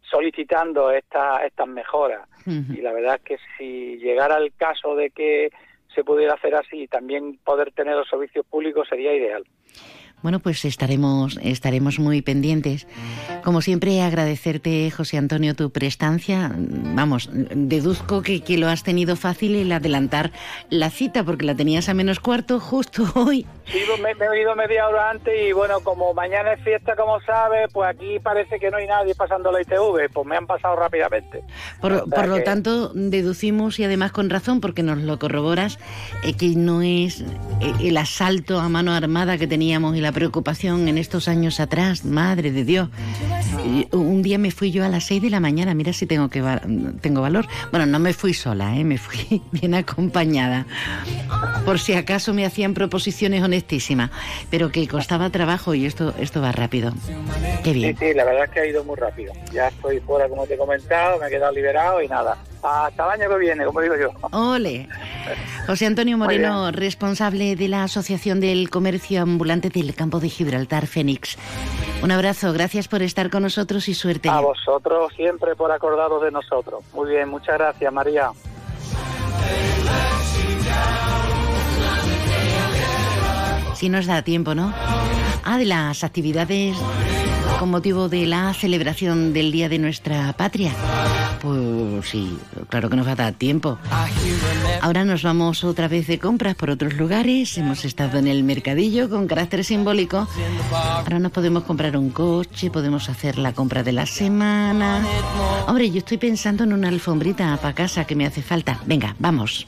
solicitando 0.00 0.90
esta, 0.90 1.44
estas 1.44 1.68
mejoras. 1.68 2.28
Y 2.46 2.80
la 2.80 2.92
verdad 2.92 3.16
es 3.16 3.22
que 3.22 3.36
si 3.58 3.98
llegara 3.98 4.38
el 4.38 4.54
caso 4.54 4.94
de 4.94 5.10
que 5.10 5.50
se 5.94 6.02
pudiera 6.02 6.34
hacer 6.34 6.54
así 6.54 6.82
y 6.82 6.88
también 6.88 7.38
poder 7.44 7.72
tener 7.72 7.94
los 7.94 8.08
servicios 8.08 8.46
públicos 8.46 8.88
sería 8.88 9.14
ideal. 9.14 9.44
Bueno, 10.22 10.40
pues 10.40 10.64
estaremos, 10.64 11.38
estaremos 11.42 11.98
muy 11.98 12.22
pendientes. 12.22 12.86
Como 13.44 13.62
siempre, 13.62 14.02
agradecerte, 14.02 14.90
José 14.90 15.16
Antonio, 15.16 15.54
tu 15.54 15.70
prestancia. 15.70 16.50
Vamos, 16.54 17.30
deduzco 17.32 18.22
que, 18.22 18.42
que 18.42 18.58
lo 18.58 18.68
has 18.68 18.82
tenido 18.82 19.14
fácil 19.14 19.54
el 19.54 19.70
adelantar 19.70 20.32
la 20.70 20.90
cita, 20.90 21.22
porque 21.22 21.46
la 21.46 21.54
tenías 21.54 21.88
a 21.88 21.94
menos 21.94 22.18
cuarto 22.20 22.58
justo 22.58 23.04
hoy. 23.14 23.46
Sí, 23.66 23.80
pues 23.86 24.00
me, 24.00 24.10
he 24.10 24.40
ido 24.40 24.56
media 24.56 24.88
hora 24.88 25.10
antes 25.10 25.34
y 25.48 25.52
bueno, 25.52 25.80
como 25.80 26.14
mañana 26.14 26.54
es 26.54 26.64
fiesta, 26.64 26.96
como 26.96 27.20
sabes, 27.20 27.68
pues 27.72 27.88
aquí 27.88 28.18
parece 28.18 28.58
que 28.58 28.70
no 28.70 28.78
hay 28.78 28.86
nadie 28.86 29.14
pasando 29.14 29.52
la 29.52 29.60
ITV, 29.60 30.10
pues 30.12 30.26
me 30.26 30.36
han 30.36 30.46
pasado 30.46 30.74
rápidamente. 30.76 31.42
Por, 31.80 31.92
lo 31.92 32.42
tanto, 32.42 32.90
deducimos, 32.94 33.78
y 33.78 33.84
además 33.84 34.12
con 34.12 34.30
razón, 34.30 34.60
porque 34.60 34.82
nos 34.82 34.98
lo 34.98 35.18
corroboras, 35.18 35.78
eh, 36.24 36.34
que 36.34 36.54
no 36.56 36.80
es 36.80 37.20
eh, 37.20 37.26
el 37.80 37.96
asalto 37.98 38.58
a 38.58 38.68
mano 38.70 38.92
armada 38.92 39.36
que 39.36 39.46
teníamos 39.46 39.96
y 39.96 40.00
la 40.00 40.07
preocupación 40.12 40.88
en 40.88 40.98
estos 40.98 41.28
años 41.28 41.60
atrás, 41.60 42.04
madre 42.04 42.50
de 42.50 42.64
Dios. 42.64 42.88
Un 43.92 44.22
día 44.22 44.38
me 44.38 44.50
fui 44.50 44.70
yo 44.70 44.84
a 44.84 44.88
las 44.88 45.04
6 45.04 45.22
de 45.22 45.30
la 45.30 45.40
mañana, 45.40 45.74
mira 45.74 45.92
si 45.92 46.06
tengo, 46.06 46.28
que 46.28 46.42
tengo 47.00 47.20
valor. 47.20 47.46
Bueno, 47.70 47.86
no 47.86 47.98
me 47.98 48.12
fui 48.12 48.34
sola, 48.34 48.76
¿eh? 48.76 48.84
me 48.84 48.98
fui 48.98 49.42
bien 49.52 49.74
acompañada. 49.74 50.66
Por 51.64 51.78
si 51.78 51.94
acaso 51.94 52.34
me 52.34 52.44
hacían 52.46 52.74
proposiciones 52.74 53.42
honestísimas, 53.42 54.10
pero 54.50 54.70
que 54.70 54.86
costaba 54.88 55.30
trabajo 55.30 55.74
y 55.74 55.86
esto, 55.86 56.14
esto 56.18 56.40
va 56.40 56.52
rápido. 56.52 56.92
Qué 57.64 57.72
bien. 57.72 57.96
Sí, 57.96 58.06
sí, 58.06 58.14
la 58.14 58.24
verdad 58.24 58.44
es 58.44 58.50
que 58.50 58.60
ha 58.60 58.66
ido 58.66 58.84
muy 58.84 58.96
rápido. 58.96 59.32
Ya 59.52 59.68
estoy 59.68 60.00
fuera, 60.00 60.28
como 60.28 60.46
te 60.46 60.54
he 60.54 60.58
comentado, 60.58 61.18
me 61.18 61.26
he 61.26 61.30
quedado 61.30 61.52
liberado 61.52 62.02
y 62.02 62.08
nada. 62.08 62.36
Hasta 62.62 63.04
el 63.04 63.20
año 63.20 63.30
que 63.30 63.38
viene, 63.38 63.64
como 63.64 63.80
digo 63.80 63.94
yo. 63.96 64.10
Ole. 64.32 64.88
José 65.66 65.86
Antonio 65.86 66.18
Moreno, 66.18 66.72
responsable 66.72 67.54
de 67.56 67.68
la 67.68 67.84
Asociación 67.84 68.40
del 68.40 68.70
Comercio 68.70 69.22
Ambulante 69.22 69.68
del 69.68 69.94
Campo 69.98 70.20
de 70.20 70.30
Gibraltar, 70.30 70.86
Fénix. 70.86 71.36
Un 72.02 72.10
abrazo, 72.12 72.52
gracias 72.52 72.86
por 72.86 73.02
estar 73.02 73.28
con 73.28 73.42
nosotros 73.42 73.88
y 73.88 73.94
suerte. 73.94 74.28
A 74.28 74.40
vosotros 74.40 75.12
siempre 75.14 75.56
por 75.56 75.70
acordaros 75.72 76.22
de 76.22 76.30
nosotros. 76.30 76.84
Muy 76.94 77.10
bien, 77.10 77.28
muchas 77.28 77.58
gracias, 77.58 77.92
María. 77.92 78.30
Si 83.74 83.88
nos 83.88 84.06
da 84.06 84.22
tiempo, 84.22 84.54
¿no? 84.54 84.72
Ah, 85.44 85.58
de 85.58 85.64
las 85.64 86.04
actividades 86.04 86.76
con 87.58 87.70
motivo 87.70 88.08
de 88.08 88.26
la 88.26 88.54
celebración 88.54 89.32
del 89.32 89.50
Día 89.50 89.68
de 89.68 89.78
nuestra 89.78 90.32
Patria. 90.34 90.72
Pues 91.40 92.08
sí, 92.08 92.38
claro 92.68 92.88
que 92.88 92.96
nos 92.96 93.06
va 93.06 93.12
a 93.12 93.16
dar 93.16 93.32
tiempo. 93.32 93.78
Ahora 94.80 95.04
nos 95.04 95.22
vamos 95.22 95.64
otra 95.64 95.88
vez 95.88 96.06
de 96.06 96.18
compras 96.18 96.54
por 96.54 96.70
otros 96.70 96.94
lugares. 96.94 97.58
Hemos 97.58 97.84
estado 97.84 98.18
en 98.18 98.28
el 98.28 98.44
mercadillo 98.44 99.10
con 99.10 99.26
carácter 99.26 99.64
simbólico. 99.64 100.28
Ahora 100.72 101.18
nos 101.18 101.32
podemos 101.32 101.64
comprar 101.64 101.96
un 101.96 102.10
coche, 102.10 102.70
podemos 102.70 103.08
hacer 103.08 103.38
la 103.38 103.52
compra 103.52 103.82
de 103.82 103.92
la 103.92 104.06
semana. 104.06 105.04
Hombre, 105.66 105.90
yo 105.90 105.98
estoy 105.98 106.18
pensando 106.18 106.64
en 106.64 106.72
una 106.72 106.88
alfombrita 106.88 107.56
para 107.56 107.74
casa 107.74 108.04
que 108.04 108.14
me 108.14 108.26
hace 108.26 108.42
falta. 108.42 108.80
Venga, 108.86 109.16
vamos. 109.18 109.66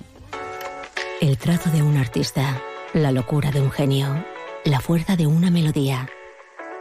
El 1.21 1.37
trazo 1.39 1.71
de 1.71 1.83
un 1.83 1.97
artista, 1.97 2.63
la 2.95 3.13
locura 3.13 3.51
de 3.51 3.61
un 3.61 3.71
genio, 3.71 4.25
la 4.65 4.81
fuerza 4.81 5.17
de 5.17 5.27
una 5.27 5.51
melodía 5.51 6.09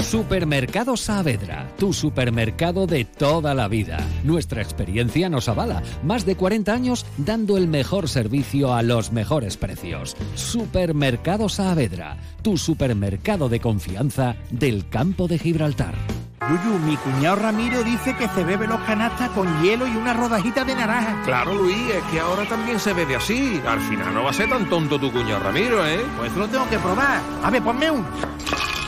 Supermercado 0.00 0.96
Saavedra, 0.96 1.68
tu 1.76 1.92
supermercado 1.92 2.86
de 2.86 3.04
toda 3.04 3.54
la 3.54 3.68
vida. 3.68 3.98
Nuestra 4.24 4.62
experiencia 4.62 5.28
nos 5.28 5.48
avala. 5.48 5.82
Más 6.02 6.24
de 6.24 6.34
40 6.36 6.72
años 6.72 7.04
dando 7.18 7.56
el 7.58 7.68
mejor 7.68 8.08
servicio 8.08 8.74
a 8.74 8.82
los 8.82 9.12
mejores 9.12 9.56
precios. 9.56 10.16
Supermercado 10.34 11.48
Saavedra, 11.48 12.16
tu 12.42 12.56
supermercado 12.56 13.48
de 13.48 13.60
confianza 13.60 14.36
del 14.50 14.88
campo 14.88 15.28
de 15.28 15.38
Gibraltar. 15.38 15.94
Yuyu, 16.40 16.78
mi 16.78 16.96
cuñado 16.96 17.36
Ramiro 17.36 17.82
dice 17.82 18.16
que 18.16 18.28
se 18.28 18.44
bebe 18.44 18.66
los 18.66 18.80
canastas 18.80 19.28
con 19.30 19.62
hielo 19.62 19.86
y 19.86 19.90
una 19.90 20.14
rodajita 20.14 20.64
de 20.64 20.74
naranja. 20.74 21.20
Claro, 21.24 21.52
Luis, 21.54 21.90
es 21.90 22.02
que 22.04 22.20
ahora 22.20 22.44
también 22.48 22.80
se 22.80 22.94
bebe 22.94 23.16
así. 23.16 23.60
Al 23.66 23.80
final 23.80 24.14
no 24.14 24.22
va 24.22 24.30
a 24.30 24.32
ser 24.32 24.48
tan 24.48 24.66
tonto 24.70 24.98
tu 24.98 25.12
cuñado 25.12 25.40
Ramiro, 25.40 25.86
¿eh? 25.86 26.00
Pues 26.16 26.34
lo 26.34 26.48
tengo 26.48 26.66
que 26.70 26.78
probar. 26.78 27.20
A 27.42 27.50
ver, 27.50 27.62
ponme 27.62 27.90
uno. 27.90 28.06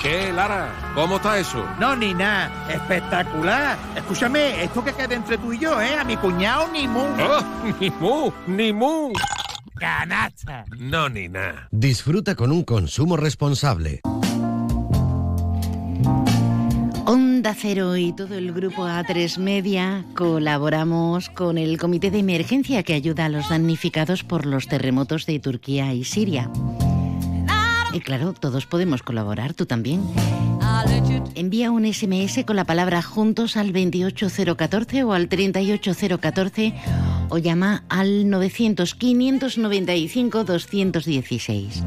¿Qué, 0.03 0.33
Lara? 0.33 0.73
¿Cómo 0.95 1.17
está 1.17 1.39
eso? 1.39 1.63
No, 1.79 1.95
ni 1.95 2.15
nada. 2.15 2.51
Espectacular. 2.73 3.77
Escúchame, 3.95 4.65
esto 4.65 4.83
que 4.83 4.95
queda 4.95 5.15
entre 5.15 5.37
tú 5.37 5.53
y 5.53 5.59
yo, 5.59 5.79
¿eh? 5.79 5.95
A 5.95 6.05
mi 6.05 6.17
cuñado 6.17 6.69
ni 6.73 6.89
mu. 6.89 7.01
Oh, 7.21 7.43
ni 7.79 7.91
mu, 7.91 8.33
ni 8.47 8.73
mu. 8.73 9.13
Canasta. 9.79 10.65
No, 10.79 11.11
ni 11.11 11.29
nada. 11.29 11.69
Disfruta 11.71 12.35
con 12.35 12.51
un 12.51 12.65
consumo 12.65 13.19
responsable. 13.19 14.01
Onda 17.05 17.55
Cero 17.55 17.97
y 17.97 18.13
todo 18.13 18.37
el 18.37 18.53
grupo 18.53 18.85
A3 18.85 19.39
Media 19.39 20.05
colaboramos 20.15 21.29
con 21.29 21.59
el 21.59 21.77
Comité 21.79 22.11
de 22.11 22.21
Emergencia 22.21 22.83
que 22.85 22.95
ayuda 22.95 23.27
a 23.27 23.29
los 23.29 23.49
damnificados 23.51 24.23
por 24.23 24.47
los 24.47 24.67
terremotos 24.67 25.27
de 25.27 25.41
Turquía 25.41 25.93
y 25.93 26.05
Siria. 26.05 26.49
Y 27.93 28.01
claro, 28.01 28.33
todos 28.33 28.67
podemos 28.67 29.03
colaborar, 29.03 29.55
tú 29.55 29.67
también. 29.67 30.03
Envía 31.35 31.71
un 31.71 31.93
SMS 31.93 32.45
con 32.45 32.57
la 32.57 32.65
palabra 32.65 33.03
juntos 33.03 33.57
al 33.57 33.73
28014 33.73 35.05
o 35.05 35.13
al 35.13 35.29
38014 35.29 36.75
o 37.29 37.39
llama 37.39 37.85
al 37.89 38.29
900 38.29 38.95
595 38.95 40.45
216. 40.45 41.85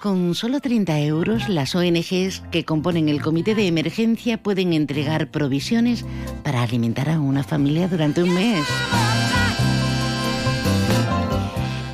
Con 0.00 0.34
solo 0.34 0.60
30 0.60 0.98
euros, 1.00 1.48
las 1.48 1.76
ONGs 1.76 2.42
que 2.50 2.64
componen 2.64 3.08
el 3.08 3.22
comité 3.22 3.54
de 3.54 3.68
emergencia 3.68 4.42
pueden 4.42 4.72
entregar 4.72 5.30
provisiones 5.30 6.04
para 6.42 6.62
alimentar 6.62 7.08
a 7.08 7.20
una 7.20 7.44
familia 7.44 7.86
durante 7.86 8.22
un 8.22 8.34
mes. 8.34 8.66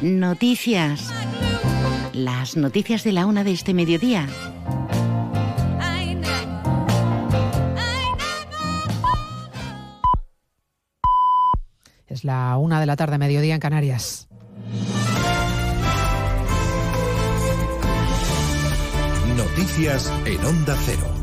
Noticias. 0.01 1.13
Las 2.19 2.57
noticias 2.57 3.05
de 3.05 3.13
la 3.13 3.27
una 3.27 3.45
de 3.45 3.53
este 3.53 3.75
mediodía. 3.75 4.27
Es 12.09 12.25
la 12.25 12.57
una 12.57 12.81
de 12.81 12.87
la 12.87 12.97
tarde, 12.97 13.19
mediodía 13.19 13.55
en 13.55 13.61
Canarias. 13.61 14.27
Noticias 19.37 20.13
en 20.27 20.45
Onda 20.45 20.77
Cero. 20.85 21.18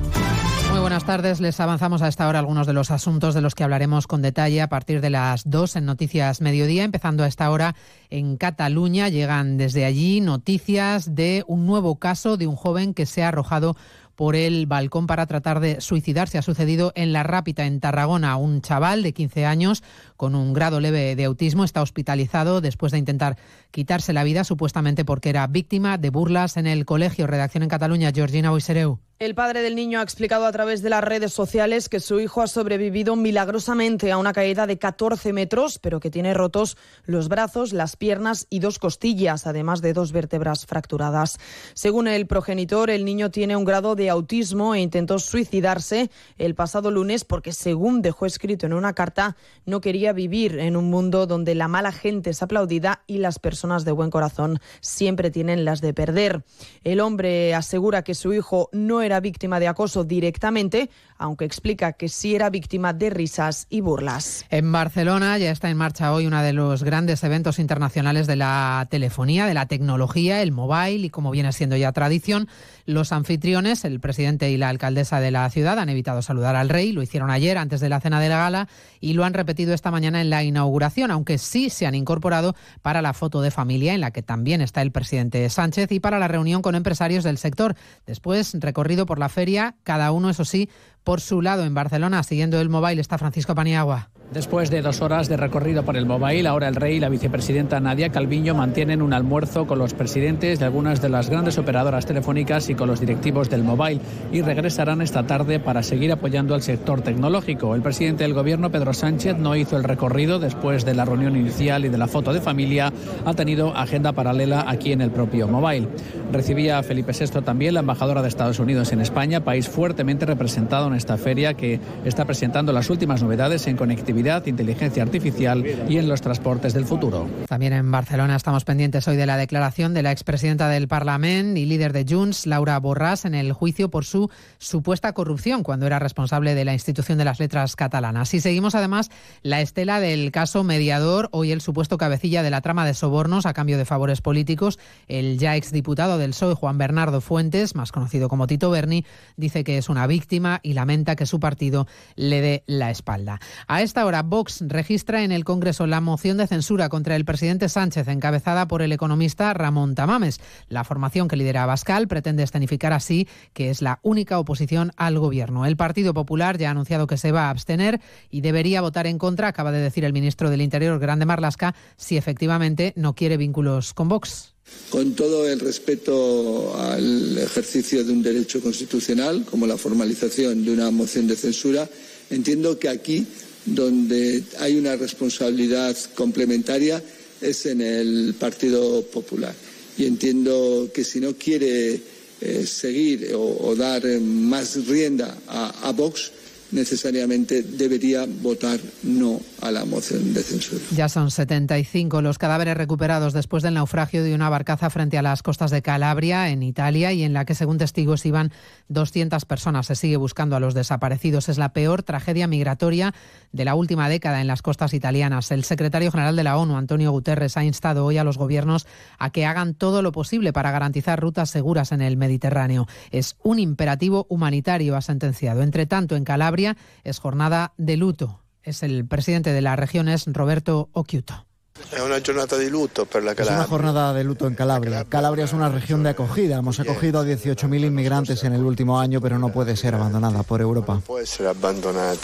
Muy 0.75 0.81
buenas 0.81 1.05
tardes. 1.05 1.39
Les 1.39 1.57
avanzamos 1.61 2.01
a 2.01 2.09
esta 2.09 2.27
hora 2.27 2.39
algunos 2.39 2.67
de 2.67 2.73
los 2.73 2.91
asuntos 2.91 3.33
de 3.33 3.39
los 3.39 3.55
que 3.55 3.63
hablaremos 3.63 4.07
con 4.07 4.21
detalle 4.21 4.61
a 4.61 4.67
partir 4.67 4.99
de 4.99 5.09
las 5.09 5.49
2 5.49 5.77
en 5.77 5.85
Noticias 5.85 6.41
Mediodía. 6.41 6.83
Empezando 6.83 7.23
a 7.23 7.27
esta 7.27 7.49
hora 7.49 7.77
en 8.09 8.35
Cataluña, 8.35 9.07
llegan 9.07 9.55
desde 9.55 9.85
allí 9.85 10.19
noticias 10.19 11.15
de 11.15 11.45
un 11.47 11.65
nuevo 11.65 11.95
caso 11.95 12.35
de 12.35 12.47
un 12.47 12.57
joven 12.57 12.93
que 12.93 13.05
se 13.05 13.23
ha 13.23 13.29
arrojado 13.29 13.77
por 14.15 14.35
el 14.35 14.65
balcón 14.65 15.07
para 15.07 15.25
tratar 15.25 15.59
de 15.59 15.81
suicidarse. 15.81 16.37
Ha 16.37 16.41
sucedido 16.41 16.91
en 16.95 17.13
La 17.13 17.23
Rápita, 17.23 17.65
en 17.65 17.79
Tarragona. 17.79 18.37
Un 18.37 18.61
chaval 18.61 19.03
de 19.03 19.13
15 19.13 19.45
años 19.45 19.83
con 20.17 20.35
un 20.35 20.53
grado 20.53 20.79
leve 20.79 21.15
de 21.15 21.25
autismo 21.25 21.63
está 21.63 21.81
hospitalizado 21.81 22.61
después 22.61 22.91
de 22.91 22.97
intentar 22.97 23.37
quitarse 23.71 24.13
la 24.13 24.23
vida, 24.23 24.43
supuestamente 24.43 25.05
porque 25.05 25.29
era 25.29 25.47
víctima 25.47 25.97
de 25.97 26.09
burlas 26.09 26.57
en 26.57 26.67
el 26.67 26.85
colegio. 26.85 27.27
Redacción 27.27 27.63
en 27.63 27.69
Cataluña, 27.69 28.11
Georgina 28.13 28.51
Boisereu. 28.51 28.99
El 29.17 29.33
padre 29.33 29.61
del 29.61 29.75
niño 29.75 30.01
ha 30.01 30.03
explicado 30.03 30.45
a 30.45 30.51
través 30.51 30.81
de 30.81 30.89
las 30.89 31.01
redes 31.01 31.31
sociales 31.31 31.87
que 31.87 32.01
su 32.01 32.19
hijo 32.19 32.41
ha 32.41 32.47
sobrevivido 32.47 33.15
milagrosamente 33.15 34.11
a 34.11 34.17
una 34.17 34.33
caída 34.33 34.67
de 34.67 34.77
14 34.77 35.31
metros, 35.31 35.79
pero 35.79 36.01
que 36.01 36.11
tiene 36.11 36.33
rotos 36.33 36.75
los 37.05 37.29
brazos, 37.29 37.71
las 37.71 37.95
piernas 37.95 38.45
y 38.49 38.59
dos 38.59 38.77
costillas, 38.77 39.47
además 39.47 39.81
de 39.81 39.93
dos 39.93 40.11
vértebras 40.11 40.65
fracturadas. 40.65 41.37
Según 41.75 42.09
el 42.09 42.27
progenitor, 42.27 42.89
el 42.89 43.05
niño 43.05 43.31
tiene 43.31 43.55
un 43.55 43.63
grado 43.63 43.95
de 43.95 44.04
autismo 44.09 44.75
e 44.75 44.81
intentó 44.81 45.19
suicidarse 45.19 46.09
el 46.37 46.55
pasado 46.55 46.91
lunes 46.91 47.23
porque, 47.23 47.51
según 47.51 48.01
dejó 48.01 48.25
escrito 48.25 48.65
en 48.65 48.73
una 48.73 48.93
carta, 48.93 49.35
no 49.65 49.81
quería 49.81 50.13
vivir 50.13 50.59
en 50.59 50.75
un 50.75 50.89
mundo 50.89 51.27
donde 51.27 51.55
la 51.55 51.67
mala 51.67 51.91
gente 51.91 52.29
es 52.29 52.41
aplaudida 52.41 53.03
y 53.07 53.17
las 53.17 53.39
personas 53.39 53.85
de 53.85 53.91
buen 53.91 54.09
corazón 54.09 54.59
siempre 54.81 55.31
tienen 55.31 55.65
las 55.65 55.81
de 55.81 55.93
perder. 55.93 56.43
El 56.83 56.99
hombre 56.99 57.53
asegura 57.53 58.03
que 58.03 58.15
su 58.15 58.33
hijo 58.33 58.69
no 58.71 59.01
era 59.01 59.19
víctima 59.19 59.59
de 59.59 59.67
acoso 59.67 60.03
directamente, 60.03 60.89
aunque 61.17 61.45
explica 61.45 61.93
que 61.93 62.09
sí 62.09 62.35
era 62.35 62.49
víctima 62.49 62.93
de 62.93 63.09
risas 63.09 63.67
y 63.69 63.81
burlas. 63.81 64.45
En 64.49 64.71
Barcelona 64.71 65.37
ya 65.37 65.51
está 65.51 65.69
en 65.69 65.77
marcha 65.77 66.13
hoy 66.13 66.27
uno 66.27 66.41
de 66.41 66.53
los 66.53 66.83
grandes 66.83 67.23
eventos 67.23 67.59
internacionales 67.59 68.27
de 68.27 68.35
la 68.35 68.87
telefonía, 68.89 69.45
de 69.45 69.53
la 69.53 69.67
tecnología, 69.67 70.41
el 70.41 70.51
mobile 70.51 71.05
y 71.05 71.09
como 71.09 71.31
viene 71.31 71.51
siendo 71.51 71.75
ya 71.75 71.91
tradición, 71.91 72.47
los 72.85 73.11
anfitriones, 73.11 73.85
el 73.85 73.99
presidente 73.99 74.51
y 74.51 74.57
la 74.57 74.69
alcaldesa 74.69 75.19
de 75.19 75.31
la 75.31 75.49
ciudad 75.49 75.79
han 75.79 75.89
evitado 75.89 76.21
saludar 76.21 76.55
al 76.55 76.69
rey, 76.69 76.91
lo 76.91 77.01
hicieron 77.01 77.29
ayer 77.29 77.57
antes 77.57 77.79
de 77.79 77.89
la 77.89 78.01
cena 78.01 78.19
de 78.19 78.29
la 78.29 78.37
gala 78.37 78.67
y 78.99 79.13
lo 79.13 79.23
han 79.23 79.33
repetido 79.33 79.73
esta 79.73 79.91
mañana 79.91 80.21
en 80.21 80.29
la 80.29 80.43
inauguración, 80.43 81.11
aunque 81.11 81.37
sí 81.37 81.69
se 81.69 81.85
han 81.85 81.95
incorporado 81.95 82.55
para 82.81 83.01
la 83.01 83.13
foto 83.13 83.41
de 83.41 83.51
familia 83.51 83.93
en 83.93 84.01
la 84.01 84.11
que 84.11 84.21
también 84.21 84.61
está 84.61 84.81
el 84.81 84.91
presidente 84.91 85.49
Sánchez 85.49 85.91
y 85.91 85.99
para 85.99 86.19
la 86.19 86.27
reunión 86.27 86.61
con 86.61 86.75
empresarios 86.75 87.23
del 87.23 87.37
sector. 87.37 87.75
Después, 88.05 88.55
recorrido 88.59 89.05
por 89.05 89.19
la 89.19 89.29
feria, 89.29 89.75
cada 89.83 90.11
uno, 90.11 90.29
eso 90.29 90.45
sí, 90.45 90.69
por 91.05 91.21
su 91.21 91.41
lado 91.41 91.63
en 91.63 91.73
Barcelona, 91.73 92.23
siguiendo 92.23 92.59
el 92.59 92.67
mobile, 92.67 92.99
está 92.99 93.17
Francisco 93.17 93.55
Paniagua. 93.55 94.09
Después 94.33 94.71
de 94.71 94.81
dos 94.81 95.01
horas 95.01 95.29
de 95.29 95.37
recorrido 95.37 95.85
por 95.85 95.95
el 95.95 96.07
Mobile, 96.07 96.47
ahora 96.47 96.67
el 96.67 96.75
rey 96.75 96.95
y 96.95 96.99
la 96.99 97.09
vicepresidenta 97.09 97.79
Nadia 97.79 98.09
Calviño 98.09 98.55
mantienen 98.55 99.03
un 99.03 99.13
almuerzo 99.13 99.67
con 99.67 99.77
los 99.77 99.93
presidentes 99.93 100.57
de 100.57 100.65
algunas 100.65 100.99
de 100.99 101.09
las 101.09 101.29
grandes 101.29 101.59
operadoras 101.59 102.07
telefónicas 102.07 102.69
y 102.69 102.75
con 102.75 102.87
los 102.87 102.99
directivos 102.99 103.51
del 103.51 103.63
Mobile 103.63 104.01
y 104.31 104.41
regresarán 104.41 105.03
esta 105.03 105.27
tarde 105.27 105.59
para 105.59 105.83
seguir 105.83 106.11
apoyando 106.11 106.55
al 106.55 106.63
sector 106.63 107.01
tecnológico. 107.01 107.75
El 107.75 107.83
presidente 107.83 108.23
del 108.23 108.33
gobierno, 108.33 108.71
Pedro 108.71 108.93
Sánchez, 108.93 109.37
no 109.37 109.55
hizo 109.55 109.77
el 109.77 109.83
recorrido 109.83 110.39
después 110.39 110.85
de 110.85 110.95
la 110.95 111.05
reunión 111.05 111.37
inicial 111.37 111.85
y 111.85 111.89
de 111.89 111.97
la 111.99 112.07
foto 112.07 112.33
de 112.33 112.41
familia. 112.41 112.91
Ha 113.25 113.33
tenido 113.35 113.77
agenda 113.77 114.11
paralela 114.11 114.65
aquí 114.67 114.91
en 114.91 115.01
el 115.01 115.11
propio 115.11 115.47
Mobile. 115.47 115.87
Recibía 116.31 116.77
a 116.77 116.83
Felipe 116.83 117.13
VI 117.13 117.41
también, 117.41 117.73
la 117.73 117.79
embajadora 117.81 118.21
de 118.21 118.27
Estados 118.27 118.59
Unidos 118.59 118.91
en 118.91 119.01
España, 119.01 119.43
país 119.43 119.69
fuertemente 119.69 120.25
representado 120.25 120.87
en 120.87 120.95
esta 120.95 121.17
feria 121.17 121.53
que 121.53 121.79
está 122.03 122.25
presentando 122.25 122.73
las 122.73 122.89
últimas 122.89 123.21
novedades 123.21 123.67
en 123.67 123.77
conectividad 123.77 124.45
inteligencia 124.45 125.03
artificial 125.03 125.63
y 125.87 125.97
en 125.97 126.07
los 126.07 126.21
transportes 126.21 126.73
del 126.73 126.85
futuro. 126.85 127.27
También 127.47 127.73
en 127.73 127.89
Barcelona 127.91 128.35
estamos 128.35 128.65
pendientes 128.65 129.07
hoy 129.07 129.15
de 129.15 129.25
la 129.25 129.37
declaración 129.37 129.93
de 129.93 130.03
la 130.03 130.11
expresidenta 130.11 130.69
del 130.69 130.87
Parlamento 130.87 131.59
y 131.59 131.65
líder 131.65 131.93
de 131.93 132.05
Junts, 132.07 132.47
Laura 132.47 132.81
Borràs, 132.81 133.25
en 133.25 133.35
el 133.35 133.53
juicio 133.53 133.89
por 133.89 134.05
su 134.05 134.29
supuesta 134.57 135.13
corrupción 135.13 135.63
cuando 135.63 135.85
era 135.85 135.99
responsable 135.99 136.55
de 136.55 136.65
la 136.65 136.73
institución 136.73 137.17
de 137.17 137.25
las 137.25 137.39
letras 137.39 137.75
catalanas. 137.75 138.33
Y 138.33 138.41
seguimos 138.41 138.75
además 138.75 139.09
la 139.41 139.61
estela 139.61 139.99
del 139.99 140.31
caso 140.31 140.63
mediador, 140.63 141.29
hoy 141.31 141.51
el 141.51 141.61
supuesto 141.61 141.97
cabecilla 141.97 142.43
de 142.43 142.49
la 142.49 142.61
trama 142.61 142.85
de 142.85 142.93
sobornos 142.93 143.45
a 143.45 143.53
cambio 143.53 143.77
de 143.77 143.85
favores 143.85 144.21
políticos, 144.21 144.79
el 145.07 145.37
ya 145.37 145.55
exdiputado 145.55 146.14
del 146.17 146.31
PSOE, 146.31 146.55
Juan 146.55 146.77
Bernardo 146.77 147.19
Fuentes, 147.19 147.75
más 147.75 147.91
conocido 147.91 148.29
como 148.29 148.47
Tito 148.47 148.69
Berni, 148.69 149.05
dice 149.35 149.65
que 149.65 149.77
es 149.77 149.89
una 149.89 150.07
víctima 150.07 150.61
y 150.63 150.73
lamenta 150.73 151.15
que 151.15 151.25
su 151.25 151.39
partido 151.39 151.85
le 152.15 152.41
dé 152.41 152.63
la 152.65 152.91
espalda. 152.91 153.39
A 153.67 153.81
esta 153.81 154.05
Ahora, 154.05 154.21
Vox 154.21 154.63
registra 154.67 155.23
en 155.23 155.31
el 155.31 155.43
Congreso 155.43 155.87
la 155.87 155.99
moción 155.99 156.37
de 156.37 156.45
censura 156.45 156.89
contra 156.89 157.15
el 157.15 157.25
presidente 157.25 157.69
Sánchez, 157.69 158.07
encabezada 158.07 158.67
por 158.67 158.83
el 158.83 158.91
economista 158.91 159.51
Ramón 159.55 159.95
Tamames. 159.95 160.39
La 160.69 160.83
formación 160.83 161.27
que 161.27 161.35
lidera 161.35 161.63
Abascal 161.63 162.07
pretende 162.07 162.43
escenificar 162.43 162.93
así 162.93 163.27
que 163.53 163.71
es 163.71 163.81
la 163.81 163.97
única 164.03 164.37
oposición 164.37 164.91
al 164.95 165.17
gobierno. 165.17 165.65
El 165.65 165.75
Partido 165.75 166.13
Popular 166.13 166.59
ya 166.59 166.67
ha 166.67 166.71
anunciado 166.71 167.07
que 167.07 167.17
se 167.17 167.31
va 167.31 167.47
a 167.47 167.49
abstener 167.49 167.99
y 168.29 168.41
debería 168.41 168.81
votar 168.81 169.07
en 169.07 169.17
contra, 169.17 169.47
acaba 169.47 169.71
de 169.71 169.79
decir 169.79 170.05
el 170.05 170.13
ministro 170.13 170.51
del 170.51 170.61
Interior, 170.61 170.99
Grande 170.99 171.25
Marlasca, 171.25 171.73
si 171.97 172.17
efectivamente 172.17 172.93
no 172.95 173.15
quiere 173.15 173.37
vínculos 173.37 173.95
con 173.95 174.07
Vox. 174.07 174.54
Con 174.95 175.13
todo 175.13 175.45
el 175.45 175.59
respeto 175.59 176.73
al 176.77 177.37
ejercicio 177.37 178.05
de 178.05 178.13
un 178.13 178.23
derecho 178.23 178.61
constitucional, 178.61 179.43
como 179.43 179.67
la 179.67 179.77
formalización 179.77 180.63
de 180.63 180.71
una 180.71 180.89
moción 180.89 181.27
de 181.27 181.35
censura, 181.35 181.89
entiendo 182.29 182.79
que 182.79 182.87
aquí 182.87 183.25
donde 183.65 184.41
hay 184.59 184.77
una 184.77 184.95
responsabilidad 184.95 185.97
complementaria 186.15 187.03
es 187.41 187.65
en 187.65 187.81
el 187.81 188.35
Partido 188.39 189.01
Popular. 189.07 189.53
Y 189.97 190.05
entiendo 190.05 190.89
que 190.93 191.03
si 191.03 191.19
no 191.19 191.35
quiere 191.35 191.99
eh, 192.39 192.65
seguir 192.65 193.31
o, 193.35 193.75
dar 193.75 194.05
más 194.21 194.85
rienda 194.87 195.37
a 195.47 195.91
Vox, 195.91 196.31
necesariamente 196.71 197.61
debería 197.63 198.25
votar 198.41 198.79
no 199.03 199.39
a 199.61 199.71
la 199.71 199.85
moción 199.85 200.33
de 200.33 200.43
censura. 200.43 200.81
Ya 200.95 201.09
son 201.09 201.31
75 201.31 202.21
los 202.21 202.37
cadáveres 202.37 202.75
recuperados 202.77 203.33
después 203.33 203.63
del 203.63 203.75
naufragio 203.75 204.23
de 204.23 204.33
una 204.33 204.49
barcaza 204.49 204.89
frente 204.89 205.17
a 205.17 205.21
las 205.21 205.43
costas 205.43 205.71
de 205.71 205.81
Calabria, 205.81 206.49
en 206.49 206.63
Italia, 206.63 207.13
y 207.13 207.23
en 207.23 207.33
la 207.33 207.45
que, 207.45 207.55
según 207.55 207.77
testigos, 207.77 208.25
iban 208.25 208.51
200 208.89 209.45
personas. 209.45 209.87
Se 209.87 209.95
sigue 209.95 210.17
buscando 210.17 210.55
a 210.55 210.59
los 210.59 210.73
desaparecidos. 210.73 211.49
Es 211.49 211.57
la 211.57 211.73
peor 211.73 212.03
tragedia 212.03 212.47
migratoria 212.47 213.13
de 213.51 213.65
la 213.65 213.75
última 213.75 214.09
década 214.09 214.41
en 214.41 214.47
las 214.47 214.61
costas 214.61 214.93
italianas. 214.93 215.51
El 215.51 215.63
secretario 215.63 216.11
general 216.11 216.35
de 216.35 216.43
la 216.43 216.57
ONU, 216.57 216.77
Antonio 216.77 217.11
Guterres, 217.11 217.57
ha 217.57 217.63
instado 217.63 218.05
hoy 218.05 218.17
a 218.17 218.23
los 218.23 218.37
gobiernos 218.37 218.85
a 219.17 219.29
que 219.31 219.45
hagan 219.45 219.73
todo 219.75 220.01
lo 220.01 220.11
posible 220.11 220.53
para 220.53 220.71
garantizar 220.71 221.19
rutas 221.19 221.49
seguras 221.49 221.91
en 221.91 222.01
el 222.01 222.17
Mediterráneo. 222.17 222.87
Es 223.11 223.37
un 223.43 223.59
imperativo 223.59 224.25
humanitario, 224.29 224.95
ha 224.95 225.01
sentenciado. 225.01 225.61
Entre 225.61 225.85
tanto, 225.85 226.15
en 226.15 226.23
Calabria 226.23 226.54
es 227.03 227.19
jornada 227.19 227.73
de 227.77 227.97
luto. 227.97 228.41
Es 228.63 228.83
el 228.83 229.05
presidente 229.05 229.51
de 229.53 229.61
la 229.61 229.75
región, 229.75 230.07
es 230.07 230.25
Roberto 230.27 230.89
Occhiuto. 230.93 231.45
Es 231.91 232.01
una 232.01 232.19
jornada 232.19 232.57
de 232.57 232.69
luto 232.69 233.05
para 233.05 233.25
la 233.25 233.35
Calabria. 233.35 233.61
Es 233.61 233.67
una 233.67 233.69
jornada 233.69 234.13
de 234.13 234.23
luto 234.23 234.47
en 234.47 234.55
Calabria. 234.55 235.05
Calabria 235.05 235.45
es 235.45 235.53
una 235.53 235.69
región 235.69 236.03
de 236.03 236.09
acogida. 236.09 236.57
Hemos 236.57 236.79
acogido 236.79 237.19
a 237.19 237.25
18.000 237.25 237.85
inmigrantes 237.85 238.43
en 238.43 238.53
el 238.53 238.63
último 238.63 238.99
año, 238.99 239.19
pero 239.21 239.37
no 239.39 239.49
puede 239.49 239.75
ser 239.75 239.93
abandonada 239.93 240.43
por 240.43 240.61
Europa. 240.61 240.95
No 240.95 241.01
puede 241.01 241.25
ser 241.25 241.47
abandonada 241.47 242.15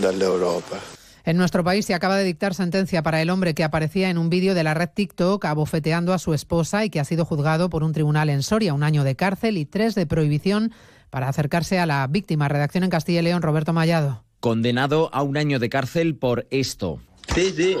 de 0.00 0.24
Europa. 0.24 0.78
En 1.26 1.36
nuestro 1.36 1.64
país 1.64 1.84
se 1.84 1.92
acaba 1.92 2.16
de 2.16 2.22
dictar 2.22 2.54
sentencia 2.54 3.02
para 3.02 3.20
el 3.20 3.30
hombre 3.30 3.52
que 3.52 3.64
aparecía 3.64 4.10
en 4.10 4.16
un 4.16 4.30
vídeo 4.30 4.54
de 4.54 4.62
la 4.62 4.74
red 4.74 4.90
TikTok 4.94 5.44
abofeteando 5.44 6.12
a 6.12 6.20
su 6.20 6.34
esposa 6.34 6.84
y 6.84 6.90
que 6.90 7.00
ha 7.00 7.04
sido 7.04 7.24
juzgado 7.24 7.68
por 7.68 7.82
un 7.82 7.92
tribunal 7.92 8.30
en 8.30 8.44
Soria, 8.44 8.72
un 8.72 8.84
año 8.84 9.02
de 9.02 9.16
cárcel 9.16 9.58
y 9.58 9.66
tres 9.66 9.96
de 9.96 10.06
prohibición 10.06 10.72
para 11.10 11.28
acercarse 11.28 11.78
a 11.78 11.86
la 11.86 12.06
víctima. 12.06 12.48
Redacción 12.48 12.84
en 12.84 12.90
Castilla 12.90 13.20
y 13.20 13.24
León, 13.24 13.42
Roberto 13.42 13.72
Mallado. 13.72 14.24
Condenado 14.40 15.10
a 15.12 15.22
un 15.22 15.36
año 15.36 15.58
de 15.58 15.68
cárcel 15.68 16.16
por 16.16 16.46
esto. 16.50 17.00
Sí, 17.34 17.52
sí. 17.56 17.76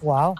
Wow 0.00 0.34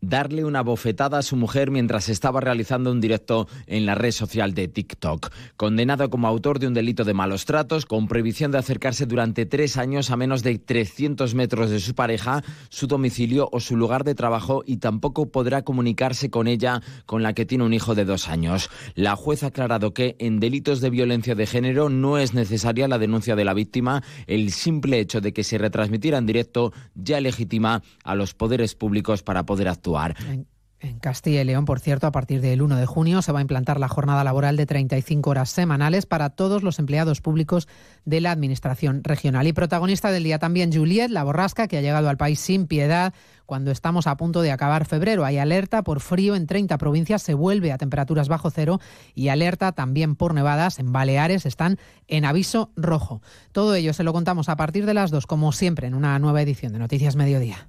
darle 0.00 0.44
una 0.44 0.62
bofetada 0.62 1.18
a 1.18 1.22
su 1.22 1.36
mujer 1.36 1.70
mientras 1.70 2.08
estaba 2.08 2.40
realizando 2.40 2.92
un 2.92 3.00
directo 3.00 3.48
en 3.66 3.86
la 3.86 3.94
red 3.94 4.12
social 4.12 4.54
de 4.54 4.68
TikTok. 4.68 5.30
Condenado 5.56 6.10
como 6.10 6.28
autor 6.28 6.58
de 6.58 6.66
un 6.66 6.74
delito 6.74 7.04
de 7.04 7.14
malos 7.14 7.44
tratos, 7.44 7.86
con 7.86 8.08
prohibición 8.08 8.52
de 8.52 8.58
acercarse 8.58 9.06
durante 9.06 9.46
tres 9.46 9.76
años 9.76 10.10
a 10.10 10.16
menos 10.16 10.42
de 10.42 10.58
300 10.58 11.34
metros 11.34 11.70
de 11.70 11.80
su 11.80 11.94
pareja, 11.94 12.42
su 12.68 12.86
domicilio 12.86 13.48
o 13.52 13.60
su 13.60 13.76
lugar 13.76 14.04
de 14.04 14.14
trabajo 14.14 14.62
y 14.64 14.76
tampoco 14.76 15.30
podrá 15.30 15.62
comunicarse 15.62 16.30
con 16.30 16.46
ella, 16.46 16.82
con 17.06 17.22
la 17.22 17.32
que 17.32 17.46
tiene 17.46 17.64
un 17.64 17.74
hijo 17.74 17.94
de 17.94 18.04
dos 18.04 18.28
años. 18.28 18.70
La 18.94 19.16
juez 19.16 19.42
ha 19.42 19.48
aclarado 19.48 19.94
que 19.94 20.16
en 20.18 20.40
delitos 20.40 20.80
de 20.80 20.90
violencia 20.90 21.34
de 21.34 21.46
género 21.46 21.88
no 21.88 22.18
es 22.18 22.34
necesaria 22.34 22.88
la 22.88 22.98
denuncia 22.98 23.36
de 23.36 23.44
la 23.44 23.54
víctima. 23.54 24.02
El 24.26 24.52
simple 24.52 25.00
hecho 25.00 25.20
de 25.20 25.32
que 25.32 25.44
se 25.44 25.58
retransmitiera 25.58 26.18
en 26.18 26.26
directo 26.26 26.72
ya 26.94 27.20
legitima 27.20 27.82
a 28.04 28.14
los 28.14 28.34
poderes 28.34 28.74
públicos 28.74 29.22
para 29.22 29.44
poder 29.44 29.68
actuar 29.68 29.87
en, 30.80 30.98
Castilla 31.00 31.40
y 31.40 31.44
León, 31.44 31.64
por 31.64 31.80
cierto, 31.80 32.06
a 32.06 32.12
partir 32.12 32.40
del 32.40 32.62
1 32.62 32.76
de 32.76 32.86
junio 32.86 33.20
se 33.20 33.32
va 33.32 33.40
a 33.40 33.42
implantar 33.42 33.80
la 33.80 33.88
jornada 33.88 34.22
laboral 34.22 34.56
de 34.56 34.64
35 34.64 35.28
horas 35.28 35.50
semanales 35.50 36.06
para 36.06 36.30
todos 36.30 36.62
los 36.62 36.78
empleados 36.78 37.20
públicos 37.20 37.66
de 38.04 38.20
la 38.20 38.30
Administración 38.30 39.02
regional. 39.02 39.48
Y 39.48 39.52
protagonista 39.52 40.12
del 40.12 40.22
día 40.22 40.38
también 40.38 40.72
Juliet, 40.72 41.10
la 41.10 41.24
borrasca, 41.24 41.66
que 41.66 41.78
ha 41.78 41.80
llegado 41.80 42.08
al 42.08 42.16
país 42.16 42.38
sin 42.38 42.68
piedad 42.68 43.12
cuando 43.44 43.72
estamos 43.72 44.06
a 44.06 44.16
punto 44.16 44.40
de 44.40 44.52
acabar 44.52 44.84
febrero. 44.84 45.24
Hay 45.24 45.38
alerta 45.38 45.82
por 45.82 45.98
frío 45.98 46.36
en 46.36 46.46
30 46.46 46.78
provincias, 46.78 47.22
se 47.22 47.34
vuelve 47.34 47.72
a 47.72 47.78
temperaturas 47.78 48.28
bajo 48.28 48.50
cero 48.50 48.78
y 49.14 49.28
alerta 49.28 49.72
también 49.72 50.14
por 50.14 50.32
nevadas 50.32 50.78
en 50.78 50.92
Baleares, 50.92 51.44
están 51.44 51.78
en 52.06 52.24
aviso 52.24 52.70
rojo. 52.76 53.20
Todo 53.50 53.74
ello 53.74 53.92
se 53.94 54.04
lo 54.04 54.12
contamos 54.12 54.48
a 54.48 54.56
partir 54.56 54.86
de 54.86 54.94
las 54.94 55.10
2, 55.10 55.26
como 55.26 55.50
siempre, 55.50 55.88
en 55.88 55.94
una 55.94 56.18
nueva 56.20 56.40
edición 56.42 56.72
de 56.72 56.78
Noticias 56.78 57.16
Mediodía. 57.16 57.68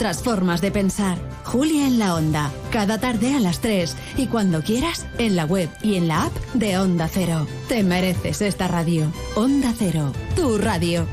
otras 0.00 0.22
formas 0.22 0.62
de 0.62 0.70
pensar. 0.70 1.18
Julia 1.44 1.86
en 1.86 1.98
la 1.98 2.14
Onda, 2.14 2.50
cada 2.72 2.98
tarde 2.98 3.34
a 3.34 3.38
las 3.38 3.60
3 3.60 3.94
y 4.16 4.28
cuando 4.28 4.62
quieras 4.62 5.06
en 5.18 5.36
la 5.36 5.44
web 5.44 5.68
y 5.82 5.96
en 5.96 6.08
la 6.08 6.24
app 6.24 6.34
de 6.54 6.78
Onda 6.78 7.06
Cero. 7.06 7.46
Te 7.68 7.82
mereces 7.82 8.40
esta 8.40 8.66
radio. 8.66 9.12
Onda 9.34 9.74
Cero, 9.76 10.10
tu 10.34 10.56
radio. 10.56 11.06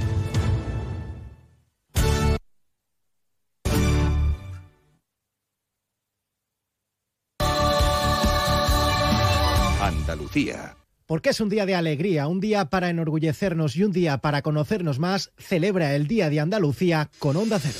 Andalucía. 9.81 10.77
Porque 11.05 11.31
es 11.31 11.41
un 11.41 11.49
día 11.49 11.65
de 11.65 11.75
alegría, 11.75 12.29
un 12.29 12.39
día 12.39 12.69
para 12.69 12.89
enorgullecernos 12.89 13.75
y 13.75 13.83
un 13.83 13.91
día 13.91 14.19
para 14.19 14.41
conocernos 14.41 14.97
más, 14.97 15.33
celebra 15.38 15.93
el 15.93 16.07
Día 16.07 16.29
de 16.29 16.39
Andalucía 16.39 17.09
con 17.19 17.35
Onda 17.35 17.59
Cero. 17.59 17.79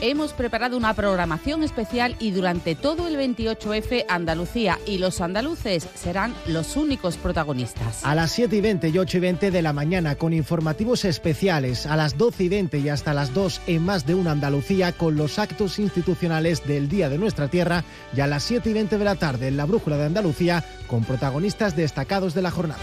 Hemos 0.00 0.32
preparado 0.32 0.76
una 0.76 0.94
programación 0.94 1.64
especial 1.64 2.14
y 2.20 2.30
durante 2.30 2.76
todo 2.76 3.08
el 3.08 3.16
28F 3.16 4.04
Andalucía 4.08 4.78
y 4.86 4.98
los 4.98 5.20
andaluces 5.20 5.88
serán 5.96 6.36
los 6.46 6.76
únicos 6.76 7.16
protagonistas. 7.16 8.04
A 8.04 8.14
las 8.14 8.30
7 8.30 8.54
y 8.54 8.60
20 8.60 8.88
y 8.90 8.98
8 8.98 9.16
y 9.16 9.20
20 9.20 9.50
de 9.50 9.62
la 9.62 9.72
mañana 9.72 10.14
con 10.14 10.32
informativos 10.32 11.04
especiales, 11.04 11.84
a 11.84 11.96
las 11.96 12.16
12 12.16 12.44
y 12.44 12.48
20 12.48 12.78
y 12.78 12.88
hasta 12.90 13.12
las 13.12 13.34
2 13.34 13.62
en 13.66 13.84
más 13.84 14.06
de 14.06 14.14
una 14.14 14.30
Andalucía 14.30 14.92
con 14.92 15.16
los 15.16 15.40
actos 15.40 15.80
institucionales 15.80 16.64
del 16.64 16.88
Día 16.88 17.08
de 17.08 17.18
nuestra 17.18 17.48
Tierra 17.48 17.82
y 18.16 18.20
a 18.20 18.28
las 18.28 18.44
7 18.44 18.70
y 18.70 18.74
20 18.74 18.98
de 18.98 19.04
la 19.04 19.16
tarde 19.16 19.48
en 19.48 19.56
la 19.56 19.64
Brújula 19.64 19.96
de 19.96 20.06
Andalucía 20.06 20.64
con 20.86 21.02
protagonistas 21.02 21.74
destacados 21.74 22.34
de 22.34 22.42
la 22.42 22.52
jornada. 22.52 22.80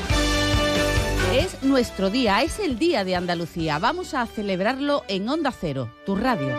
Es 1.33 1.63
nuestro 1.63 2.09
día, 2.09 2.43
es 2.43 2.59
el 2.59 2.77
Día 2.77 3.05
de 3.05 3.15
Andalucía. 3.15 3.79
Vamos 3.79 4.13
a 4.13 4.25
celebrarlo 4.25 5.03
en 5.07 5.29
Onda 5.29 5.53
Cero, 5.57 5.89
tu 6.05 6.17
radio. 6.17 6.57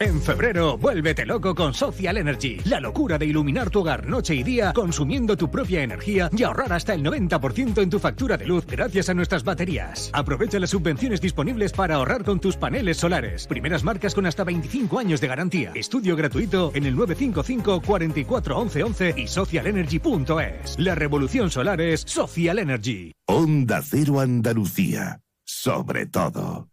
En 0.00 0.20
febrero, 0.20 0.76
vuélvete 0.76 1.24
loco 1.24 1.54
con 1.54 1.72
Social 1.72 2.16
Energy. 2.16 2.58
La 2.64 2.80
locura 2.80 3.16
de 3.16 3.26
iluminar 3.26 3.70
tu 3.70 3.78
hogar 3.78 4.08
noche 4.08 4.34
y 4.34 4.42
día 4.42 4.72
consumiendo 4.72 5.36
tu 5.36 5.52
propia 5.52 5.84
energía 5.84 6.28
y 6.36 6.42
ahorrar 6.42 6.72
hasta 6.72 6.94
el 6.94 7.04
90% 7.04 7.80
en 7.80 7.90
tu 7.90 8.00
factura 8.00 8.36
de 8.36 8.44
luz 8.44 8.66
gracias 8.66 9.08
a 9.08 9.14
nuestras 9.14 9.44
baterías. 9.44 10.10
Aprovecha 10.12 10.58
las 10.58 10.70
subvenciones 10.70 11.20
disponibles 11.20 11.70
para 11.70 11.94
ahorrar 11.94 12.24
con 12.24 12.40
tus 12.40 12.56
paneles 12.56 12.96
solares. 12.96 13.46
Primeras 13.46 13.84
marcas 13.84 14.16
con 14.16 14.26
hasta 14.26 14.42
25 14.42 14.98
años 14.98 15.20
de 15.20 15.28
garantía. 15.28 15.70
Estudio 15.76 16.16
gratuito 16.16 16.72
en 16.74 16.86
el 16.86 16.96
955 16.96 17.80
44 17.86 18.58
11 18.58 18.82
11 18.82 19.14
y 19.16 19.28
socialenergy.es. 19.28 20.76
La 20.76 20.96
revolución 20.96 21.52
solar 21.52 21.80
es 21.80 22.00
Social 22.00 22.58
Energy. 22.58 23.12
Onda 23.28 23.80
Cero 23.80 24.18
Andalucía. 24.18 25.20
Sobre 25.44 26.06
todo. 26.06 26.68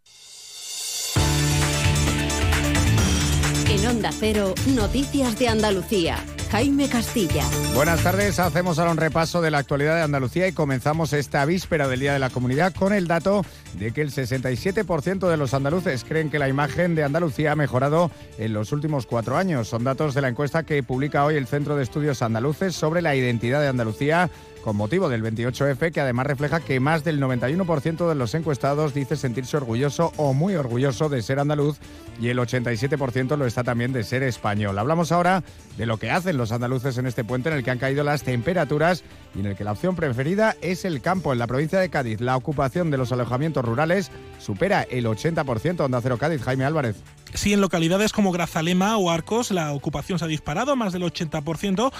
Onda 3.92 4.10
Cero, 4.10 4.54
Noticias 4.68 5.38
de 5.38 5.48
Andalucía. 5.48 6.16
Jaime 6.52 6.86
Castilla. 6.86 7.46
Buenas 7.74 8.02
tardes, 8.02 8.38
hacemos 8.38 8.78
ahora 8.78 8.90
un 8.90 8.98
repaso 8.98 9.40
de 9.40 9.50
la 9.50 9.56
actualidad 9.56 9.96
de 9.96 10.02
Andalucía 10.02 10.46
y 10.46 10.52
comenzamos 10.52 11.14
esta 11.14 11.46
víspera 11.46 11.88
del 11.88 12.00
Día 12.00 12.12
de 12.12 12.18
la 12.18 12.28
Comunidad 12.28 12.74
con 12.74 12.92
el 12.92 13.06
dato 13.06 13.42
de 13.78 13.92
que 13.92 14.02
el 14.02 14.10
67% 14.10 15.30
de 15.30 15.36
los 15.38 15.54
andaluces 15.54 16.04
creen 16.04 16.28
que 16.28 16.38
la 16.38 16.50
imagen 16.50 16.94
de 16.94 17.04
Andalucía 17.04 17.52
ha 17.52 17.56
mejorado 17.56 18.10
en 18.36 18.52
los 18.52 18.70
últimos 18.72 19.06
cuatro 19.06 19.38
años. 19.38 19.68
Son 19.68 19.82
datos 19.82 20.12
de 20.12 20.20
la 20.20 20.28
encuesta 20.28 20.64
que 20.64 20.82
publica 20.82 21.24
hoy 21.24 21.36
el 21.36 21.46
Centro 21.46 21.74
de 21.74 21.84
Estudios 21.84 22.20
Andaluces 22.20 22.74
sobre 22.74 23.00
la 23.00 23.16
identidad 23.16 23.62
de 23.62 23.68
Andalucía 23.68 24.28
con 24.62 24.76
motivo 24.76 25.08
del 25.08 25.22
28F, 25.22 25.92
que 25.92 26.00
además 26.00 26.26
refleja 26.26 26.60
que 26.60 26.80
más 26.80 27.04
del 27.04 27.20
91% 27.20 28.08
de 28.08 28.14
los 28.14 28.34
encuestados 28.34 28.94
dice 28.94 29.16
sentirse 29.16 29.56
orgulloso 29.56 30.12
o 30.16 30.32
muy 30.32 30.54
orgulloso 30.54 31.08
de 31.08 31.20
ser 31.20 31.40
andaluz 31.40 31.78
y 32.20 32.28
el 32.28 32.38
87% 32.38 33.36
lo 33.36 33.46
está 33.46 33.64
también 33.64 33.92
de 33.92 34.04
ser 34.04 34.22
español. 34.22 34.78
Hablamos 34.78 35.12
ahora 35.12 35.42
de 35.76 35.86
lo 35.86 35.98
que 35.98 36.10
hacen 36.10 36.36
los 36.36 36.41
andaluces 36.50 36.98
en 36.98 37.06
este 37.06 37.22
puente 37.22 37.50
en 37.50 37.54
el 37.54 37.62
que 37.62 37.70
han 37.70 37.78
caído 37.78 38.02
las 38.02 38.24
temperaturas 38.24 39.04
y 39.36 39.40
en 39.40 39.46
el 39.46 39.56
que 39.56 39.64
la 39.64 39.72
opción 39.72 39.94
preferida 39.94 40.56
es 40.60 40.84
el 40.84 41.00
campo. 41.00 41.32
En 41.32 41.38
la 41.38 41.46
provincia 41.46 41.78
de 41.78 41.90
Cádiz, 41.90 42.20
la 42.20 42.36
ocupación 42.36 42.90
de 42.90 42.98
los 42.98 43.12
alojamientos 43.12 43.64
rurales 43.64 44.10
supera 44.38 44.82
el 44.82 45.06
80%. 45.06 45.80
Onda 45.80 46.00
Cero 46.00 46.16
Cádiz, 46.18 46.42
Jaime 46.42 46.64
Álvarez. 46.64 46.96
Sí, 47.34 47.52
en 47.54 47.60
localidades 47.62 48.12
como 48.12 48.30
Grazalema 48.30 48.96
o 48.98 49.10
Arcos 49.10 49.50
la 49.50 49.72
ocupación 49.72 50.18
se 50.18 50.26
ha 50.26 50.28
disparado 50.28 50.76
más 50.76 50.92
del 50.92 51.02
80% 51.02 51.90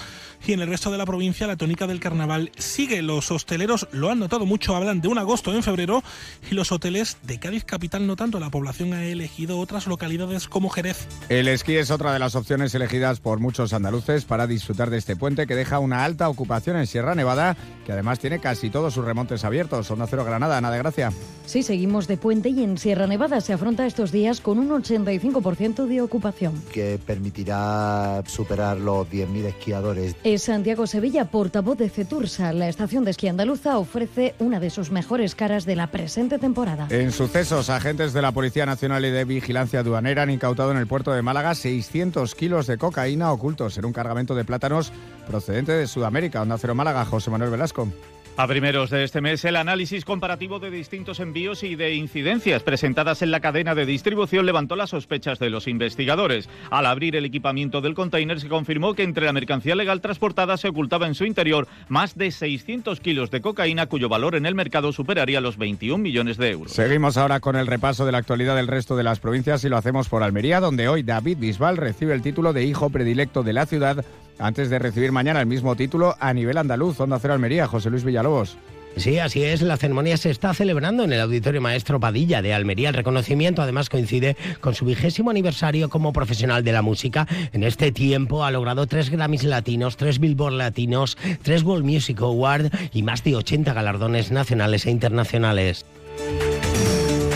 y 0.45 0.53
en 0.53 0.61
el 0.61 0.67
resto 0.67 0.91
de 0.91 0.97
la 0.97 1.05
provincia 1.05 1.47
la 1.47 1.57
tónica 1.57 1.87
del 1.87 1.99
carnaval 1.99 2.51
sigue. 2.57 3.01
Los 3.01 3.31
hosteleros 3.31 3.87
lo 3.91 4.11
han 4.11 4.19
notado 4.19 4.45
mucho, 4.45 4.75
hablan 4.75 5.01
de 5.01 5.07
un 5.07 5.17
agosto 5.17 5.53
en 5.53 5.63
febrero 5.63 6.03
y 6.49 6.53
los 6.53 6.71
hoteles 6.71 7.17
de 7.23 7.39
Cádiz 7.39 7.63
capital 7.63 8.05
no 8.05 8.15
tanto. 8.15 8.39
La 8.39 8.51
población 8.51 8.93
ha 8.93 9.03
elegido 9.05 9.57
otras 9.59 9.87
localidades 9.87 10.47
como 10.47 10.69
Jerez. 10.69 11.07
El 11.29 11.47
esquí 11.47 11.77
es 11.77 11.89
otra 11.89 12.13
de 12.13 12.19
las 12.19 12.35
opciones 12.35 12.75
elegidas 12.75 13.19
por 13.19 13.39
muchos 13.39 13.73
andaluces 13.73 14.25
para 14.25 14.45
disfrutar 14.45 14.91
de 14.91 14.97
este 14.97 15.15
puente 15.15 15.47
que 15.47 15.55
deja 15.55 15.79
una 15.79 16.05
alta 16.05 16.29
ocupación 16.29 16.77
en 16.77 16.85
Sierra 16.85 17.15
Nevada, 17.15 17.57
que 17.85 17.91
además 17.91 18.19
tiene 18.19 18.39
casi 18.39 18.69
todos 18.69 18.93
sus 18.93 19.03
remontes 19.03 19.43
abiertos. 19.43 19.89
Onda 19.89 20.05
Cero 20.07 20.25
Granada, 20.25 20.57
Ana 20.57 20.69
de 20.69 20.77
Gracia. 20.77 21.11
Sí, 21.45 21.63
seguimos 21.63 22.07
de 22.07 22.17
puente 22.17 22.49
y 22.49 22.63
en 22.63 22.77
Sierra 22.77 23.07
Nevada 23.07 23.41
se 23.41 23.53
afronta 23.53 23.85
estos 23.85 24.11
días 24.11 24.39
con 24.39 24.59
un 24.59 24.71
85 24.71 25.22
95% 25.23 25.87
de 25.87 26.01
ocupación. 26.01 26.61
Que 26.71 26.99
permitirá 27.03 28.23
superar 28.27 28.77
los 28.77 29.07
10.000 29.07 29.45
esquiadores. 29.45 30.15
Es 30.23 30.43
Santiago 30.43 30.87
Sevilla, 30.87 31.25
portavoz 31.25 31.77
de 31.77 31.89
Cetursa. 31.89 32.53
La 32.53 32.67
estación 32.67 33.03
de 33.05 33.11
esquí 33.11 33.27
andaluza 33.27 33.77
ofrece 33.77 34.35
una 34.39 34.59
de 34.59 34.69
sus 34.69 34.91
mejores 34.91 35.35
caras 35.35 35.65
de 35.65 35.75
la 35.75 35.87
presente 35.87 36.39
temporada. 36.39 36.87
En 36.89 37.11
sucesos, 37.11 37.69
agentes 37.69 38.13
de 38.13 38.21
la 38.21 38.31
Policía 38.31 38.65
Nacional 38.65 39.05
y 39.05 39.11
de 39.11 39.25
Vigilancia 39.25 39.79
Aduanera 39.79 40.23
han 40.23 40.29
incautado 40.29 40.71
en 40.71 40.77
el 40.77 40.87
puerto 40.87 41.11
de 41.11 41.21
Málaga 41.21 41.55
600 41.55 42.35
kilos 42.35 42.67
de 42.67 42.77
cocaína 42.77 43.31
ocultos 43.31 43.77
en 43.77 43.85
un 43.85 43.93
cargamento 43.93 44.35
de 44.35 44.45
plátanos 44.45 44.91
procedente 45.27 45.71
de 45.71 45.87
Sudamérica. 45.87 46.41
Onda 46.41 46.57
Cero 46.57 46.75
Málaga, 46.75 47.05
José 47.05 47.29
Manuel 47.29 47.51
Velasco. 47.51 47.87
A 48.35 48.47
primeros 48.47 48.89
de 48.89 49.03
este 49.03 49.21
mes, 49.21 49.45
el 49.45 49.55
análisis 49.55 50.05
comparativo 50.05 50.57
de 50.57 50.71
distintos 50.71 51.19
envíos 51.19 51.61
y 51.61 51.75
de 51.75 51.93
incidencias 51.93 52.63
presentadas 52.63 53.21
en 53.21 53.29
la 53.29 53.41
cadena 53.41 53.75
de 53.75 53.85
distribución 53.85 54.47
levantó 54.47 54.75
las 54.75 54.89
sospechas 54.89 55.37
de 55.37 55.51
los 55.51 55.67
investigadores. 55.67 56.49
Al 56.71 56.87
abrir 56.87 57.15
el 57.15 57.25
equipamiento 57.25 57.79
del 57.79 57.93
container 57.93 58.39
se 58.39 58.49
confirmó 58.49 58.95
que 58.95 59.03
entre 59.03 59.27
la 59.27 59.33
mercancía 59.33 59.75
legal 59.75 60.01
transportada 60.01 60.57
se 60.57 60.67
ocultaba 60.67 61.05
en 61.05 61.13
su 61.13 61.25
interior 61.25 61.67
más 61.89 62.17
de 62.17 62.31
600 62.31 62.99
kilos 63.01 63.29
de 63.29 63.41
cocaína 63.41 63.85
cuyo 63.85 64.09
valor 64.09 64.33
en 64.33 64.47
el 64.47 64.55
mercado 64.55 64.93
superaría 64.93 65.39
los 65.39 65.57
21 65.57 65.99
millones 66.01 66.37
de 66.37 66.49
euros. 66.49 66.71
Seguimos 66.71 67.17
ahora 67.17 67.39
con 67.39 67.55
el 67.55 67.67
repaso 67.67 68.03
de 68.03 68.13
la 68.13 68.17
actualidad 68.17 68.55
del 68.55 68.67
resto 68.67 68.95
de 68.95 69.03
las 69.03 69.19
provincias 69.19 69.63
y 69.63 69.69
lo 69.69 69.77
hacemos 69.77 70.09
por 70.09 70.23
Almería, 70.23 70.59
donde 70.59 70.87
hoy 70.87 71.03
David 71.03 71.37
Bisbal 71.37 71.77
recibe 71.77 72.15
el 72.15 72.23
título 72.23 72.51
de 72.51 72.65
hijo 72.65 72.89
predilecto 72.89 73.43
de 73.43 73.53
la 73.53 73.67
ciudad 73.67 74.03
antes 74.39 74.69
de 74.69 74.79
recibir 74.79 75.11
mañana 75.11 75.39
el 75.39 75.47
mismo 75.47 75.75
título 75.75 76.15
a 76.19 76.33
nivel 76.33 76.57
andaluz. 76.57 76.99
Onda 76.99 77.19
Cero 77.19 77.33
Almería, 77.33 77.67
José 77.67 77.89
Luis 77.89 78.03
Villalobos. 78.03 78.57
Sí, 78.95 79.17
así 79.17 79.43
es. 79.43 79.61
La 79.61 79.77
ceremonia 79.77 80.17
se 80.17 80.29
está 80.29 80.53
celebrando 80.53 81.03
en 81.03 81.13
el 81.13 81.21
Auditorio 81.21 81.61
Maestro 81.61 81.99
Padilla 81.99 82.41
de 82.41 82.53
Almería. 82.53 82.89
El 82.89 82.95
reconocimiento 82.95 83.61
además 83.61 83.89
coincide 83.89 84.37
con 84.61 84.75
su 84.75 84.85
vigésimo 84.85 85.31
aniversario 85.31 85.89
como 85.89 86.13
profesional 86.13 86.63
de 86.63 86.73
la 86.73 86.83
música. 86.83 87.27
En 87.53 87.63
este 87.63 87.91
tiempo 87.91 88.43
ha 88.43 88.51
logrado 88.51 88.85
tres 88.85 89.09
Grammys 89.09 89.43
latinos, 89.43 89.97
tres 89.97 90.19
Billboard 90.19 90.53
latinos, 90.53 91.17
tres 91.41 91.63
World 91.63 91.85
Music 91.85 92.21
Award 92.21 92.69
y 92.93 93.01
más 93.01 93.23
de 93.23 93.35
80 93.35 93.73
galardones 93.73 94.31
nacionales 94.31 94.85
e 94.85 94.91
internacionales. 94.91 95.85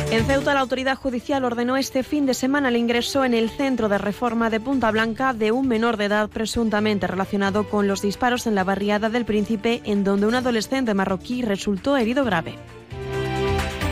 En 0.09 0.25
Ceuta, 0.25 0.53
la 0.53 0.61
autoridad 0.61 0.95
judicial 0.95 1.43
ordenó 1.43 1.75
este 1.75 2.01
fin 2.01 2.25
de 2.25 2.33
semana 2.33 2.69
el 2.69 2.77
ingreso 2.77 3.25
en 3.25 3.33
el 3.33 3.49
centro 3.49 3.89
de 3.89 3.97
reforma 3.97 4.49
de 4.49 4.61
Punta 4.61 4.89
Blanca 4.89 5.33
de 5.33 5.51
un 5.51 5.67
menor 5.67 5.97
de 5.97 6.05
edad 6.05 6.29
presuntamente 6.29 7.07
relacionado 7.07 7.67
con 7.67 7.89
los 7.89 8.01
disparos 8.01 8.47
en 8.47 8.55
la 8.55 8.63
barriada 8.63 9.09
del 9.09 9.25
Príncipe, 9.25 9.81
en 9.83 10.05
donde 10.05 10.25
un 10.25 10.35
adolescente 10.35 10.93
marroquí 10.93 11.41
resultó 11.41 11.97
herido 11.97 12.23
grave. 12.23 12.55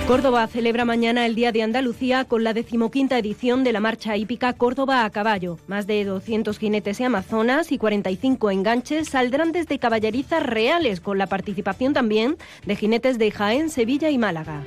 Córdoba 0.07 0.47
celebra 0.47 0.85
mañana 0.85 1.25
el 1.25 1.35
Día 1.35 1.51
de 1.51 1.63
Andalucía 1.63 2.23
con 2.23 2.45
la 2.45 2.53
decimoquinta 2.53 3.17
edición 3.17 3.65
de 3.65 3.73
la 3.73 3.81
marcha 3.81 4.15
hípica 4.15 4.53
Córdoba 4.53 5.03
a 5.03 5.09
caballo. 5.09 5.57
Más 5.67 5.85
de 5.85 6.05
200 6.05 6.57
jinetes 6.57 6.99
y 7.01 7.03
amazonas 7.03 7.73
y 7.73 7.77
45 7.77 8.51
enganches 8.51 9.09
saldrán 9.09 9.51
desde 9.51 9.79
caballerizas 9.79 10.43
reales 10.43 11.01
con 11.01 11.17
la 11.17 11.27
participación 11.27 11.93
también 11.93 12.37
de 12.65 12.75
jinetes 12.77 13.17
de 13.17 13.31
Jaén, 13.31 13.69
Sevilla 13.69 14.09
y 14.11 14.17
Málaga. 14.17 14.61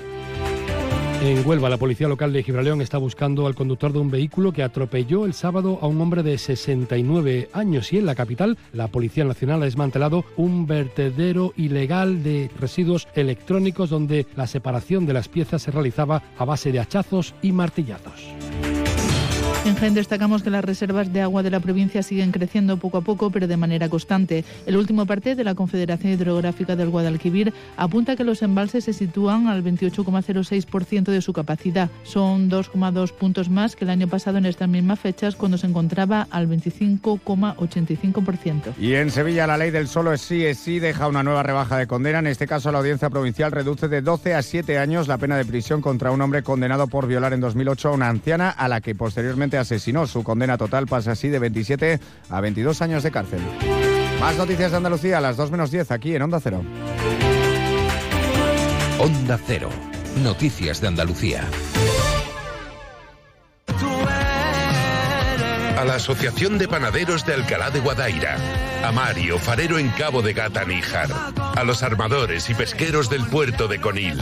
En 1.20 1.44
Huelva, 1.44 1.68
la 1.68 1.78
policía 1.78 2.06
local 2.06 2.32
de 2.32 2.44
Gibraleón 2.44 2.80
está 2.80 2.96
buscando 2.96 3.48
al 3.48 3.56
conductor 3.56 3.92
de 3.92 3.98
un 3.98 4.08
vehículo 4.08 4.52
que 4.52 4.62
atropelló 4.62 5.26
el 5.26 5.34
sábado 5.34 5.80
a 5.82 5.88
un 5.88 6.00
hombre 6.00 6.22
de 6.22 6.38
69 6.38 7.50
años 7.52 7.92
y 7.92 7.98
en 7.98 8.06
la 8.06 8.14
capital 8.14 8.56
la 8.72 8.86
Policía 8.86 9.24
Nacional 9.24 9.62
ha 9.62 9.64
desmantelado 9.64 10.24
un 10.36 10.68
vertedero 10.68 11.54
ilegal 11.56 12.22
de 12.22 12.52
residuos 12.60 13.08
electrónicos 13.14 13.90
donde 13.90 14.26
la 14.36 14.46
separación 14.46 15.06
de 15.06 15.14
las 15.14 15.28
piezas 15.28 15.62
se 15.62 15.72
realizaba 15.72 16.22
a 16.38 16.44
base 16.44 16.70
de 16.70 16.78
hachazos 16.78 17.34
y 17.42 17.50
martillazos. 17.50 18.77
En 19.68 19.76
Jaén 19.76 19.92
destacamos 19.92 20.42
que 20.42 20.48
las 20.48 20.64
reservas 20.64 21.12
de 21.12 21.20
agua 21.20 21.42
de 21.42 21.50
la 21.50 21.60
provincia 21.60 22.02
siguen 22.02 22.32
creciendo 22.32 22.78
poco 22.78 22.96
a 22.96 23.02
poco, 23.02 23.30
pero 23.30 23.46
de 23.46 23.58
manera 23.58 23.90
constante. 23.90 24.42
El 24.64 24.78
último 24.78 25.04
parte 25.04 25.34
de 25.34 25.44
la 25.44 25.54
Confederación 25.54 26.14
Hidrográfica 26.14 26.74
del 26.74 26.88
Guadalquivir 26.88 27.52
apunta 27.76 28.16
que 28.16 28.24
los 28.24 28.40
embalses 28.40 28.84
se 28.84 28.94
sitúan 28.94 29.46
al 29.46 29.62
28,06% 29.62 31.10
de 31.10 31.20
su 31.20 31.34
capacidad. 31.34 31.90
Son 32.02 32.50
2,2 32.50 33.12
puntos 33.12 33.50
más 33.50 33.76
que 33.76 33.84
el 33.84 33.90
año 33.90 34.08
pasado 34.08 34.38
en 34.38 34.46
estas 34.46 34.70
mismas 34.70 35.00
fechas, 35.00 35.36
cuando 35.36 35.58
se 35.58 35.66
encontraba 35.66 36.26
al 36.30 36.48
25,85%. 36.48 38.72
Y 38.78 38.94
en 38.94 39.10
Sevilla 39.10 39.46
la 39.46 39.58
ley 39.58 39.70
del 39.70 39.86
solo 39.86 40.14
es 40.14 40.22
sí 40.22 40.46
es 40.46 40.58
sí 40.58 40.78
deja 40.78 41.08
una 41.08 41.22
nueva 41.22 41.42
rebaja 41.42 41.76
de 41.76 41.86
condena. 41.86 42.20
En 42.20 42.28
este 42.28 42.46
caso 42.46 42.72
la 42.72 42.78
audiencia 42.78 43.10
provincial 43.10 43.52
reduce 43.52 43.88
de 43.88 44.00
12 44.00 44.34
a 44.34 44.40
7 44.40 44.78
años 44.78 45.08
la 45.08 45.18
pena 45.18 45.36
de 45.36 45.44
prisión 45.44 45.82
contra 45.82 46.10
un 46.10 46.22
hombre 46.22 46.42
condenado 46.42 46.86
por 46.86 47.06
violar 47.06 47.34
en 47.34 47.40
2008 47.40 47.90
a 47.90 47.92
una 47.92 48.08
anciana 48.08 48.48
a 48.48 48.66
la 48.68 48.80
que 48.80 48.94
posteriormente 48.94 49.57
asesinó. 49.58 50.06
Su 50.06 50.22
condena 50.22 50.56
total 50.58 50.86
pasa 50.86 51.12
así 51.12 51.28
de 51.28 51.38
27 51.38 52.00
a 52.30 52.40
22 52.40 52.82
años 52.82 53.02
de 53.02 53.10
cárcel. 53.10 53.40
Más 54.20 54.36
noticias 54.36 54.70
de 54.70 54.76
Andalucía 54.76 55.18
a 55.18 55.20
las 55.20 55.36
2 55.36 55.50
menos 55.50 55.70
10 55.70 55.90
aquí 55.90 56.14
en 56.14 56.22
Onda 56.22 56.40
Cero. 56.40 56.62
Onda 58.98 59.38
Cero. 59.46 59.70
Noticias 60.22 60.80
de 60.80 60.88
Andalucía. 60.88 61.44
A 65.78 65.84
la 65.84 65.94
Asociación 65.94 66.58
de 66.58 66.66
Panaderos 66.66 67.24
de 67.24 67.34
Alcalá 67.34 67.70
de 67.70 67.78
Guadaira. 67.78 68.36
A 68.84 68.90
Mario, 68.90 69.38
farero 69.38 69.78
en 69.78 69.90
Cabo 69.90 70.22
de 70.22 70.32
Gata 70.32 70.64
Níjar. 70.64 71.08
A 71.36 71.62
los 71.62 71.84
armadores 71.84 72.50
y 72.50 72.54
pesqueros 72.54 73.08
del 73.08 73.24
puerto 73.26 73.68
de 73.68 73.80
Conil. 73.80 74.18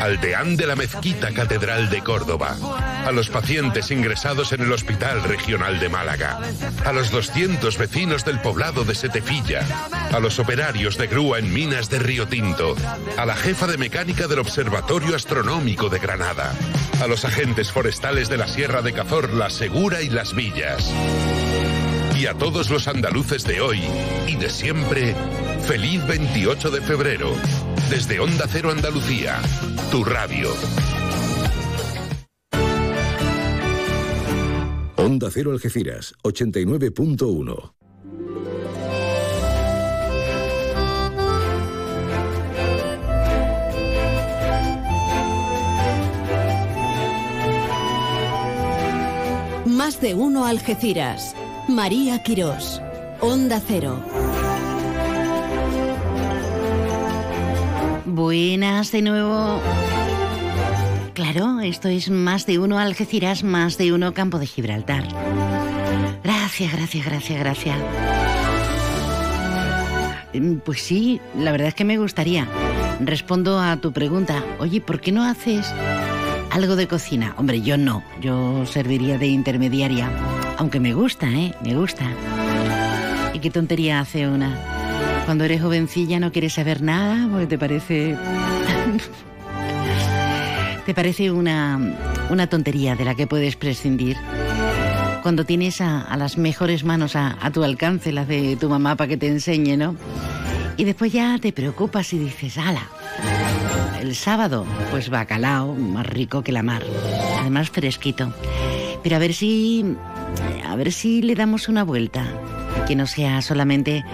Al 0.00 0.20
deán 0.20 0.56
de 0.56 0.68
la 0.68 0.76
Mezquita 0.76 1.32
Catedral 1.32 1.90
de 1.90 2.02
Córdoba. 2.02 2.56
A 3.04 3.10
los 3.10 3.30
pacientes 3.30 3.90
ingresados 3.90 4.52
en 4.52 4.60
el 4.60 4.72
Hospital 4.72 5.24
Regional 5.24 5.80
de 5.80 5.88
Málaga. 5.88 6.38
A 6.84 6.92
los 6.92 7.10
200 7.10 7.78
vecinos 7.78 8.24
del 8.24 8.40
poblado 8.40 8.84
de 8.84 8.94
Setefilla. 8.94 9.66
A 10.12 10.20
los 10.20 10.38
operarios 10.38 10.98
de 10.98 11.08
grúa 11.08 11.40
en 11.40 11.52
minas 11.52 11.90
de 11.90 11.98
Río 11.98 12.28
Tinto. 12.28 12.76
A 13.16 13.26
la 13.26 13.34
jefa 13.34 13.66
de 13.66 13.76
mecánica 13.76 14.28
del 14.28 14.38
Observatorio 14.38 15.16
Astronómico 15.16 15.88
de 15.88 15.98
Granada. 15.98 16.52
A 17.02 17.08
los 17.08 17.24
agentes 17.24 17.72
forestales 17.72 18.28
de 18.28 18.36
la 18.36 18.46
Sierra 18.46 18.82
de 18.82 18.92
Cazorla, 18.92 19.50
Segura 19.50 20.02
y 20.02 20.08
Las 20.08 20.34
Villas. 20.34 20.91
Y 22.18 22.26
a 22.26 22.34
todos 22.34 22.70
los 22.70 22.86
andaluces 22.88 23.44
de 23.44 23.60
hoy 23.60 23.80
y 24.28 24.36
de 24.36 24.48
siempre, 24.48 25.14
feliz 25.66 26.06
28 26.06 26.70
de 26.70 26.80
febrero. 26.80 27.32
Desde 27.90 28.20
Onda 28.20 28.46
Cero 28.48 28.70
Andalucía, 28.70 29.40
tu 29.90 30.04
radio. 30.04 30.48
Onda 34.96 35.30
Cero 35.32 35.50
Algeciras, 35.50 36.14
89.1. 36.22 37.81
Más 49.84 50.00
de 50.00 50.14
uno 50.14 50.44
Algeciras. 50.46 51.34
María 51.66 52.22
Quirós. 52.22 52.80
Onda 53.20 53.60
Cero. 53.66 54.00
Buenas 58.04 58.92
de 58.92 59.02
nuevo. 59.02 59.60
Claro, 61.14 61.58
esto 61.58 61.88
es 61.88 62.10
más 62.10 62.46
de 62.46 62.60
uno 62.60 62.78
Algeciras, 62.78 63.42
más 63.42 63.76
de 63.76 63.92
uno 63.92 64.14
Campo 64.14 64.38
de 64.38 64.46
Gibraltar. 64.46 65.02
Gracias, 66.22 66.72
gracias, 66.72 67.04
gracias, 67.04 67.38
gracias. 67.40 67.76
Mm, 70.32 70.58
Pues 70.58 70.80
sí, 70.80 71.20
la 71.36 71.50
verdad 71.50 71.66
es 71.66 71.74
que 71.74 71.84
me 71.84 71.98
gustaría. 71.98 72.46
Respondo 73.00 73.58
a 73.58 73.76
tu 73.78 73.92
pregunta. 73.92 74.44
Oye, 74.60 74.80
¿por 74.80 75.00
qué 75.00 75.10
no 75.10 75.24
haces 75.24 75.66
algo 76.52 76.76
de 76.76 76.86
cocina? 76.86 77.34
Hombre, 77.38 77.62
yo 77.62 77.76
no. 77.76 78.04
Yo 78.20 78.66
serviría 78.66 79.18
de 79.18 79.26
intermediaria. 79.26 80.10
Aunque 80.58 80.80
me 80.80 80.92
gusta, 80.92 81.26
¿eh? 81.28 81.54
Me 81.64 81.74
gusta. 81.74 82.04
¿Y 83.32 83.38
qué 83.38 83.50
tontería 83.50 84.00
hace 84.00 84.28
una? 84.28 84.54
Cuando 85.24 85.44
eres 85.44 85.62
jovencilla 85.62 86.20
no 86.20 86.30
quieres 86.30 86.52
saber 86.52 86.82
nada 86.82 87.26
porque 87.30 87.46
te 87.46 87.58
parece... 87.58 88.16
te 90.86 90.94
parece 90.94 91.30
una, 91.30 91.80
una 92.28 92.46
tontería 92.48 92.96
de 92.96 93.06
la 93.06 93.14
que 93.14 93.26
puedes 93.26 93.56
prescindir. 93.56 94.16
Cuando 95.22 95.44
tienes 95.44 95.80
a, 95.80 96.02
a 96.02 96.16
las 96.16 96.36
mejores 96.36 96.84
manos 96.84 97.16
a, 97.16 97.38
a 97.40 97.50
tu 97.50 97.64
alcance, 97.64 98.12
las 98.12 98.28
de 98.28 98.56
tu 98.56 98.68
mamá 98.68 98.96
para 98.96 99.08
que 99.08 99.16
te 99.16 99.28
enseñe, 99.28 99.78
¿no? 99.78 99.96
Y 100.76 100.84
después 100.84 101.12
ya 101.12 101.38
te 101.38 101.52
preocupas 101.52 102.12
y 102.12 102.18
dices, 102.18 102.58
ala, 102.58 102.88
el 104.02 104.16
sábado, 104.16 104.66
pues 104.90 105.08
bacalao, 105.10 105.74
más 105.74 106.04
rico 106.06 106.42
que 106.42 106.50
la 106.50 106.64
mar. 106.64 106.82
Además 107.40 107.70
fresquito. 107.70 108.32
Pero 109.02 109.16
a 109.16 109.18
ver 109.18 109.32
si. 109.32 109.96
A 110.66 110.74
ver 110.76 110.92
si 110.92 111.22
le 111.22 111.34
damos 111.34 111.68
una 111.68 111.84
vuelta. 111.84 112.26
Que 112.86 112.96
no 112.96 113.06
sea 113.06 113.40
solamente 113.42 114.04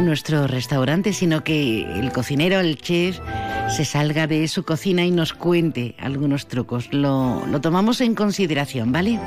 nuestro 0.00 0.46
restaurante, 0.46 1.12
sino 1.12 1.44
que 1.44 1.82
el 1.82 2.10
cocinero, 2.10 2.58
el 2.58 2.78
chef, 2.78 3.18
se 3.74 3.84
salga 3.84 4.26
de 4.26 4.48
su 4.48 4.64
cocina 4.64 5.04
y 5.04 5.10
nos 5.12 5.32
cuente 5.34 5.94
algunos 5.98 6.48
trucos. 6.48 6.92
Lo, 6.92 7.46
lo 7.46 7.60
tomamos 7.60 8.00
en 8.00 8.14
consideración, 8.14 8.90
¿vale? 8.90 9.20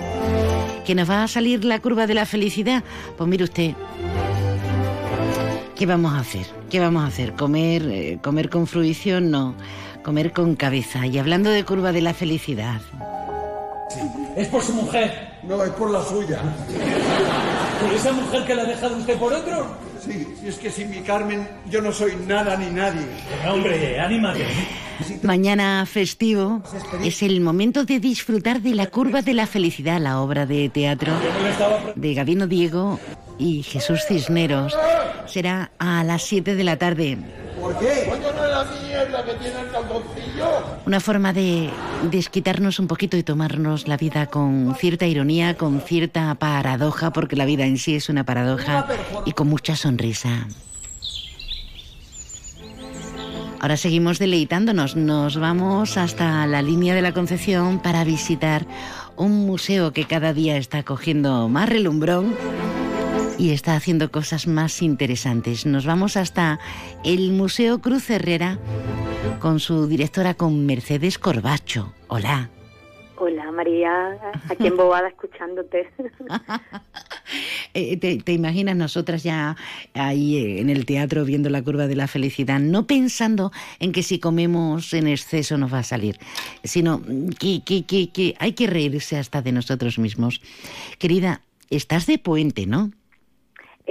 Que 0.85 0.93
nos 0.93 1.09
va 1.09 1.23
a 1.23 1.27
salir 1.27 1.63
la 1.63 1.79
curva 1.79 2.05
de 2.05 2.15
la 2.15 2.25
felicidad. 2.25 2.83
Pues 3.17 3.29
mire 3.29 3.45
usted, 3.45 3.75
¿qué 5.81 5.87
vamos 5.87 6.13
a 6.13 6.19
hacer? 6.19 6.45
¿Qué 6.69 6.79
vamos 6.79 7.03
a 7.03 7.07
hacer? 7.07 7.33
¿Comer, 7.33 7.81
eh, 7.89 8.19
comer 8.21 8.51
con 8.51 8.67
fruición? 8.67 9.31
No, 9.31 9.55
comer 10.03 10.31
con 10.31 10.55
cabeza. 10.55 11.07
Y 11.07 11.17
hablando 11.17 11.49
de 11.49 11.65
curva 11.65 11.91
de 11.91 12.01
la 12.01 12.13
felicidad, 12.13 12.79
Es 14.35 14.47
por 14.49 14.61
su 14.61 14.73
mujer. 14.73 15.39
No, 15.41 15.63
es 15.63 15.71
por 15.71 15.89
la 15.89 16.03
suya. 16.03 16.39
¿Por 17.81 17.93
esa 17.95 18.13
mujer 18.13 18.45
que 18.45 18.53
la 18.53 18.61
ha 18.61 18.65
dejado 18.65 18.95
usted 18.95 19.17
por 19.17 19.33
otro? 19.33 19.75
Sí, 20.05 20.27
es 20.45 20.59
que 20.59 20.69
sin 20.69 20.91
mi 20.91 20.99
Carmen 20.99 21.47
yo 21.67 21.81
no 21.81 21.91
soy 21.91 22.11
nada 22.27 22.55
ni 22.57 22.67
nadie. 22.67 23.01
hombre, 23.51 23.99
anímate. 23.99 24.45
Mañana 25.23 25.87
festivo 25.87 26.61
es 27.03 27.23
el 27.23 27.41
momento 27.41 27.85
de 27.85 27.99
disfrutar 27.99 28.61
de 28.61 28.75
la 28.75 28.85
curva 28.85 29.23
de 29.23 29.33
la 29.33 29.47
felicidad, 29.47 29.99
la 29.99 30.21
obra 30.21 30.45
de 30.45 30.69
teatro 30.69 31.11
de 31.95 32.13
Gabino 32.13 32.45
Diego 32.45 32.99
y 33.41 33.63
Jesús 33.63 34.05
Cisneros. 34.07 34.77
Será 35.25 35.71
a 35.79 36.03
las 36.03 36.23
7 36.23 36.55
de 36.55 36.63
la 36.63 36.77
tarde. 36.77 37.17
¿Por 37.59 37.77
qué? 37.79 38.07
Coño, 38.09 38.31
no 38.33 38.45
es 38.45 38.51
la 38.51 38.65
mierda 38.87 39.25
que 39.25 39.33
tiene 39.33 39.59
el 39.59 39.71
calzoncillo. 39.71 40.45
Una 40.85 40.99
forma 40.99 41.33
de 41.33 41.69
desquitarnos 42.09 42.79
un 42.79 42.87
poquito 42.87 43.17
y 43.17 43.23
tomarnos 43.23 43.87
la 43.87 43.97
vida 43.97 44.27
con 44.27 44.75
cierta 44.75 45.05
ironía, 45.05 45.57
con 45.57 45.81
cierta 45.81 46.33
paradoja, 46.35 47.11
porque 47.11 47.35
la 47.35 47.45
vida 47.45 47.65
en 47.65 47.77
sí 47.77 47.95
es 47.95 48.09
una 48.09 48.23
paradoja, 48.23 48.87
y 49.25 49.33
con 49.33 49.47
mucha 49.47 49.75
sonrisa. 49.75 50.47
Ahora 53.59 53.77
seguimos 53.77 54.17
deleitándonos. 54.17 54.95
Nos 54.95 55.37
vamos 55.37 55.95
hasta 55.97 56.47
la 56.47 56.63
línea 56.63 56.95
de 56.95 57.03
la 57.03 57.13
Concepción 57.13 57.79
para 57.79 58.03
visitar 58.03 58.65
un 59.17 59.45
museo 59.45 59.93
que 59.93 60.05
cada 60.05 60.33
día 60.33 60.57
está 60.57 60.81
cogiendo 60.81 61.47
más 61.47 61.69
relumbrón 61.69 62.35
y 63.41 63.49
está 63.49 63.75
haciendo 63.75 64.11
cosas 64.11 64.45
más 64.45 64.83
interesantes. 64.83 65.65
Nos 65.65 65.83
vamos 65.83 66.15
hasta 66.15 66.59
el 67.03 67.31
Museo 67.31 67.81
Cruz 67.81 68.07
Herrera 68.11 68.59
con 69.39 69.59
su 69.59 69.87
directora, 69.87 70.35
con 70.35 70.67
Mercedes 70.67 71.17
Corbacho. 71.17 71.91
Hola. 72.07 72.51
Hola 73.17 73.51
María, 73.51 74.15
aquí 74.47 74.67
en 74.67 74.77
Bobada 74.77 75.07
escuchándote. 75.07 75.89
Eh, 77.73 77.95
te, 77.95 78.17
te 78.17 78.33
imaginas 78.33 78.75
nosotras 78.75 79.23
ya 79.23 79.55
ahí 79.93 80.35
eh, 80.35 80.59
en 80.59 80.69
el 80.69 80.85
teatro 80.85 81.23
viendo 81.23 81.49
la 81.49 81.61
curva 81.61 81.87
de 81.87 81.95
la 81.95 82.09
felicidad, 82.09 82.59
no 82.59 82.85
pensando 82.85 83.53
en 83.79 83.93
que 83.93 84.03
si 84.03 84.19
comemos 84.19 84.93
en 84.93 85.07
exceso 85.07 85.57
nos 85.57 85.73
va 85.73 85.79
a 85.79 85.83
salir, 85.83 86.19
sino 86.65 87.01
que, 87.39 87.63
que, 87.63 87.85
que, 87.85 88.09
que 88.09 88.35
hay 88.39 88.51
que 88.51 88.67
reírse 88.67 89.17
hasta 89.17 89.41
de 89.41 89.53
nosotros 89.53 89.99
mismos. 89.99 90.41
Querida, 90.99 91.43
estás 91.69 92.07
de 92.07 92.17
puente, 92.17 92.65
¿no? 92.65 92.91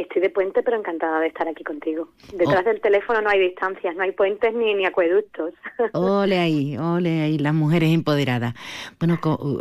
Estoy 0.01 0.22
de 0.22 0.30
puente, 0.30 0.62
pero 0.62 0.78
encantada 0.78 1.20
de 1.20 1.26
estar 1.26 1.46
aquí 1.46 1.62
contigo. 1.62 2.09
Oh. 2.32 2.36
Detrás 2.38 2.64
del 2.64 2.80
teléfono 2.80 3.20
no 3.20 3.28
hay 3.28 3.38
distancias, 3.38 3.94
no 3.94 4.03
hay 4.03 4.12
puentes 4.12 4.55
ni, 4.55 4.72
ni 4.72 4.86
acueductos. 4.86 5.53
Ole 5.92 6.38
ahí, 6.38 6.78
ole 6.78 7.20
ahí, 7.20 7.38
las 7.38 7.53
mujeres 7.53 7.92
empoderadas. 7.92 8.55
Bueno, 8.98 9.18
uh, 9.22 9.61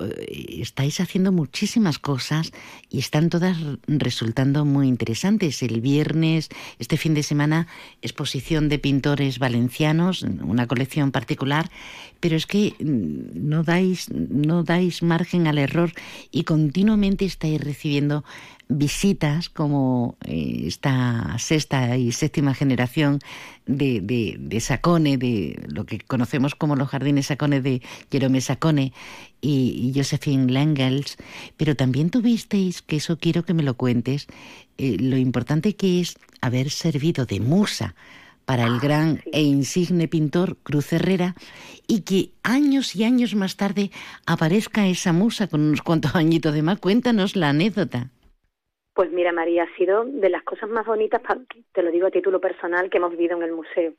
estáis 0.62 1.02
haciendo 1.02 1.34
muchísimas 1.34 2.00
cosas 2.00 2.54
y 2.90 3.00
están 3.00 3.30
todas 3.30 3.58
resultando 3.88 4.64
muy 4.64 4.88
interesantes. 4.88 5.62
El 5.62 5.82
viernes, 5.82 6.48
este 6.80 6.96
fin 6.96 7.16
de 7.16 7.24
semana, 7.24 7.68
exposición 8.02 8.70
de 8.70 8.80
pintores 8.80 9.40
valencianos, 9.40 10.24
una 10.24 10.68
colección 10.68 11.12
particular, 11.12 11.66
pero 12.22 12.38
es 12.38 12.46
que 12.46 12.76
mm, 12.80 13.50
no 13.50 13.64
dais, 13.64 14.10
no 14.10 14.64
dais 14.64 15.04
margen 15.04 15.48
al 15.48 15.58
error 15.58 15.92
y 16.32 16.46
continuamente 16.46 17.26
estáis 17.26 17.62
recibiendo 17.62 18.24
visitas 18.70 19.50
como 19.50 20.16
eh, 20.24 20.64
esta 20.68 21.38
sexta 21.40 21.98
y 21.98 22.12
séptima 22.12 22.54
generación 22.54 23.20
de, 23.66 24.00
de, 24.00 24.38
de 24.40 24.60
Sacone, 24.60 25.18
de 25.18 25.66
lo 25.68 25.86
que 25.86 26.00
conocemos 26.00 26.54
como 26.54 26.76
los 26.76 26.88
jardines 26.88 27.26
Sacone 27.26 27.62
de 27.62 27.82
Jerome 28.12 28.42
Sacone 28.42 28.94
y, 29.42 29.92
y 29.92 29.98
Josephine 29.98 30.52
Langels, 30.52 31.18
pero 31.58 31.76
también 31.76 32.12
tuvisteis, 32.12 32.84
que 32.84 32.98
eso 32.98 33.18
quiero 33.18 33.44
que 33.44 33.56
me 33.56 33.64
lo 33.64 33.76
cuentes, 33.76 34.28
eh, 34.78 34.98
lo 35.00 35.18
importante 35.18 35.76
que 35.76 36.00
es 36.00 36.18
haber 36.40 36.70
servido 36.70 37.26
de 37.26 37.40
musa 37.40 37.96
para 38.46 38.66
el 38.66 38.80
gran 38.80 39.22
e 39.32 39.42
insigne 39.42 40.08
pintor 40.08 40.58
Cruz 40.64 40.94
Herrera 40.94 41.36
y 41.88 42.02
que 42.02 42.32
años 42.44 42.96
y 42.96 43.04
años 43.04 43.34
más 43.34 43.56
tarde 43.56 43.92
aparezca 44.26 44.88
esa 44.88 45.12
musa 45.12 45.48
con 45.48 45.62
unos 45.62 45.82
cuantos 45.82 46.16
añitos 46.16 46.54
de 46.54 46.62
más. 46.62 46.80
Cuéntanos 46.80 47.36
la 47.36 47.50
anécdota. 47.50 48.10
Pues 49.00 49.12
mira, 49.14 49.32
María, 49.32 49.64
ha 49.64 49.78
sido 49.78 50.04
de 50.04 50.28
las 50.30 50.44
cosas 50.44 50.70
más 50.70 50.86
bonitas, 50.86 51.22
te 51.72 51.84
lo 51.84 51.90
digo 51.90 52.08
a 52.08 52.12
título 52.12 52.42
personal, 52.42 52.90
que 52.90 52.98
hemos 52.98 53.12
vivido 53.12 53.38
en 53.38 53.44
el 53.44 53.54
museo. 53.54 53.94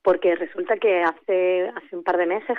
Porque 0.00 0.36
resulta 0.36 0.76
que 0.76 1.02
hace, 1.02 1.72
hace 1.74 1.96
un 1.96 2.04
par 2.04 2.16
de 2.18 2.26
meses, 2.26 2.56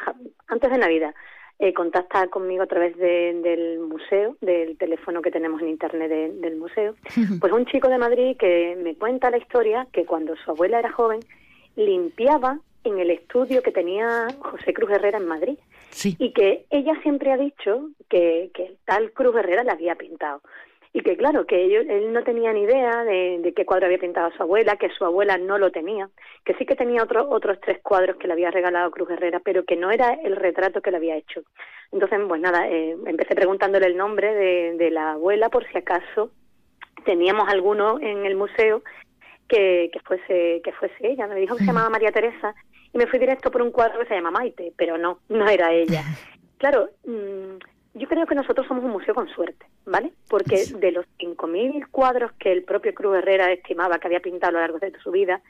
antes 0.47 0.69
de 0.69 0.77
Navidad, 0.77 1.15
eh, 1.57 1.73
contacta 1.73 2.27
conmigo 2.27 2.63
a 2.63 2.67
través 2.67 2.97
de- 2.97 3.39
del 3.41 3.79
museo, 3.79 4.35
del 4.41 4.77
teléfono 4.77 5.21
que 5.21 5.31
tenemos 5.31 5.61
en 5.61 5.69
internet 5.69 6.09
de- 6.09 6.33
del 6.33 6.57
museo, 6.57 6.95
pues 7.39 7.53
un 7.53 7.65
chico 7.65 7.87
de 7.87 7.97
Madrid 7.97 8.35
que 8.37 8.75
me 8.83 8.95
cuenta 8.95 9.29
la 9.31 9.37
historia 9.37 9.87
que 9.93 10.03
cuando 10.05 10.35
su 10.35 10.51
abuela 10.51 10.79
era 10.79 10.91
joven 10.91 11.21
limpiaba 11.77 12.59
en 12.83 12.99
el 12.99 13.09
estudio 13.09 13.63
que 13.63 13.71
tenía 13.71 14.27
José 14.39 14.73
Cruz 14.73 14.91
Herrera 14.91 15.17
en 15.17 15.27
Madrid. 15.27 15.57
Y 16.19 16.33
que 16.33 16.65
ella 16.71 16.93
siempre 17.03 17.31
ha 17.31 17.37
dicho 17.37 17.87
que, 18.09 18.51
que 18.53 18.65
el 18.65 18.77
tal 18.83 19.11
Cruz 19.13 19.33
Herrera 19.37 19.63
le 19.63 19.71
había 19.71 19.95
pintado. 19.95 20.41
Y 20.97 21.01
que 21.01 21.17
claro, 21.17 21.45
que 21.45 21.61
ellos- 21.61 21.85
él 21.89 22.13
no 22.13 22.23
tenía 22.23 22.53
ni 22.53 22.61
idea 22.61 23.03
de, 23.03 23.39
de 23.41 23.53
qué 23.53 23.65
cuadro 23.65 23.87
había 23.87 23.97
pintado 23.97 24.31
su 24.31 24.41
abuela, 24.41 24.77
que 24.77 24.89
su 24.91 25.03
abuela 25.03 25.37
no 25.37 25.57
lo 25.57 25.69
tenía, 25.69 26.09
que 26.45 26.53
sí 26.53 26.65
que 26.65 26.77
tenía 26.77 27.03
otro- 27.03 27.27
otros 27.29 27.59
tres 27.59 27.79
cuadros 27.83 28.15
que 28.15 28.27
le 28.27 28.33
había 28.33 28.49
regalado 28.49 28.91
Cruz 28.91 29.09
Herrera, 29.09 29.41
pero 29.43 29.65
que 29.65 29.75
no 29.75 29.91
era 29.91 30.13
el 30.13 30.37
retrato 30.37 30.81
que 30.81 30.91
le 30.91 30.97
había 30.97 31.17
hecho. 31.17 31.41
Entonces, 31.91 32.17
pues 32.29 32.39
nada, 32.39 32.69
eh, 32.69 32.95
empecé 33.07 33.35
preguntándole 33.35 33.87
el 33.87 33.97
nombre 33.97 34.33
de, 34.33 34.77
de 34.77 34.89
la 34.89 35.11
abuela 35.11 35.49
por 35.49 35.67
si 35.69 35.77
acaso 35.77 36.31
teníamos 37.03 37.49
alguno 37.49 37.99
en 37.99 38.25
el 38.25 38.35
museo 38.37 38.81
que, 39.49 39.89
que 39.91 39.99
fuese 39.99 40.61
que 40.63 40.71
fuese 40.71 40.95
ella. 41.01 41.27
Me 41.27 41.35
dijo 41.35 41.55
que 41.57 41.63
se 41.65 41.67
llamaba 41.67 41.89
María 41.89 42.13
Teresa 42.13 42.55
y 42.93 42.97
me 42.97 43.07
fui 43.07 43.19
directo 43.19 43.51
por 43.51 43.61
un 43.61 43.71
cuadro 43.71 43.99
que 43.99 44.05
se 44.07 44.15
llama 44.15 44.31
Maite, 44.31 44.71
pero 44.77 44.97
no, 44.97 45.19
no 45.27 45.45
era 45.49 45.73
ella. 45.73 46.03
Claro, 46.57 46.89
mm, 47.03 47.57
yo 47.95 48.07
creo 48.07 48.25
que 48.27 48.35
nosotros 48.35 48.67
somos 48.67 48.83
un 48.83 48.91
museo 48.91 49.13
con 49.15 49.27
suerte, 49.29 49.65
¿vale? 49.85 50.11
Porque 50.29 50.65
de 50.79 50.91
los 50.91 51.05
5.000 51.17 51.87
cuadros 51.89 52.31
que 52.33 52.51
el 52.51 52.63
propio 52.63 52.93
Cruz 52.93 53.17
Herrera 53.17 53.51
estimaba 53.51 53.97
que 53.99 54.07
había 54.07 54.19
pintado 54.19 54.49
a 54.49 54.53
lo 54.53 54.59
largo 54.59 54.79
de 54.79 54.91
su 55.01 55.11
vida, 55.11 55.41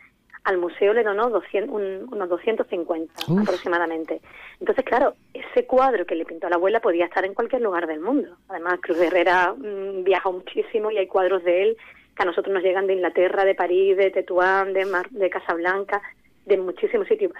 al 0.43 0.59
museo 0.59 0.93
le 0.93 1.03
donó 1.03 1.29
200, 1.31 1.73
un- 1.73 2.07
unos 2.13 2.29
250 2.29 3.13
Uf. 3.29 3.41
aproximadamente. 3.41 4.21
Entonces, 4.59 4.85
claro, 4.85 5.15
ese 5.33 5.65
cuadro 5.65 6.05
que 6.05 6.13
le 6.15 6.23
pintó 6.25 6.45
a 6.47 6.51
la 6.51 6.57
abuela 6.57 6.79
podía 6.81 7.05
estar 7.05 7.25
en 7.25 7.33
cualquier 7.33 7.63
lugar 7.63 7.87
del 7.87 7.99
mundo. 7.99 8.37
Además, 8.47 8.79
Cruz 8.81 8.99
Herrera 8.99 9.53
mm, 9.57 10.03
viajó 10.03 10.31
muchísimo 10.31 10.91
y 10.91 10.97
hay 10.99 11.07
cuadros 11.07 11.43
de 11.43 11.63
él 11.63 11.77
que 12.15 12.23
a 12.23 12.25
nosotros 12.27 12.53
nos 12.53 12.63
llegan 12.63 12.85
de 12.87 12.93
Inglaterra, 12.93 13.43
de 13.43 13.55
París, 13.55 13.97
de 13.97 14.11
Tetuán, 14.11 14.71
de, 14.73 14.85
Mar- 14.85 15.09
de 15.09 15.29
Casablanca, 15.31 16.01
de 16.45 16.57
muchísimos 16.57 17.07
sitios. 17.07 17.33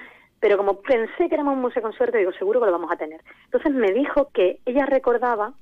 Pero 0.46 0.58
como 0.58 0.80
pensé 0.82 1.28
que 1.28 1.34
éramos 1.34 1.56
un 1.56 1.62
museo 1.62 1.82
con 1.82 1.92
suerte, 1.94 2.20
digo, 2.20 2.32
seguro 2.34 2.60
que 2.60 2.68
lo 2.68 2.72
vamos 2.74 2.92
a 2.92 2.98
tener. 2.98 3.20
Entonces 3.46 3.74
me 3.74 3.92
dijo 3.92 4.30
que 4.32 4.60
ella 4.68 4.86
recordaba 4.86 5.54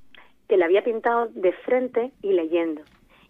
que 0.50 0.58
le 0.58 0.66
había 0.66 0.84
pintado 0.84 1.30
de 1.34 1.54
frente 1.54 2.12
y 2.22 2.34
leyendo. 2.34 2.82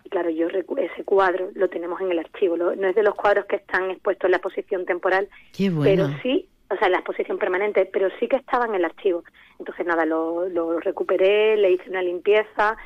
Y 0.03 0.09
claro, 0.09 0.31
yo 0.31 0.47
recu- 0.49 0.79
ese 0.79 1.03
cuadro 1.03 1.51
lo 1.53 1.69
tenemos 1.69 2.01
en 2.01 2.09
el 2.11 2.17
archivo. 2.17 2.57
lo- 2.57 2.75
no 2.75 2.87
es 2.87 2.95
de 2.95 3.03
los 3.03 3.13
cuadros 3.13 3.45
que 3.45 3.57
están 3.57 3.91
expuestos 3.91 4.25
en 4.25 4.31
la 4.31 4.37
exposición 4.37 4.85
temporal, 4.87 5.29
Qué 5.55 5.69
bueno. 5.69 5.83
pero 6.07 6.19
sí, 6.23 6.49
o 6.71 6.75
sea, 6.75 6.87
en 6.87 6.93
la 6.93 6.97
exposición 7.01 7.37
permanente, 7.37 7.85
pero 7.85 8.09
sí 8.19 8.27
que 8.27 8.37
estaba 8.37 8.65
en 8.65 8.73
el 8.73 8.85
archivo. 8.85 9.23
Entonces, 9.59 9.85
nada, 9.85 10.07
lo, 10.07 10.49
lo 10.49 10.79
recuperé, 10.79 11.55
le 11.57 11.73
hice 11.73 11.87
una 11.87 12.01
limpieza 12.01 12.77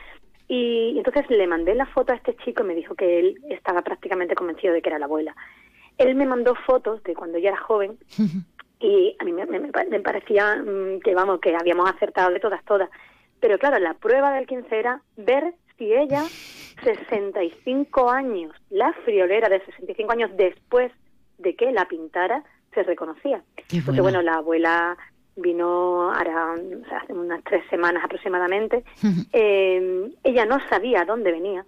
y, 0.50 0.92
y 0.94 0.98
entonces 0.98 1.24
le 1.30 1.48
mandé 1.48 1.74
la 1.74 1.86
foto 1.86 2.12
a 2.12 2.18
este 2.18 2.36
chico 2.44 2.64
y 2.64 2.68
me 2.68 2.76
dijo 2.76 2.96
que 2.96 3.18
él 3.20 3.38
estaba 3.50 3.82
prácticamente 3.82 4.36
convencido 4.36 4.74
de 4.74 4.82
que 4.82 4.90
era 4.90 5.00
la 5.00 5.06
abuela. 5.06 5.34
Él 5.98 6.14
me 6.16 6.28
mandó 6.28 6.54
fotos 6.54 7.02
de 7.06 7.16
cuando 7.16 7.38
ella 7.40 7.50
era 7.52 7.58
joven 7.62 7.98
y 8.80 9.16
a 9.20 9.24
mí 9.24 9.32
me, 9.34 9.46
me- 9.46 9.60
me 9.60 9.72
pa- 9.72 9.86
me 9.86 10.00
parecía 10.00 10.56
mm, 10.58 11.00
que, 11.02 11.14
vamos, 11.16 11.40
que 11.40 11.56
habíamos 11.56 11.90
acertado 11.90 12.32
de 12.32 12.40
todas, 12.40 12.64
todas. 12.66 12.90
Pero 13.40 13.58
claro, 13.58 13.80
la 13.80 13.94
prueba 13.96 14.32
del 14.34 14.48
15 14.48 14.78
era 14.80 15.02
ver 15.16 15.54
si 15.78 15.94
ella, 15.94 16.30
65 16.84 18.10
años, 18.10 18.52
la 18.70 18.94
friolera 19.06 19.50
de 19.50 19.64
65 19.66 20.12
años 20.12 20.32
después 20.36 20.92
de 21.38 21.56
que 21.56 21.72
la 21.72 21.88
pintara, 21.88 22.44
se 22.74 22.84
reconocía. 22.84 23.42
Qué 23.68 23.82
Porque 23.84 24.02
bueno. 24.02 24.22
la 24.22 24.34
abuela 24.36 24.98
vino 25.36 26.12
ahora, 26.14 26.54
o 26.54 26.88
sea, 26.90 27.00
hace 27.00 27.14
unas 27.14 27.44
tres 27.44 27.64
semanas 27.70 28.04
aproximadamente. 28.04 28.84
Eh, 29.34 30.10
ella 30.24 30.46
no 30.46 30.58
sabía 30.70 31.04
dónde 31.06 31.32
venía, 31.32 31.66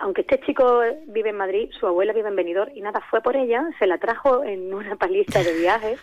aunque 0.00 0.22
este 0.22 0.40
chico 0.40 0.80
vive 1.06 1.30
en 1.30 1.36
Madrid, 1.36 1.70
su 1.78 1.86
abuela 1.86 2.12
vive 2.12 2.28
en 2.28 2.36
Benidorm 2.36 2.72
y 2.74 2.80
nada, 2.80 3.00
fue 3.10 3.20
por 3.20 3.36
ella, 3.36 3.68
se 3.78 3.86
la 3.86 3.98
trajo 3.98 4.44
en 4.44 4.72
una 4.72 4.96
paliza 4.96 5.42
de 5.42 5.54
viaje. 5.58 5.96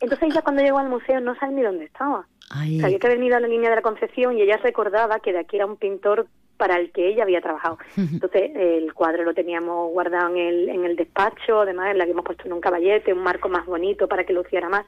Entonces 0.00 0.30
ella 0.30 0.42
cuando 0.42 0.62
llegó 0.62 0.78
al 0.78 0.88
museo 0.88 1.20
no 1.20 1.34
sabe 1.36 1.52
ni 1.54 1.62
dónde 1.62 1.84
estaba. 1.84 2.26
Sabía 2.48 2.98
que 2.98 3.06
había 3.06 3.18
venido 3.18 3.36
a 3.36 3.40
la 3.40 3.46
línea 3.48 3.70
de 3.70 3.76
la 3.76 3.82
Concepción 3.82 4.36
y 4.36 4.42
ella 4.42 4.56
recordaba 4.56 5.20
que 5.20 5.32
de 5.32 5.38
aquí 5.38 5.56
era 5.56 5.66
un 5.66 5.76
pintor 5.76 6.26
para 6.56 6.76
el 6.76 6.90
que 6.92 7.08
ella 7.08 7.22
había 7.22 7.40
trabajado. 7.40 7.78
Entonces 7.96 8.50
el 8.54 8.92
cuadro 8.92 9.22
lo 9.24 9.34
teníamos 9.34 9.90
guardado 9.92 10.28
en 10.30 10.36
el, 10.36 10.68
en 10.68 10.84
el 10.84 10.96
despacho, 10.96 11.60
además 11.60 11.94
le 11.94 12.02
habíamos 12.02 12.24
puesto 12.24 12.44
en 12.46 12.52
un 12.52 12.60
caballete, 12.60 13.12
un 13.12 13.22
marco 13.22 13.48
más 13.48 13.66
bonito 13.66 14.08
para 14.08 14.24
que 14.24 14.32
luciera 14.32 14.68
más. 14.68 14.84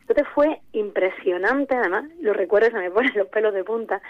Entonces 0.00 0.26
fue 0.34 0.60
impresionante, 0.72 1.74
además, 1.74 2.04
lo 2.20 2.32
recuerdo, 2.32 2.70
se 2.70 2.78
me 2.78 2.90
ponen 2.90 3.12
los 3.14 3.28
pelos 3.28 3.52
de 3.54 3.64
punta, 3.64 4.00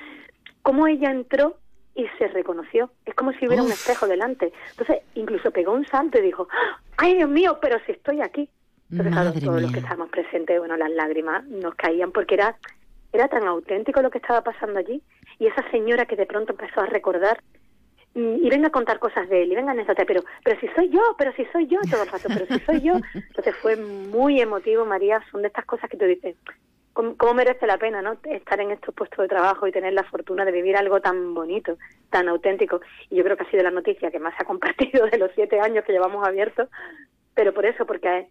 cómo 0.63 0.87
ella 0.87 1.11
entró 1.11 1.57
y 1.95 2.07
se 2.19 2.29
reconoció. 2.29 2.91
Es 3.05 3.15
como 3.15 3.33
si 3.33 3.47
hubiera 3.47 3.63
un 3.63 3.71
espejo 3.71 4.07
delante. 4.07 4.53
Entonces, 4.71 5.03
incluso 5.15 5.51
pegó 5.51 5.73
un 5.73 5.87
salto 5.87 6.19
y 6.19 6.23
dijo, 6.23 6.49
¡ay, 6.97 7.17
Dios 7.17 7.29
mío, 7.29 7.59
pero 7.61 7.79
si 7.87 7.93
estoy 7.93 8.21
aquí! 8.21 8.49
Entonces, 8.91 9.15
claro, 9.15 9.33
todos 9.33 9.63
los 9.63 9.73
que 9.73 9.79
estábamos 9.79 10.09
presentes, 10.11 10.59
bueno, 10.59 10.77
las 10.77 10.91
lágrimas 10.91 11.45
nos 11.45 11.75
caían 11.77 12.11
porque 12.11 12.35
era, 12.35 12.57
era 13.13 13.29
tan 13.29 13.47
auténtico 13.47 14.03
lo 14.03 14.11
que 14.11 14.19
estaba 14.19 14.43
pasando 14.43 14.79
allí. 14.81 15.03
Y 15.39 15.47
esa 15.47 15.69
señora 15.71 16.07
que 16.07 16.17
de 16.17 16.27
pronto 16.27 16.53
empezó 16.53 16.81
a 16.81 16.87
recordar 16.87 17.41
y 18.15 18.49
venga 18.49 18.69
a 18.69 18.73
contar 18.73 18.99
cosas 18.99 19.29
de 19.29 19.43
él, 19.43 19.53
y 19.53 19.55
venga 19.55 19.71
a 19.71 19.75
anécdota, 19.75 20.05
pero, 20.05 20.25
pero 20.43 20.59
si 20.59 20.67
soy 20.69 20.91
yo, 20.91 21.01
pero 21.17 21.33
si 21.35 21.45
soy 21.47 21.69
yo 21.69 21.79
todo 21.89 22.03
el 22.03 22.09
rato, 22.09 22.29
pero 22.29 22.47
si 22.47 22.59
soy 22.65 22.81
yo. 22.81 22.95
Entonces 23.15 23.55
fue 23.57 23.77
muy 23.77 24.41
emotivo, 24.41 24.85
María, 24.85 25.23
son 25.31 25.43
de 25.43 25.49
estas 25.49 25.65
cosas 25.65 25.89
que 25.89 25.97
tú 25.97 26.07
dices, 26.07 26.35
¿cómo, 26.93 27.35
merece 27.35 27.67
la 27.67 27.79
pena 27.79 28.03
no 28.03 28.17
estar 28.25 28.61
en 28.61 28.71
estos 28.71 28.95
puestos 28.95 29.19
de 29.19 29.29
trabajo 29.29 29.67
y 29.67 29.73
tener 29.73 29.93
la 29.93 30.05
fortuna 30.05 30.45
de 30.45 30.53
vivir 30.53 30.77
algo 30.77 31.01
tan 31.01 31.35
bonito, 31.35 31.77
tan 32.11 32.29
auténtico? 32.29 32.81
Y 33.11 33.17
yo 33.17 33.25
creo 33.25 33.37
que 33.37 33.45
ha 33.45 33.51
sido 33.51 33.63
la 33.63 33.71
noticia 33.71 34.11
que 34.11 34.19
más 34.19 34.35
se 34.37 34.43
ha 34.43 34.47
compartido 34.47 35.07
de 35.11 35.19
los 35.19 35.31
siete 35.35 35.61
años 35.61 35.85
que 35.85 35.93
llevamos 35.93 36.27
abiertos, 36.27 36.69
pero 37.35 37.55
por 37.55 37.67
eso, 37.67 37.87
porque 37.87 38.29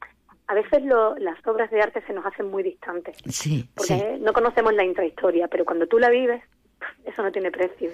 a 0.48 0.54
veces 0.54 0.84
las 0.84 1.48
obras 1.48 1.70
de 1.72 1.82
arte 1.82 2.02
se 2.08 2.14
nos 2.14 2.26
hacen 2.26 2.50
muy 2.50 2.64
distantes. 2.64 3.18
Sí, 3.28 3.70
porque 3.76 4.18
no 4.20 4.34
conocemos 4.34 4.74
la 4.74 4.84
intrahistoria, 4.84 5.48
pero 5.48 5.64
cuando 5.64 5.88
tú 5.88 6.00
la 6.00 6.10
vives, 6.10 6.42
eso 7.06 7.22
no 7.22 7.32
tiene 7.32 7.52
precio. 7.52 7.90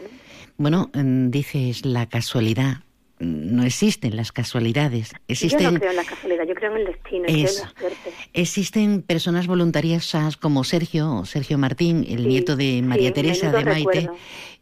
Bueno, 0.58 0.90
mm, 0.94 1.30
dices 1.30 1.86
la 1.86 2.08
casualidad. 2.08 2.85
No 3.18 3.64
existen 3.64 4.16
las 4.16 4.34
casualidades. 4.34 5.14
Existen, 5.30 5.62
yo 5.62 5.72
no 5.72 5.80
creo 5.80 5.92
en 5.92 5.98
la 5.98 6.04
casualidad, 6.04 6.44
yo 6.46 6.54
creo 6.54 6.72
en 6.72 6.82
el 6.82 6.86
destino, 6.88 7.26
en 7.28 7.44
la 7.44 7.50
suerte. 7.50 8.14
Existen 8.34 9.02
personas 9.02 9.48
voluntarias 9.48 10.14
como 10.40 10.64
Sergio, 10.64 11.24
Sergio 11.26 11.58
Martín, 11.58 12.06
el 12.10 12.28
nieto 12.28 12.56
de 12.56 12.82
María 12.82 13.14
Teresa 13.14 13.52
de 13.52 13.64
Maite, 13.64 14.10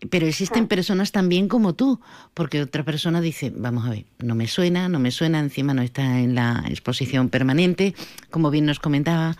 pero 0.09 0.27
existen 0.27 0.65
ah. 0.65 0.67
personas 0.67 1.11
también 1.11 1.47
como 1.47 1.73
tú, 1.73 1.99
porque 2.33 2.61
otra 2.61 2.83
persona 2.83 3.21
dice, 3.21 3.51
vamos 3.55 3.85
a 3.85 3.89
ver, 3.89 4.05
no 4.19 4.35
me 4.35 4.47
suena, 4.47 4.89
no 4.89 4.99
me 4.99 5.11
suena, 5.11 5.39
encima 5.39 5.73
no 5.73 5.81
está 5.81 6.19
en 6.19 6.35
la 6.35 6.63
exposición 6.69 7.29
permanente, 7.29 7.95
como 8.29 8.51
bien 8.51 8.65
nos 8.65 8.79
comentaba, 8.79 9.35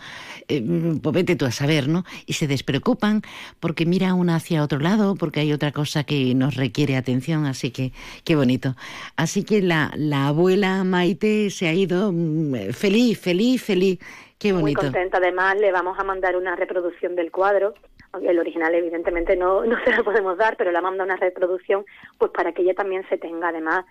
eh, 0.48 0.62
pues 1.02 1.14
vete 1.14 1.36
tú 1.36 1.46
a 1.46 1.50
saber, 1.50 1.88
¿no? 1.88 2.04
Y 2.26 2.34
se 2.34 2.46
despreocupan 2.46 3.22
porque 3.60 3.86
mira 3.86 4.14
una 4.14 4.36
hacia 4.36 4.62
otro 4.62 4.78
lado, 4.78 5.14
porque 5.14 5.40
hay 5.40 5.52
otra 5.52 5.72
cosa 5.72 6.04
que 6.04 6.34
nos 6.34 6.54
requiere 6.54 6.96
atención, 6.96 7.46
así 7.46 7.70
que 7.70 7.92
qué 8.24 8.36
bonito. 8.36 8.76
Así 9.16 9.44
que 9.44 9.62
la, 9.62 9.92
la 9.96 10.28
abuela 10.28 10.84
Maite 10.84 11.50
se 11.50 11.68
ha 11.68 11.72
ido 11.72 12.12
mm, 12.12 12.72
feliz, 12.72 13.20
feliz, 13.20 13.62
feliz. 13.62 13.98
Qué 14.38 14.52
bonito. 14.52 14.82
Muy 14.82 14.90
contenta, 14.90 15.18
además 15.18 15.56
le 15.58 15.72
vamos 15.72 15.98
a 15.98 16.04
mandar 16.04 16.36
una 16.36 16.56
reproducción 16.56 17.14
del 17.14 17.30
cuadro 17.30 17.74
el 18.22 18.38
original 18.38 18.74
evidentemente 18.74 19.36
no, 19.36 19.64
no 19.64 19.82
se 19.84 19.90
la 19.90 20.02
podemos 20.02 20.36
dar, 20.36 20.56
pero 20.56 20.72
la 20.72 20.80
manda 20.80 21.04
una 21.04 21.16
reproducción, 21.16 21.84
pues 22.18 22.30
para 22.30 22.52
que 22.52 22.62
ella 22.62 22.74
también 22.74 23.06
se 23.08 23.18
tenga. 23.18 23.48
Además, 23.48 23.84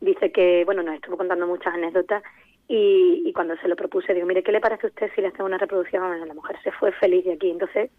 dice 0.00 0.32
que, 0.32 0.64
bueno, 0.64 0.82
nos 0.82 0.94
estuvo 0.94 1.16
contando 1.16 1.46
muchas 1.46 1.74
anécdotas 1.74 2.22
y, 2.68 3.22
y, 3.24 3.32
cuando 3.32 3.56
se 3.56 3.68
lo 3.68 3.76
propuse, 3.76 4.14
digo, 4.14 4.26
mire, 4.26 4.42
¿qué 4.42 4.52
le 4.52 4.60
parece 4.60 4.86
a 4.86 4.90
usted 4.90 5.10
si 5.14 5.20
le 5.20 5.28
hacemos 5.28 5.48
una 5.48 5.58
reproducción? 5.58 6.06
Bueno, 6.06 6.24
la 6.24 6.34
mujer 6.34 6.56
se 6.62 6.70
fue 6.72 6.92
feliz 6.92 7.24
de 7.24 7.34
aquí. 7.34 7.50
Entonces, 7.50 7.90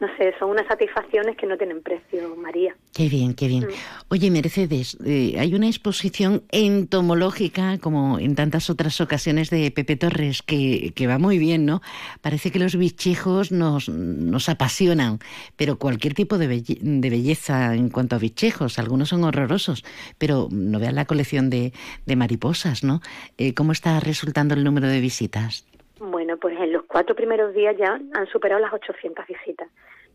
no 0.00 0.08
sé, 0.16 0.34
son 0.38 0.50
unas 0.50 0.66
satisfacciones 0.66 1.36
que 1.36 1.46
no 1.46 1.58
tienen 1.58 1.82
precio, 1.82 2.34
María. 2.36 2.74
Qué 2.94 3.08
bien, 3.08 3.34
qué 3.34 3.48
bien. 3.48 3.64
Mm. 3.64 3.72
Oye, 4.08 4.30
Mercedes, 4.30 4.96
eh, 5.04 5.34
hay 5.38 5.54
una 5.54 5.66
exposición 5.66 6.42
entomológica, 6.50 7.78
como 7.78 8.18
en 8.18 8.34
tantas 8.34 8.70
otras 8.70 9.00
ocasiones 9.00 9.50
de 9.50 9.70
Pepe 9.70 9.96
Torres, 9.96 10.42
que, 10.42 10.92
que 10.94 11.06
va 11.06 11.18
muy 11.18 11.38
bien, 11.38 11.66
¿no? 11.66 11.82
Parece 12.22 12.50
que 12.50 12.58
los 12.58 12.76
bichejos 12.76 13.52
nos, 13.52 13.88
nos 13.90 14.48
apasionan, 14.48 15.18
pero 15.56 15.76
cualquier 15.76 16.14
tipo 16.14 16.38
de, 16.38 16.48
de 16.48 17.10
belleza 17.10 17.74
en 17.74 17.90
cuanto 17.90 18.16
a 18.16 18.18
bichejos, 18.18 18.78
algunos 18.78 19.10
son 19.10 19.24
horrorosos, 19.24 19.84
pero 20.18 20.48
no 20.50 20.78
vean 20.80 20.94
la 20.94 21.04
colección 21.04 21.50
de, 21.50 21.72
de 22.06 22.16
mariposas, 22.16 22.82
¿no? 22.84 23.00
Eh, 23.36 23.54
¿Cómo 23.54 23.72
está 23.72 24.00
resultando 24.00 24.54
el 24.54 24.64
número 24.64 24.88
de 24.88 25.00
visitas? 25.00 25.66
Bueno, 26.00 26.38
pues 26.38 26.58
en 26.58 26.72
los 26.72 26.84
cuatro 26.84 27.14
primeros 27.14 27.54
días 27.54 27.76
ya 27.76 27.92
han 27.92 28.26
superado 28.32 28.60
las 28.60 28.72
800 28.72 29.26
visitas. 29.26 29.68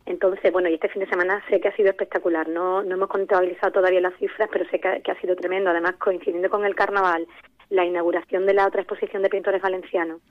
Entonces, 0.06 0.51
bueno, 0.51 0.70
y 0.70 0.76
este 0.76 0.89
fin 0.89 1.01
de 1.01 1.10
semana 1.10 1.43
sé 1.49 1.60
que 1.60 1.70
ha 1.70 1.76
sido 1.76 1.89
espectacular. 1.89 2.47
No, 2.47 2.84
no 2.84 2.95
hemos 2.95 3.10
contabilizado 3.10 3.74
todavía 3.74 4.01
las 4.01 4.16
cifras, 4.18 4.49
pero 4.51 4.70
sé 4.70 4.80
que, 4.80 5.12
ha 5.12 5.22
sido 5.22 5.36
tremendo. 5.36 5.72
Además, 5.72 5.95
coincidiendo 5.97 6.49
con 6.49 6.64
el 6.66 6.76
carnaval, 6.76 7.28
la 7.70 7.86
inauguración 7.86 8.45
de 8.45 8.53
la 8.53 8.68
otra 8.68 8.82
exposición 8.82 9.24
de 9.24 9.30
pintores 9.30 9.62
valencianos. 9.62 10.22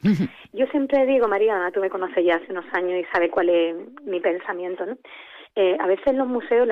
Yo 0.52 0.66
siempre 0.68 1.04
digo, 1.06 1.26
María, 1.26 1.70
tú 1.74 1.80
me 1.80 1.90
conoces 1.90 2.24
ya 2.24 2.36
hace 2.36 2.52
unos 2.52 2.66
años 2.72 3.00
y 3.00 3.12
sabes 3.12 3.30
cuál 3.32 3.48
es 3.48 3.74
mi 4.04 4.20
pensamiento, 4.20 4.86
¿no? 4.86 4.96
Eh, 5.56 5.76
a 5.78 5.86
veces 5.86 6.06
en 6.08 6.18
los 6.18 6.26
museos 6.26 6.68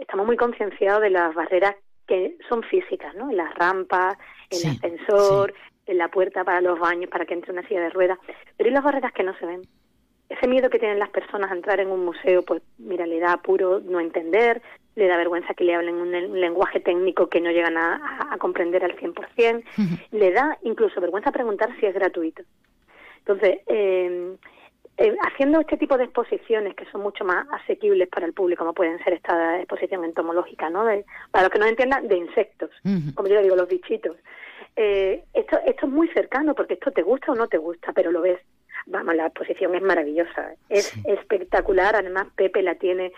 estamos 0.00 0.26
muy 0.26 0.36
concienciados 0.36 1.00
de 1.00 1.10
las 1.10 1.32
barreras 1.34 1.76
que 2.06 2.36
son 2.48 2.62
físicas, 2.62 3.14
¿no? 3.14 3.30
En 3.30 3.36
las 3.36 3.54
rampas, 3.54 4.16
el 4.50 4.70
ascensor, 4.70 5.54
en 5.86 5.98
la 5.98 6.08
puerta 6.08 6.44
para 6.44 6.60
los 6.60 6.78
baños, 6.78 7.10
para 7.10 7.24
que 7.24 7.34
entre 7.34 7.52
una 7.52 7.66
silla 7.66 7.80
de 7.80 7.90
ruedas. 7.90 8.18
Pero 8.56 8.70
¿y 8.70 8.72
las 8.72 8.84
barreras 8.84 9.12
que 9.12 9.22
no 9.22 9.36
se 9.38 9.46
ven? 9.46 9.62
Ese 10.34 10.46
miedo 10.46 10.70
que 10.70 10.78
tienen 10.78 10.98
las 10.98 11.10
personas 11.10 11.50
a 11.50 11.54
entrar 11.54 11.80
en 11.80 11.90
un 11.90 12.04
museo, 12.04 12.42
pues 12.42 12.62
mira, 12.78 13.06
le 13.06 13.20
da 13.20 13.36
puro 13.38 13.80
no 13.80 14.00
entender, 14.00 14.62
le 14.94 15.06
da 15.06 15.16
vergüenza 15.16 15.54
que 15.54 15.64
le 15.64 15.74
hablen 15.74 15.96
un, 15.96 16.40
lenguaje 16.40 16.80
técnico 16.80 17.28
que 17.28 17.40
no 17.40 17.50
llegan 17.50 17.76
a, 17.76 18.36
comprender 18.38 18.84
al 18.84 18.96
100%, 18.96 19.64
le 20.12 20.32
da 20.32 20.58
incluso 20.62 21.00
vergüenza 21.00 21.32
preguntar 21.32 21.70
si 21.78 21.86
es 21.86 21.94
gratuito. 21.94 22.42
Entonces, 23.18 23.60
eh, 23.66 24.36
eh, 24.96 25.16
haciendo 25.26 25.60
este 25.60 25.76
tipo 25.76 25.96
de 25.96 26.04
exposiciones 26.04 26.74
que 26.76 26.84
son 26.86 27.02
mucho 27.02 27.24
más 27.24 27.46
asequibles 27.50 28.08
para 28.08 28.26
el 28.26 28.32
público, 28.32 28.60
como 28.60 28.74
pueden 28.74 29.02
ser 29.02 29.14
esta 29.14 29.58
exposición 29.58 30.04
entomológica, 30.04 30.70
¿no? 30.70 30.84
para 31.30 31.44
los 31.44 31.50
que 31.50 31.58
no 31.58 31.66
entiendan, 31.66 32.06
de 32.06 32.16
insectos, 32.16 32.70
como 33.14 33.28
yo 33.28 33.42
digo, 33.42 33.56
los 33.56 33.68
bichitos. 33.68 34.16
Eh, 34.76 35.24
esto, 35.32 35.58
esto 35.66 35.86
es 35.86 35.92
muy 35.92 36.08
cercano 36.08 36.54
porque 36.54 36.74
esto 36.74 36.90
te 36.92 37.02
gusta 37.02 37.32
o 37.32 37.34
no 37.34 37.48
te 37.48 37.58
gusta, 37.58 37.92
pero 37.92 38.12
lo 38.12 38.20
ves 38.20 38.40
vamos, 38.86 39.14
la 39.14 39.26
exposición 39.26 39.74
es 39.74 39.82
maravillosa, 39.82 40.54
es 40.68 40.92
espectacular, 41.06 41.96
además 41.96 42.26
Pepe 42.36 42.62
la 42.62 42.74
tiene 42.76 43.12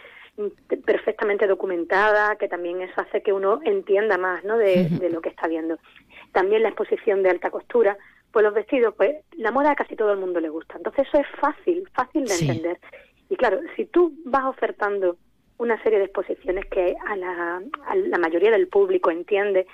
perfectamente 0.84 1.46
documentada, 1.46 2.36
que 2.36 2.48
también 2.48 2.82
eso 2.82 3.00
hace 3.00 3.22
que 3.22 3.32
uno 3.32 3.60
entienda 3.64 4.18
más 4.18 4.44
¿no? 4.44 4.58
de, 4.58 5.08
lo 5.10 5.20
que 5.20 5.30
está 5.30 5.48
viendo. 5.48 5.78
También 6.32 6.62
la 6.62 6.68
exposición 6.68 7.22
de 7.22 7.30
alta 7.30 7.50
costura, 7.50 7.96
pues 8.32 8.44
los 8.44 8.54
vestidos, 8.54 8.94
pues 8.96 9.16
la 9.32 9.50
moda 9.50 9.72
a 9.72 9.76
casi 9.76 9.96
todo 9.96 10.12
el 10.12 10.18
mundo 10.18 10.40
le 10.40 10.50
gusta. 10.50 10.76
Entonces 10.76 11.06
eso 11.08 11.18
es 11.18 11.26
fácil, 11.40 11.88
fácil 11.94 12.26
de 12.26 12.34
entender. 12.34 12.78
Y 13.30 13.36
claro, 13.36 13.60
si 13.74 13.86
tú 13.86 14.12
vas 14.24 14.44
ofertando 14.44 15.16
una 15.58 15.82
serie 15.82 15.98
de 15.98 16.04
exposiciones 16.04 16.66
que 16.66 16.94
a 17.06 17.16
la, 17.16 17.62
a 17.86 17.96
la 17.96 18.18
mayoría 18.18 18.50
del 18.50 18.68
público 18.68 19.10
entiende, 19.10 19.66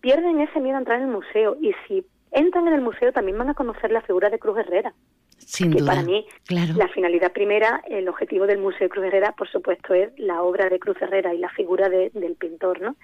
pierden 0.00 0.40
ese 0.40 0.60
miedo 0.60 0.76
a 0.76 0.80
entrar 0.80 0.98
en 0.98 1.06
el 1.06 1.12
museo. 1.12 1.56
Y 1.60 1.74
si 1.88 2.06
entran 2.30 2.68
en 2.68 2.74
el 2.74 2.80
museo 2.80 3.12
también 3.12 3.38
van 3.38 3.50
a 3.50 3.54
conocer 3.54 3.90
la 3.90 4.02
figura 4.02 4.30
de 4.30 4.38
Cruz 4.38 4.58
Herrera. 4.58 4.94
Sin 5.38 5.72
que 5.72 5.80
duda. 5.80 5.92
para 5.92 6.02
mí 6.02 6.26
la 6.48 6.88
finalidad 6.88 7.32
primera, 7.32 7.82
el 7.88 8.08
objetivo 8.08 8.46
del 8.46 8.58
Museo 8.58 8.88
Cruz 8.88 9.06
Herrera, 9.06 9.32
por 9.32 9.48
supuesto, 9.48 9.94
es 9.94 10.10
la 10.18 10.42
obra 10.42 10.68
de 10.68 10.78
Cruz 10.78 10.96
Herrera 11.00 11.34
y 11.34 11.38
la 11.38 11.50
figura 11.50 11.88
del 11.88 12.36
pintor, 12.36 12.80
¿no? 12.80 12.96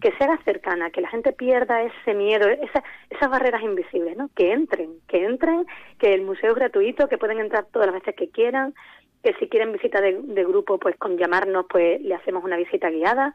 Que 0.00 0.12
sea 0.12 0.38
cercana, 0.44 0.90
que 0.90 1.00
la 1.00 1.08
gente 1.08 1.32
pierda 1.32 1.82
ese 1.82 2.14
miedo, 2.14 2.48
esa, 2.48 2.82
esas 3.10 3.30
barreras 3.30 3.62
invisibles, 3.62 4.16
¿no? 4.16 4.30
Que 4.34 4.52
entren, 4.52 4.90
que 5.08 5.24
entren, 5.24 5.66
que 5.98 6.14
el 6.14 6.22
museo 6.22 6.50
es 6.50 6.56
gratuito, 6.56 7.08
que 7.08 7.18
pueden 7.18 7.40
entrar 7.40 7.66
todas 7.72 7.86
las 7.86 8.00
veces 8.00 8.14
que 8.14 8.30
quieran, 8.30 8.74
que 9.22 9.34
si 9.34 9.48
quieren 9.48 9.72
visita 9.72 10.00
de, 10.00 10.44
grupo, 10.44 10.78
pues 10.78 10.96
con 10.96 11.18
llamarnos, 11.18 11.66
pues 11.68 12.00
le 12.00 12.14
hacemos 12.14 12.42
una 12.44 12.56
visita 12.56 12.88
guiada. 12.88 13.34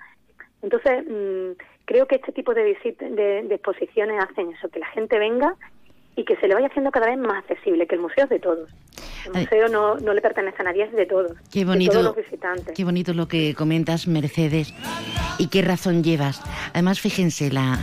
Entonces, 0.64 1.03
mm, 1.08 1.62
creo 1.86 2.08
que 2.08 2.16
este 2.16 2.32
tipo 2.32 2.53
de, 2.56 2.64
de, 2.64 3.43
de 3.43 3.56
exposiciones 3.56 4.24
hacen 4.24 4.51
eso, 4.51 4.70
que 4.70 4.80
la 4.80 4.88
gente 4.88 5.20
venga 5.20 5.56
y 6.16 6.24
que 6.24 6.36
se 6.38 6.47
le 6.47 6.55
vaya 6.55 6.68
haciendo 6.68 6.91
cada 6.91 7.07
vez 7.07 7.18
más 7.18 7.43
accesible, 7.43 7.88
que 7.88 7.95
el 7.95 8.01
museo 8.01 8.24
es 8.24 8.30
de 8.30 8.39
todos. 8.39 8.70
El 9.26 9.41
museo 9.41 9.68
no, 9.68 9.95
no 9.95 10.13
le 10.13 10.22
pertenece 10.22 10.57
a 10.59 10.63
nadie, 10.63 10.84
es 10.84 10.93
de 10.93 11.05
todos. 11.05 11.34
Qué 11.51 11.66
bonito, 11.66 11.91
de 11.91 11.99
todos 11.99 12.16
los 12.16 12.26
visitantes. 12.26 12.74
Qué 12.76 12.84
bonito 12.84 13.13
lo 13.13 13.28
que 13.28 13.53
comentas, 13.53 14.07
Mercedes. 14.07 14.74
Y 15.38 15.47
qué 15.47 15.61
razón 15.61 16.03
llevas. 16.03 16.41
Además, 16.74 17.01
fíjense, 17.01 17.51
la, 17.51 17.78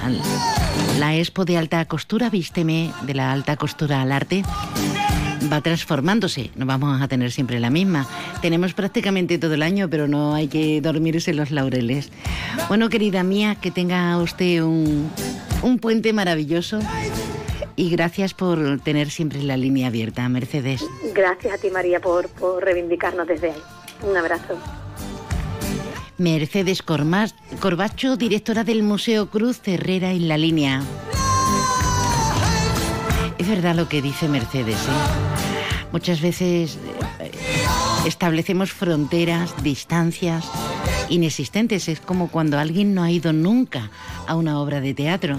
la 0.99 1.17
expo 1.17 1.45
de 1.45 1.59
alta 1.59 1.85
costura, 1.85 2.31
vísteme, 2.31 2.91
de 3.03 3.15
la 3.15 3.33
alta 3.33 3.57
costura 3.57 4.01
al 4.01 4.13
arte, 4.13 4.43
va 5.53 5.61
transformándose, 5.61 6.51
no 6.55 6.65
vamos 6.65 7.03
a 7.03 7.09
tener 7.09 7.31
siempre 7.31 7.61
la 7.61 7.69
misma. 7.69 8.07
Tenemos 8.41 8.73
prácticamente 8.73 9.37
todo 9.37 9.53
el 9.53 9.63
año, 9.63 9.91
pero 9.91 10.09
no 10.09 10.35
hay 10.35 10.49
que 10.49 10.81
dormirse 10.81 11.33
en 11.33 11.37
los 11.37 11.51
laureles. 11.51 12.11
Bueno, 12.69 12.89
querida 12.89 13.23
mía, 13.23 13.57
que 13.61 13.71
tenga 13.71 14.17
usted 14.19 14.63
un, 14.63 15.11
un 15.63 15.79
puente 15.79 16.15
maravilloso 16.15 16.79
y 17.77 17.91
gracias 17.91 18.35
por 18.35 18.81
tener 18.81 19.11
siempre 19.11 19.43
la 19.43 19.57
línea 19.57 19.89
abierta, 19.89 20.29
Mercedes. 20.29 20.85
Gracias 21.15 21.55
a 21.55 21.59
ti, 21.59 21.71
María, 21.71 22.01
por, 22.01 22.29
por 22.29 22.65
reivindicarnos 22.65 23.27
desde 23.27 23.53
ahí. 23.53 23.63
Un 24.03 24.17
abrazo. 24.17 24.59
Mercedes 26.19 26.83
Cormas, 26.83 27.35
Corbacho, 27.61 28.17
directora 28.17 28.65
del 28.65 28.83
Museo 28.83 29.29
Cruz 29.31 29.61
Herrera 29.67 30.13
en 30.13 30.29
la 30.29 30.39
línea. 30.39 30.83
Es 33.39 33.49
verdad 33.49 33.75
lo 33.75 33.89
que 33.89 34.03
dice 34.03 34.29
Mercedes. 34.29 34.77
¿eh? 34.77 35.87
Muchas 35.91 36.21
veces 36.21 36.79
eh, 37.19 37.33
establecemos 38.07 38.73
fronteras, 38.73 39.61
distancias 39.63 40.45
inexistentes. 41.09 41.89
Es 41.89 42.01
como 42.01 42.29
cuando 42.29 42.59
alguien 42.59 42.95
no 42.95 43.03
ha 43.03 43.11
ido 43.11 43.33
nunca 43.33 43.91
a 44.27 44.37
una 44.37 44.61
obra 44.61 44.81
de 44.81 44.95
teatro. 44.95 45.39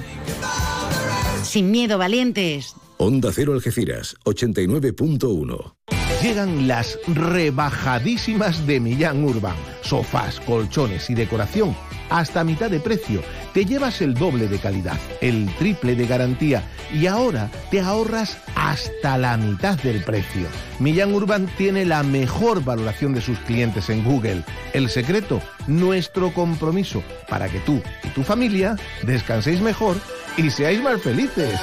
Sin 1.53 1.69
miedo, 1.69 1.99
valientes. 1.99 2.73
Onda 2.97 3.29
Cero 3.31 3.53
Algeciras, 3.53 4.15
89.1. 4.23 5.75
Llegan 6.23 6.67
las 6.67 6.97
rebajadísimas 7.05 8.65
de 8.65 8.79
Millán 8.79 9.23
Urban. 9.23 9.55
Sofás, 9.83 10.39
colchones 10.39 11.11
y 11.11 11.13
decoración 11.13 11.75
hasta 12.09 12.43
mitad 12.43 12.71
de 12.71 12.79
precio. 12.79 13.21
Te 13.53 13.65
llevas 13.65 14.01
el 14.01 14.15
doble 14.15 14.47
de 14.47 14.57
calidad, 14.57 14.99
el 15.21 15.47
triple 15.59 15.95
de 15.95 16.07
garantía 16.07 16.63
y 16.91 17.05
ahora 17.05 17.51
te 17.69 17.81
ahorras 17.81 18.35
hasta 18.55 19.19
la 19.19 19.37
mitad 19.37 19.77
del 19.83 20.03
precio. 20.03 20.47
Millán 20.79 21.13
Urban 21.13 21.47
tiene 21.55 21.85
la 21.85 22.01
mejor 22.01 22.63
valoración 22.63 23.13
de 23.13 23.21
sus 23.21 23.37
clientes 23.39 23.91
en 23.91 24.03
Google. 24.03 24.43
El 24.73 24.89
secreto, 24.89 25.39
nuestro 25.67 26.33
compromiso 26.33 27.03
para 27.29 27.47
que 27.47 27.59
tú 27.59 27.79
y 28.03 28.07
tu 28.09 28.23
familia 28.23 28.75
descanséis 29.03 29.61
mejor 29.61 29.97
y 30.37 30.49
seáis 30.49 30.81
más 30.81 31.01
felices. 31.01 31.59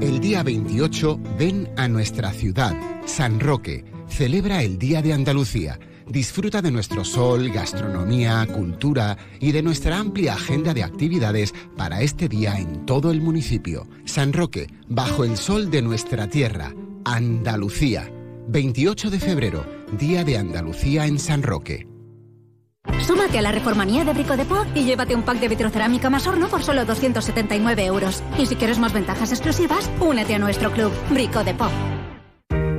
El 0.00 0.20
día 0.20 0.42
28 0.42 1.20
ven 1.38 1.70
a 1.76 1.88
nuestra 1.88 2.32
ciudad, 2.32 2.74
San 3.06 3.40
Roque. 3.40 3.84
Celebra 4.08 4.62
el 4.62 4.78
Día 4.78 5.00
de 5.00 5.12
Andalucía. 5.12 5.78
Disfruta 6.06 6.60
de 6.60 6.70
nuestro 6.70 7.04
sol, 7.04 7.50
gastronomía, 7.50 8.46
cultura 8.46 9.16
y 9.40 9.52
de 9.52 9.62
nuestra 9.62 9.98
amplia 9.98 10.34
agenda 10.34 10.74
de 10.74 10.82
actividades 10.82 11.54
para 11.76 12.02
este 12.02 12.28
día 12.28 12.58
en 12.58 12.84
todo 12.84 13.10
el 13.10 13.22
municipio. 13.22 13.88
San 14.04 14.32
Roque, 14.32 14.66
bajo 14.88 15.24
el 15.24 15.36
sol 15.36 15.70
de 15.70 15.80
nuestra 15.80 16.28
tierra, 16.28 16.74
Andalucía. 17.04 18.12
28 18.48 19.10
de 19.10 19.20
febrero, 19.20 19.64
Día 19.98 20.24
de 20.24 20.36
Andalucía 20.36 21.06
en 21.06 21.18
San 21.18 21.42
Roque. 21.42 21.91
Súmate 23.06 23.38
a 23.38 23.42
la 23.42 23.52
reformanía 23.52 24.04
de 24.04 24.12
Brico 24.12 24.36
de 24.36 24.44
Po 24.44 24.64
y 24.74 24.84
llévate 24.84 25.14
un 25.14 25.22
pack 25.22 25.38
de 25.38 25.48
vitrocerámica 25.48 26.10
más 26.10 26.26
horno 26.26 26.48
por 26.48 26.62
solo 26.62 26.84
279 26.84 27.84
euros. 27.84 28.22
Y 28.38 28.46
si 28.46 28.56
quieres 28.56 28.78
más 28.78 28.92
ventajas 28.92 29.30
exclusivas, 29.32 29.90
únete 30.00 30.34
a 30.34 30.38
nuestro 30.38 30.72
club, 30.72 30.92
Brico 31.10 31.44
de 31.44 31.54
Po. 31.54 31.68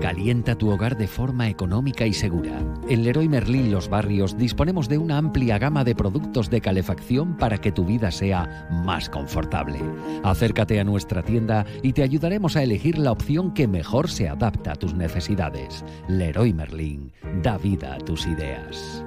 Calienta 0.01 0.55
tu 0.55 0.69
hogar 0.69 0.97
de 0.97 1.07
forma 1.07 1.47
económica 1.47 2.05
y 2.05 2.11
segura. 2.11 2.59
En 2.89 3.03
Leroy 3.05 3.29
Merlin 3.29 3.71
Los 3.71 3.87
Barrios 3.87 4.37
disponemos 4.37 4.89
de 4.89 4.97
una 4.97 5.17
amplia 5.17 5.57
gama 5.57 5.85
de 5.85 5.95
productos 5.95 6.49
de 6.49 6.59
calefacción 6.59 7.37
para 7.37 7.59
que 7.59 7.71
tu 7.71 7.85
vida 7.85 8.11
sea 8.11 8.67
más 8.69 9.09
confortable. 9.09 9.79
Acércate 10.23 10.81
a 10.81 10.83
nuestra 10.83 11.23
tienda 11.23 11.65
y 11.81 11.93
te 11.93 12.03
ayudaremos 12.03 12.57
a 12.57 12.63
elegir 12.63 12.97
la 12.97 13.13
opción 13.13 13.53
que 13.53 13.67
mejor 13.67 14.09
se 14.09 14.27
adapta 14.27 14.73
a 14.73 14.75
tus 14.75 14.93
necesidades. 14.93 15.85
Leroy 16.09 16.53
Merlin, 16.53 17.13
da 17.41 17.57
vida 17.57 17.95
a 17.95 17.99
tus 17.99 18.27
ideas. 18.27 19.05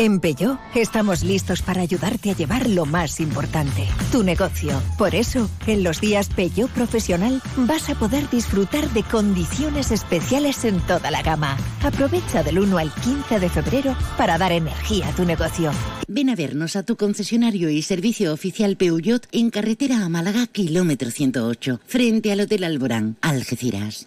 En 0.00 0.20
Peugeot 0.20 0.60
estamos 0.76 1.24
listos 1.24 1.60
para 1.60 1.80
ayudarte 1.80 2.30
a 2.30 2.36
llevar 2.36 2.70
lo 2.70 2.86
más 2.86 3.18
importante, 3.18 3.84
tu 4.12 4.22
negocio. 4.22 4.80
Por 4.96 5.16
eso, 5.16 5.50
en 5.66 5.82
los 5.82 6.00
días 6.00 6.28
Peugeot 6.28 6.70
Profesional 6.70 7.42
vas 7.56 7.90
a 7.90 7.96
poder 7.96 8.30
disfrutar 8.30 8.88
de 8.90 9.02
condiciones 9.02 9.90
especiales 9.90 10.64
en 10.64 10.78
toda 10.82 11.10
la 11.10 11.22
gama. 11.22 11.56
Aprovecha 11.82 12.44
del 12.44 12.60
1 12.60 12.78
al 12.78 12.94
15 12.94 13.40
de 13.40 13.48
febrero 13.48 13.96
para 14.16 14.38
dar 14.38 14.52
energía 14.52 15.08
a 15.08 15.12
tu 15.16 15.24
negocio. 15.24 15.72
Ven 16.06 16.30
a 16.30 16.36
vernos 16.36 16.76
a 16.76 16.84
tu 16.84 16.96
concesionario 16.96 17.68
y 17.68 17.82
servicio 17.82 18.32
oficial 18.32 18.76
Peugeot 18.76 19.26
en 19.32 19.50
carretera 19.50 20.04
a 20.04 20.08
Málaga, 20.08 20.46
kilómetro 20.46 21.10
108, 21.10 21.80
frente 21.84 22.30
al 22.30 22.42
Hotel 22.42 22.62
Alborán, 22.62 23.16
Algeciras. 23.20 24.06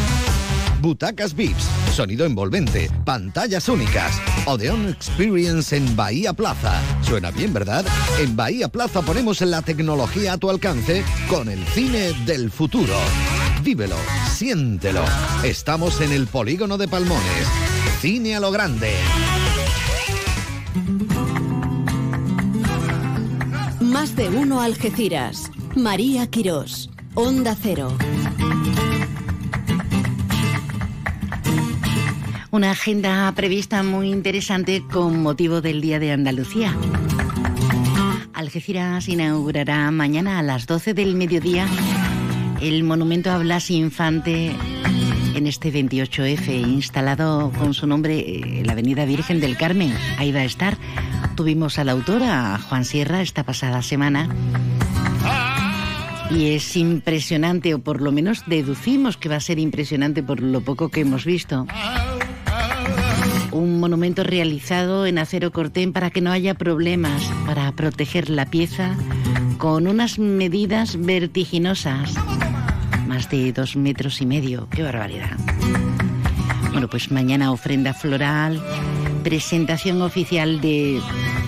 Butacas 0.81 1.35
VIPs, 1.35 1.63
sonido 1.93 2.25
envolvente, 2.25 2.89
pantallas 3.05 3.69
únicas. 3.69 4.19
Odeon 4.45 4.89
Experience 4.89 5.77
en 5.77 5.95
Bahía 5.95 6.33
Plaza. 6.33 6.81
Suena 7.03 7.29
bien, 7.29 7.53
¿verdad? 7.53 7.85
En 8.19 8.35
Bahía 8.35 8.67
Plaza 8.67 9.03
ponemos 9.03 9.41
la 9.41 9.61
tecnología 9.61 10.33
a 10.33 10.37
tu 10.37 10.49
alcance 10.49 11.03
con 11.29 11.49
el 11.49 11.63
cine 11.67 12.13
del 12.25 12.49
futuro. 12.49 12.95
Vívelo, 13.63 13.97
siéntelo. 14.33 15.03
Estamos 15.43 16.01
en 16.01 16.11
el 16.11 16.25
polígono 16.25 16.79
de 16.79 16.87
Palmones. 16.87 17.47
Cine 17.99 18.35
a 18.35 18.39
lo 18.39 18.49
grande. 18.49 18.91
Más 23.79 24.15
de 24.15 24.29
uno 24.29 24.61
Algeciras. 24.61 25.51
María 25.75 26.25
Quirós. 26.27 26.89
Onda 27.13 27.55
Cero. 27.61 27.95
Una 32.51 32.71
agenda 32.71 33.31
prevista 33.33 33.81
muy 33.81 34.11
interesante 34.11 34.83
con 34.91 35.23
motivo 35.23 35.61
del 35.61 35.79
Día 35.79 35.99
de 35.99 36.11
Andalucía. 36.11 36.75
Algeciras 38.33 39.07
inaugurará 39.07 39.89
mañana 39.91 40.37
a 40.37 40.43
las 40.43 40.67
12 40.67 40.93
del 40.93 41.15
mediodía 41.15 41.65
el 42.59 42.83
monumento 42.83 43.31
a 43.31 43.37
Blas 43.37 43.71
Infante 43.71 44.51
en 45.33 45.47
este 45.47 45.71
28F, 45.71 46.49
instalado 46.49 47.53
con 47.57 47.73
su 47.73 47.87
nombre 47.87 48.59
en 48.59 48.67
la 48.67 48.73
Avenida 48.73 49.05
Virgen 49.05 49.39
del 49.39 49.55
Carmen. 49.55 49.93
Ahí 50.17 50.33
va 50.33 50.41
a 50.41 50.45
estar. 50.45 50.77
Tuvimos 51.35 51.79
al 51.79 51.87
autor, 51.87 52.21
a 52.21 52.57
Juan 52.57 52.83
Sierra, 52.83 53.21
esta 53.21 53.43
pasada 53.43 53.81
semana. 53.81 54.27
Y 56.29 56.49
es 56.53 56.75
impresionante, 56.75 57.73
o 57.73 57.79
por 57.79 58.01
lo 58.01 58.11
menos 58.11 58.43
deducimos 58.45 59.15
que 59.15 59.29
va 59.29 59.37
a 59.37 59.41
ser 59.41 59.57
impresionante 59.57 60.21
por 60.21 60.41
lo 60.41 60.59
poco 60.59 60.89
que 60.89 60.99
hemos 60.99 61.23
visto 61.23 61.65
un 63.51 63.79
monumento 63.79 64.23
realizado 64.23 65.05
en 65.05 65.17
acero 65.17 65.51
cortén 65.51 65.93
para 65.93 66.09
que 66.09 66.21
no 66.21 66.31
haya 66.31 66.53
problemas, 66.53 67.23
para 67.45 67.71
proteger 67.73 68.29
la 68.29 68.45
pieza 68.45 68.95
con 69.57 69.87
unas 69.87 70.19
medidas 70.19 70.97
vertiginosas, 70.99 72.13
más 73.07 73.29
de 73.29 73.51
dos 73.53 73.75
metros 73.75 74.21
y 74.21 74.25
medio, 74.25 74.67
qué 74.69 74.83
barbaridad. 74.83 75.37
Bueno, 76.71 76.89
pues 76.89 77.11
mañana 77.11 77.51
ofrenda 77.51 77.93
floral, 77.93 78.61
presentación 79.23 80.01
oficial 80.01 80.61
de 80.61 81.01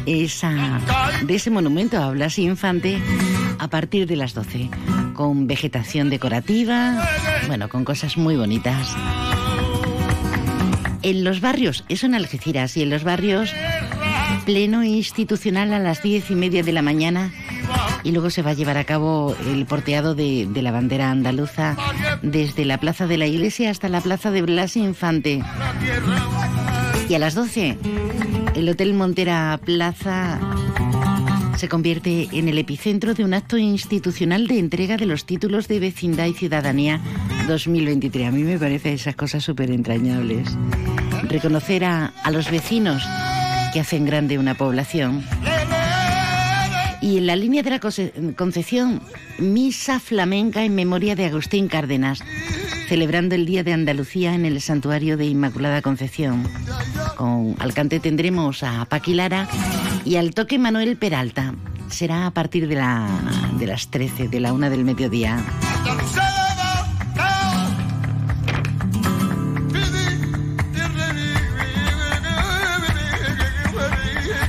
esa 0.06 0.82
de 1.26 1.36
ese 1.36 1.50
monumento 1.50 1.98
a 2.02 2.12
Blas 2.12 2.38
Infante 2.38 3.02
a 3.58 3.68
partir 3.70 4.06
de 4.06 4.18
las 4.18 4.34
12, 4.34 4.70
con 5.14 5.48
vegetación 5.48 6.10
decorativa, 6.10 7.02
bueno, 7.48 7.70
con 7.70 7.86
cosas 7.86 8.18
muy 8.18 8.36
bonitas 8.36 8.94
en 11.04 11.24
los 11.24 11.42
barrios, 11.42 11.84
eso 11.90 12.06
en 12.06 12.16
Algeciras, 12.16 12.76
y 12.78 12.82
en 12.82 12.90
los 12.90 13.04
barrios, 13.04 13.54
pleno 14.46 14.84
institucional 14.84 15.74
a 15.74 15.80
las 15.80 16.02
diez 16.02 16.32
y 16.32 16.36
media 16.36 16.64
de 16.64 16.72
la 16.72 16.82
mañana. 16.82 17.32
Y 18.04 18.12
luego 18.12 18.30
se 18.30 18.42
va 18.42 18.52
a 18.52 18.54
llevar 18.54 18.78
a 18.78 18.84
cabo 18.84 19.36
el 19.48 19.66
porteado 19.66 20.16
de, 20.16 20.48
la 20.54 20.72
bandera 20.72 21.12
andaluza 21.12 21.78
desde 22.22 22.66
la 22.66 22.80
plaza 22.80 23.08
de 23.08 23.18
la 23.18 23.28
iglesia 23.28 23.70
hasta 23.70 23.90
la 23.90 24.02
plaza 24.02 24.32
de 24.32 24.42
Blas 24.42 24.76
Infante. 24.76 25.42
Y 27.08 27.14
a 27.14 27.20
las 27.20 27.36
12, 27.36 27.78
el 28.56 28.70
Hotel 28.70 28.94
Montera 28.94 29.60
Plaza 29.64 30.40
se 31.58 31.70
convierte 31.70 32.30
en 32.32 32.50
el 32.50 32.58
epicentro 32.58 33.14
de 33.14 33.24
un 33.24 33.34
acto 33.34 33.58
institucional 33.58 34.48
de 34.48 34.60
entrega 34.60 34.98
de 34.98 35.06
los 35.06 35.26
títulos 35.26 35.68
de 35.68 35.80
vecindad 35.80 36.26
y 36.26 36.34
ciudadanía 36.34 37.00
2023. 37.48 38.28
A 38.28 38.32
mí 38.32 38.44
me 38.44 38.58
parece 38.58 38.94
esas 38.94 39.16
cosas 39.16 39.44
súper 39.44 39.72
entrañables. 39.72 40.58
Reconocer 41.28 41.86
a, 41.86 42.14
a 42.24 42.32
los 42.32 42.50
vecinos 42.52 43.04
que 43.74 43.80
hacen 43.80 44.06
grande 44.06 44.38
una 44.38 44.56
población. 44.56 45.26
Y 47.02 47.18
en 47.18 47.28
la 47.28 47.36
línea 47.36 47.64
de 47.64 47.70
la 47.70 47.80
Concepción, 47.80 49.02
misa 49.38 50.00
flamenca 50.00 50.64
en 50.64 50.74
memoria 50.74 51.16
de 51.16 51.26
Agustín 51.26 51.68
Cárdenas, 51.68 52.24
celebrando 52.88 53.36
el 53.36 53.46
Día 53.46 53.64
de 53.64 53.74
Andalucía 53.74 54.34
en 54.34 54.46
el 54.46 54.62
Santuario 54.62 55.18
de 55.18 55.26
Inmaculada 55.26 55.82
Concepción. 55.82 56.48
Con 57.18 57.56
al 57.60 57.74
cante 57.74 58.00
tendremos 58.00 58.64
a 58.64 58.86
Paquilara 58.86 59.50
y 60.06 60.16
al 60.16 60.34
toque 60.34 60.58
Manuel 60.58 60.96
Peralta. 60.96 61.54
Será 61.90 62.26
a 62.26 62.32
partir 62.32 62.68
de, 62.68 62.76
la, 62.76 63.08
de 63.60 63.68
las 63.68 63.90
13, 63.90 64.30
de 64.30 64.40
la 64.40 64.54
una 64.54 64.70
del 64.70 64.86
mediodía. 64.86 65.44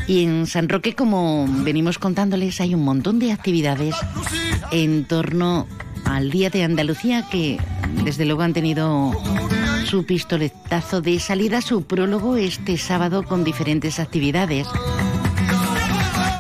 Y 0.07 0.25
en 0.25 0.47
San 0.47 0.69
Roque, 0.69 0.95
como 0.95 1.47
venimos 1.49 1.99
contándoles, 1.99 2.61
hay 2.61 2.75
un 2.75 2.85
montón 2.85 3.19
de 3.19 3.33
actividades 3.33 3.95
en 4.71 5.05
torno 5.05 5.67
al 6.05 6.31
Día 6.31 6.51
de 6.51 6.63
Andalucía 6.63 7.27
que 7.31 7.59
desde 8.05 8.27
luego 8.27 8.43
han 8.43 8.53
tenido 8.53 9.13
su 9.87 10.05
pistoletazo 10.05 11.01
de 11.01 11.19
salida, 11.21 11.63
su 11.63 11.85
prólogo 11.85 12.37
este 12.37 12.77
sábado 12.77 13.23
con 13.23 13.45
diferentes 13.45 13.99
actividades. 13.99 14.67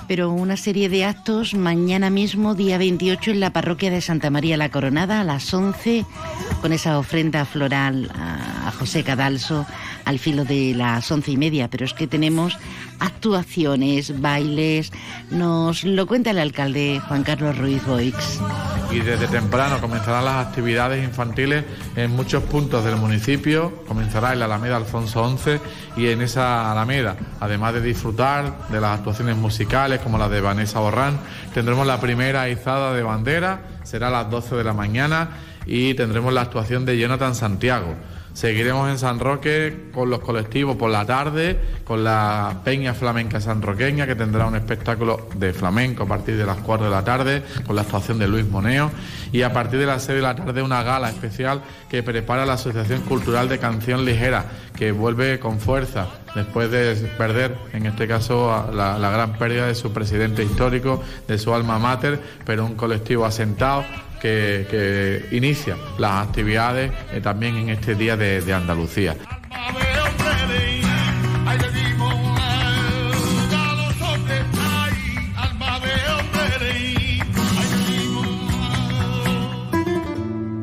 Pero 0.06 0.30
una 0.30 0.58
serie 0.58 0.90
de 0.90 1.06
actos 1.06 1.54
mañana 1.54 2.10
mismo, 2.10 2.54
día 2.54 2.76
28, 2.76 3.30
en 3.30 3.40
la 3.40 3.54
parroquia 3.54 3.90
de 3.90 4.02
Santa 4.02 4.28
María 4.28 4.58
la 4.58 4.68
Coronada, 4.68 5.22
a 5.22 5.24
las 5.24 5.52
11, 5.52 6.04
con 6.60 6.74
esa 6.74 6.98
ofrenda 6.98 7.46
floral 7.46 8.10
a 8.14 8.70
José 8.78 9.02
Cadalso 9.02 9.66
al 10.04 10.18
filo 10.18 10.44
de 10.44 10.74
las 10.74 11.10
once 11.10 11.30
y 11.30 11.36
media, 11.36 11.68
pero 11.68 11.84
es 11.84 11.94
que 11.94 12.06
tenemos 12.06 12.58
actuaciones, 13.00 14.20
bailes, 14.20 14.92
nos 15.30 15.84
lo 15.84 16.06
cuenta 16.06 16.30
el 16.30 16.38
alcalde 16.38 17.00
Juan 17.08 17.22
Carlos 17.22 17.56
Ruiz 17.58 17.84
Boix. 17.86 18.40
Y 18.90 19.00
desde 19.00 19.26
temprano 19.26 19.80
comenzarán 19.80 20.24
las 20.24 20.46
actividades 20.46 21.04
infantiles 21.04 21.64
en 21.96 22.12
muchos 22.12 22.44
puntos 22.44 22.84
del 22.84 22.96
municipio, 22.96 23.82
comenzará 23.88 24.32
en 24.32 24.38
la 24.38 24.44
Alameda 24.44 24.76
Alfonso 24.76 25.36
XI 25.36 25.58
y 25.96 26.08
en 26.08 26.22
esa 26.22 26.70
Alameda, 26.70 27.16
además 27.40 27.74
de 27.74 27.80
disfrutar 27.80 28.68
de 28.68 28.80
las 28.80 28.98
actuaciones 28.98 29.36
musicales 29.36 30.00
como 30.00 30.18
la 30.18 30.28
de 30.28 30.40
Vanessa 30.40 30.78
Borrán, 30.78 31.18
tendremos 31.52 31.86
la 31.86 32.00
primera 32.00 32.48
izada 32.48 32.94
de 32.94 33.02
bandera, 33.02 33.62
será 33.82 34.08
a 34.08 34.10
las 34.10 34.30
12 34.30 34.54
de 34.56 34.64
la 34.64 34.74
mañana 34.74 35.30
y 35.66 35.94
tendremos 35.94 36.32
la 36.32 36.42
actuación 36.42 36.84
de 36.84 36.98
Jonathan 36.98 37.34
Santiago. 37.34 37.96
Seguiremos 38.34 38.90
en 38.90 38.98
San 38.98 39.20
Roque 39.20 39.90
con 39.94 40.10
los 40.10 40.18
colectivos 40.18 40.76
por 40.76 40.90
la 40.90 41.06
tarde, 41.06 41.56
con 41.84 42.02
la 42.02 42.62
Peña 42.64 42.92
Flamenca 42.92 43.40
Sanroqueña, 43.40 44.08
que 44.08 44.16
tendrá 44.16 44.46
un 44.46 44.56
espectáculo 44.56 45.28
de 45.36 45.52
flamenco 45.52 46.02
a 46.02 46.06
partir 46.06 46.36
de 46.36 46.44
las 46.44 46.58
4 46.58 46.86
de 46.86 46.90
la 46.90 47.04
tarde, 47.04 47.44
con 47.64 47.76
la 47.76 47.82
actuación 47.82 48.18
de 48.18 48.26
Luis 48.26 48.44
Moneo, 48.44 48.90
y 49.30 49.42
a 49.42 49.52
partir 49.52 49.78
de 49.78 49.86
las 49.86 50.02
6 50.02 50.16
de 50.16 50.22
la 50.22 50.34
tarde 50.34 50.62
una 50.62 50.82
gala 50.82 51.10
especial 51.10 51.62
que 51.88 52.02
prepara 52.02 52.44
la 52.44 52.54
Asociación 52.54 53.02
Cultural 53.02 53.48
de 53.48 53.60
Canción 53.60 54.04
Ligera, 54.04 54.46
que 54.76 54.90
vuelve 54.90 55.38
con 55.38 55.60
fuerza 55.60 56.08
después 56.34 56.72
de 56.72 56.96
perder, 57.16 57.56
en 57.72 57.86
este 57.86 58.08
caso, 58.08 58.68
la, 58.74 58.98
la 58.98 59.10
gran 59.10 59.38
pérdida 59.38 59.68
de 59.68 59.76
su 59.76 59.92
presidente 59.92 60.42
histórico, 60.42 61.00
de 61.28 61.38
su 61.38 61.54
alma 61.54 61.78
mater, 61.78 62.20
pero 62.44 62.66
un 62.66 62.74
colectivo 62.74 63.24
asentado 63.24 63.84
que, 64.24 65.26
inicia 65.32 65.76
las 65.98 66.26
actividades 66.28 66.90
eh, 67.12 67.20
también 67.20 67.56
en 67.56 67.68
este 67.70 67.94
día 67.94 68.16
de, 68.16 68.54
Andalucía. 68.54 69.16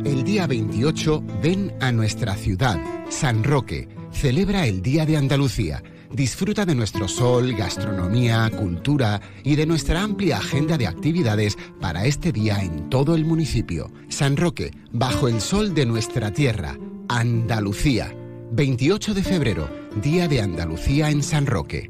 El 0.05 0.23
día 0.23 0.47
28 0.47 1.23
ven 1.43 1.73
a 1.81 1.91
nuestra 1.91 2.35
ciudad, 2.35 2.79
San 3.09 3.43
Roque, 3.43 3.87
celebra 4.11 4.65
el 4.65 4.81
Día 4.81 5.05
de 5.05 5.17
Andalucía 5.17 5.83
disfruta 6.13 6.65
de 6.65 6.75
nuestro 6.75 7.07
sol, 7.07 7.53
gastronomía, 7.53 8.49
cultura 8.49 9.21
y 9.43 9.55
de 9.55 9.65
nuestra 9.65 10.01
amplia 10.01 10.37
agenda 10.37 10.77
de 10.77 10.87
actividades 10.87 11.57
para 11.79 12.05
este 12.05 12.31
día 12.31 12.61
en 12.63 12.89
todo 12.89 13.15
el 13.15 13.25
municipio. 13.25 13.91
San 14.09 14.37
Roque, 14.37 14.71
bajo 14.91 15.27
el 15.27 15.41
sol 15.41 15.73
de 15.73 15.85
nuestra 15.85 16.31
tierra, 16.31 16.77
Andalucía. 17.07 18.15
28 18.53 19.13
de 19.13 19.23
febrero, 19.23 19.69
Día 20.01 20.27
de 20.27 20.41
Andalucía 20.41 21.09
en 21.09 21.23
San 21.23 21.45
Roque. 21.45 21.89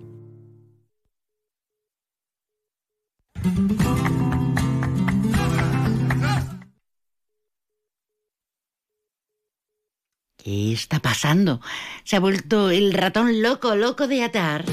¿Qué 10.43 10.73
está 10.73 10.99
pasando? 10.99 11.61
Se 12.03 12.15
ha 12.15 12.19
vuelto 12.19 12.71
el 12.71 12.93
ratón 12.93 13.43
loco, 13.43 13.75
loco 13.75 14.07
de 14.07 14.23
atar. 14.23 14.65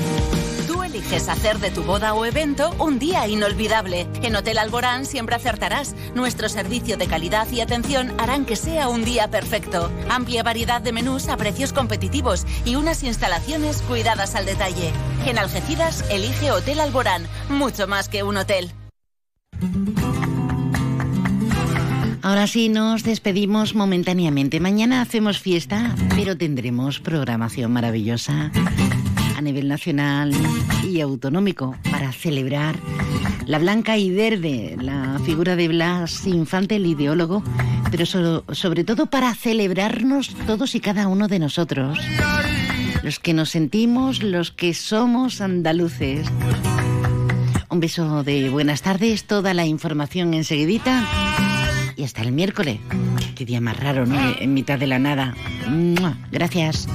Tú 0.67 0.83
eliges 0.83 1.29
hacer 1.29 1.59
de 1.59 1.71
tu 1.71 1.83
boda 1.83 2.15
o 2.15 2.25
evento 2.25 2.75
un 2.79 2.99
día 2.99 3.27
inolvidable. 3.29 4.07
En 4.23 4.35
Hotel 4.35 4.57
Alborán 4.57 5.05
siempre 5.05 5.37
acertarás. 5.37 5.95
Nuestro 6.15 6.49
servicio 6.49 6.97
de 6.97 7.07
calidad 7.07 7.51
y 7.51 7.61
atención 7.61 8.19
harán 8.19 8.47
que 8.47 8.57
sea 8.57 8.89
un 8.89 9.05
día 9.05 9.29
perfecto. 9.29 9.91
Amplia 10.09 10.43
variedad 10.43 10.81
de 10.81 10.93
menús 10.93 11.29
a 11.29 11.37
precios 11.37 11.75
competitivos 11.75 12.47
y 12.65 12.77
unas 12.77 13.03
instalaciones 13.03 13.83
cuidadas 13.83 14.37
al 14.37 14.47
detalle. 14.47 14.91
En 15.27 15.39
Algeciras, 15.39 16.03
elige 16.11 16.51
Hotel 16.51 16.81
Alborán, 16.81 17.27
mucho 17.51 17.87
más 17.87 18.09
que 18.09 18.23
un 18.23 18.39
hotel. 18.39 18.73
Ahora 22.23 22.47
sí, 22.47 22.69
nos 22.69 23.05
despedimos 23.05 23.75
momentáneamente. 23.75 24.61
Mañana 24.61 25.01
hacemos 25.01 25.39
fiesta, 25.39 25.95
pero 26.17 26.37
tendremos 26.37 27.01
programación 27.01 27.73
maravillosa 27.73 28.51
a 29.37 29.41
nivel 29.41 29.69
nacional 29.69 30.33
y 30.85 31.01
autonómico 31.01 31.77
para 31.91 32.13
celebrar 32.13 32.77
la 33.47 33.59
blanca 33.59 33.97
y 33.97 34.11
verde, 34.11 34.77
la 34.81 35.21
figura 35.25 35.55
de 35.55 35.69
Blas 35.69 36.27
Infante, 36.27 36.77
el 36.77 36.87
ideólogo, 36.87 37.43
pero 37.91 38.05
sobre 38.05 38.85
todo 38.85 39.07
para 39.07 39.35
celebrarnos 39.35 40.35
todos 40.47 40.75
y 40.75 40.81
cada 40.81 41.07
uno 41.07 41.29
de 41.29 41.39
nosotros, 41.39 41.99
los 43.03 43.21
que 43.21 43.33
nos 43.33 43.51
sentimos, 43.51 44.23
los 44.23 44.51
que 44.51 44.75
somos 44.75 45.41
andaluces. 45.41 46.27
Un 47.71 47.81
beso 47.81 48.25
de 48.25 48.51
buenas 48.51 48.83
tardes, 48.83 49.25
toda 49.25 49.55
la 49.55 49.67
información 49.67 50.35
enseguidita 50.35 51.48
y 51.99 52.05
hasta 52.05 52.23
el 52.23 52.33
miércoles. 52.33 52.79
Qué 53.35 53.45
día 53.45 53.61
más 53.61 53.79
raro, 53.79 54.07
¿no? 54.07 54.17
En 54.39 54.55
mitad 54.55 54.79
de 54.79 54.87
la 54.87 54.99
nada. 54.99 55.35
Gracias. 56.31 56.89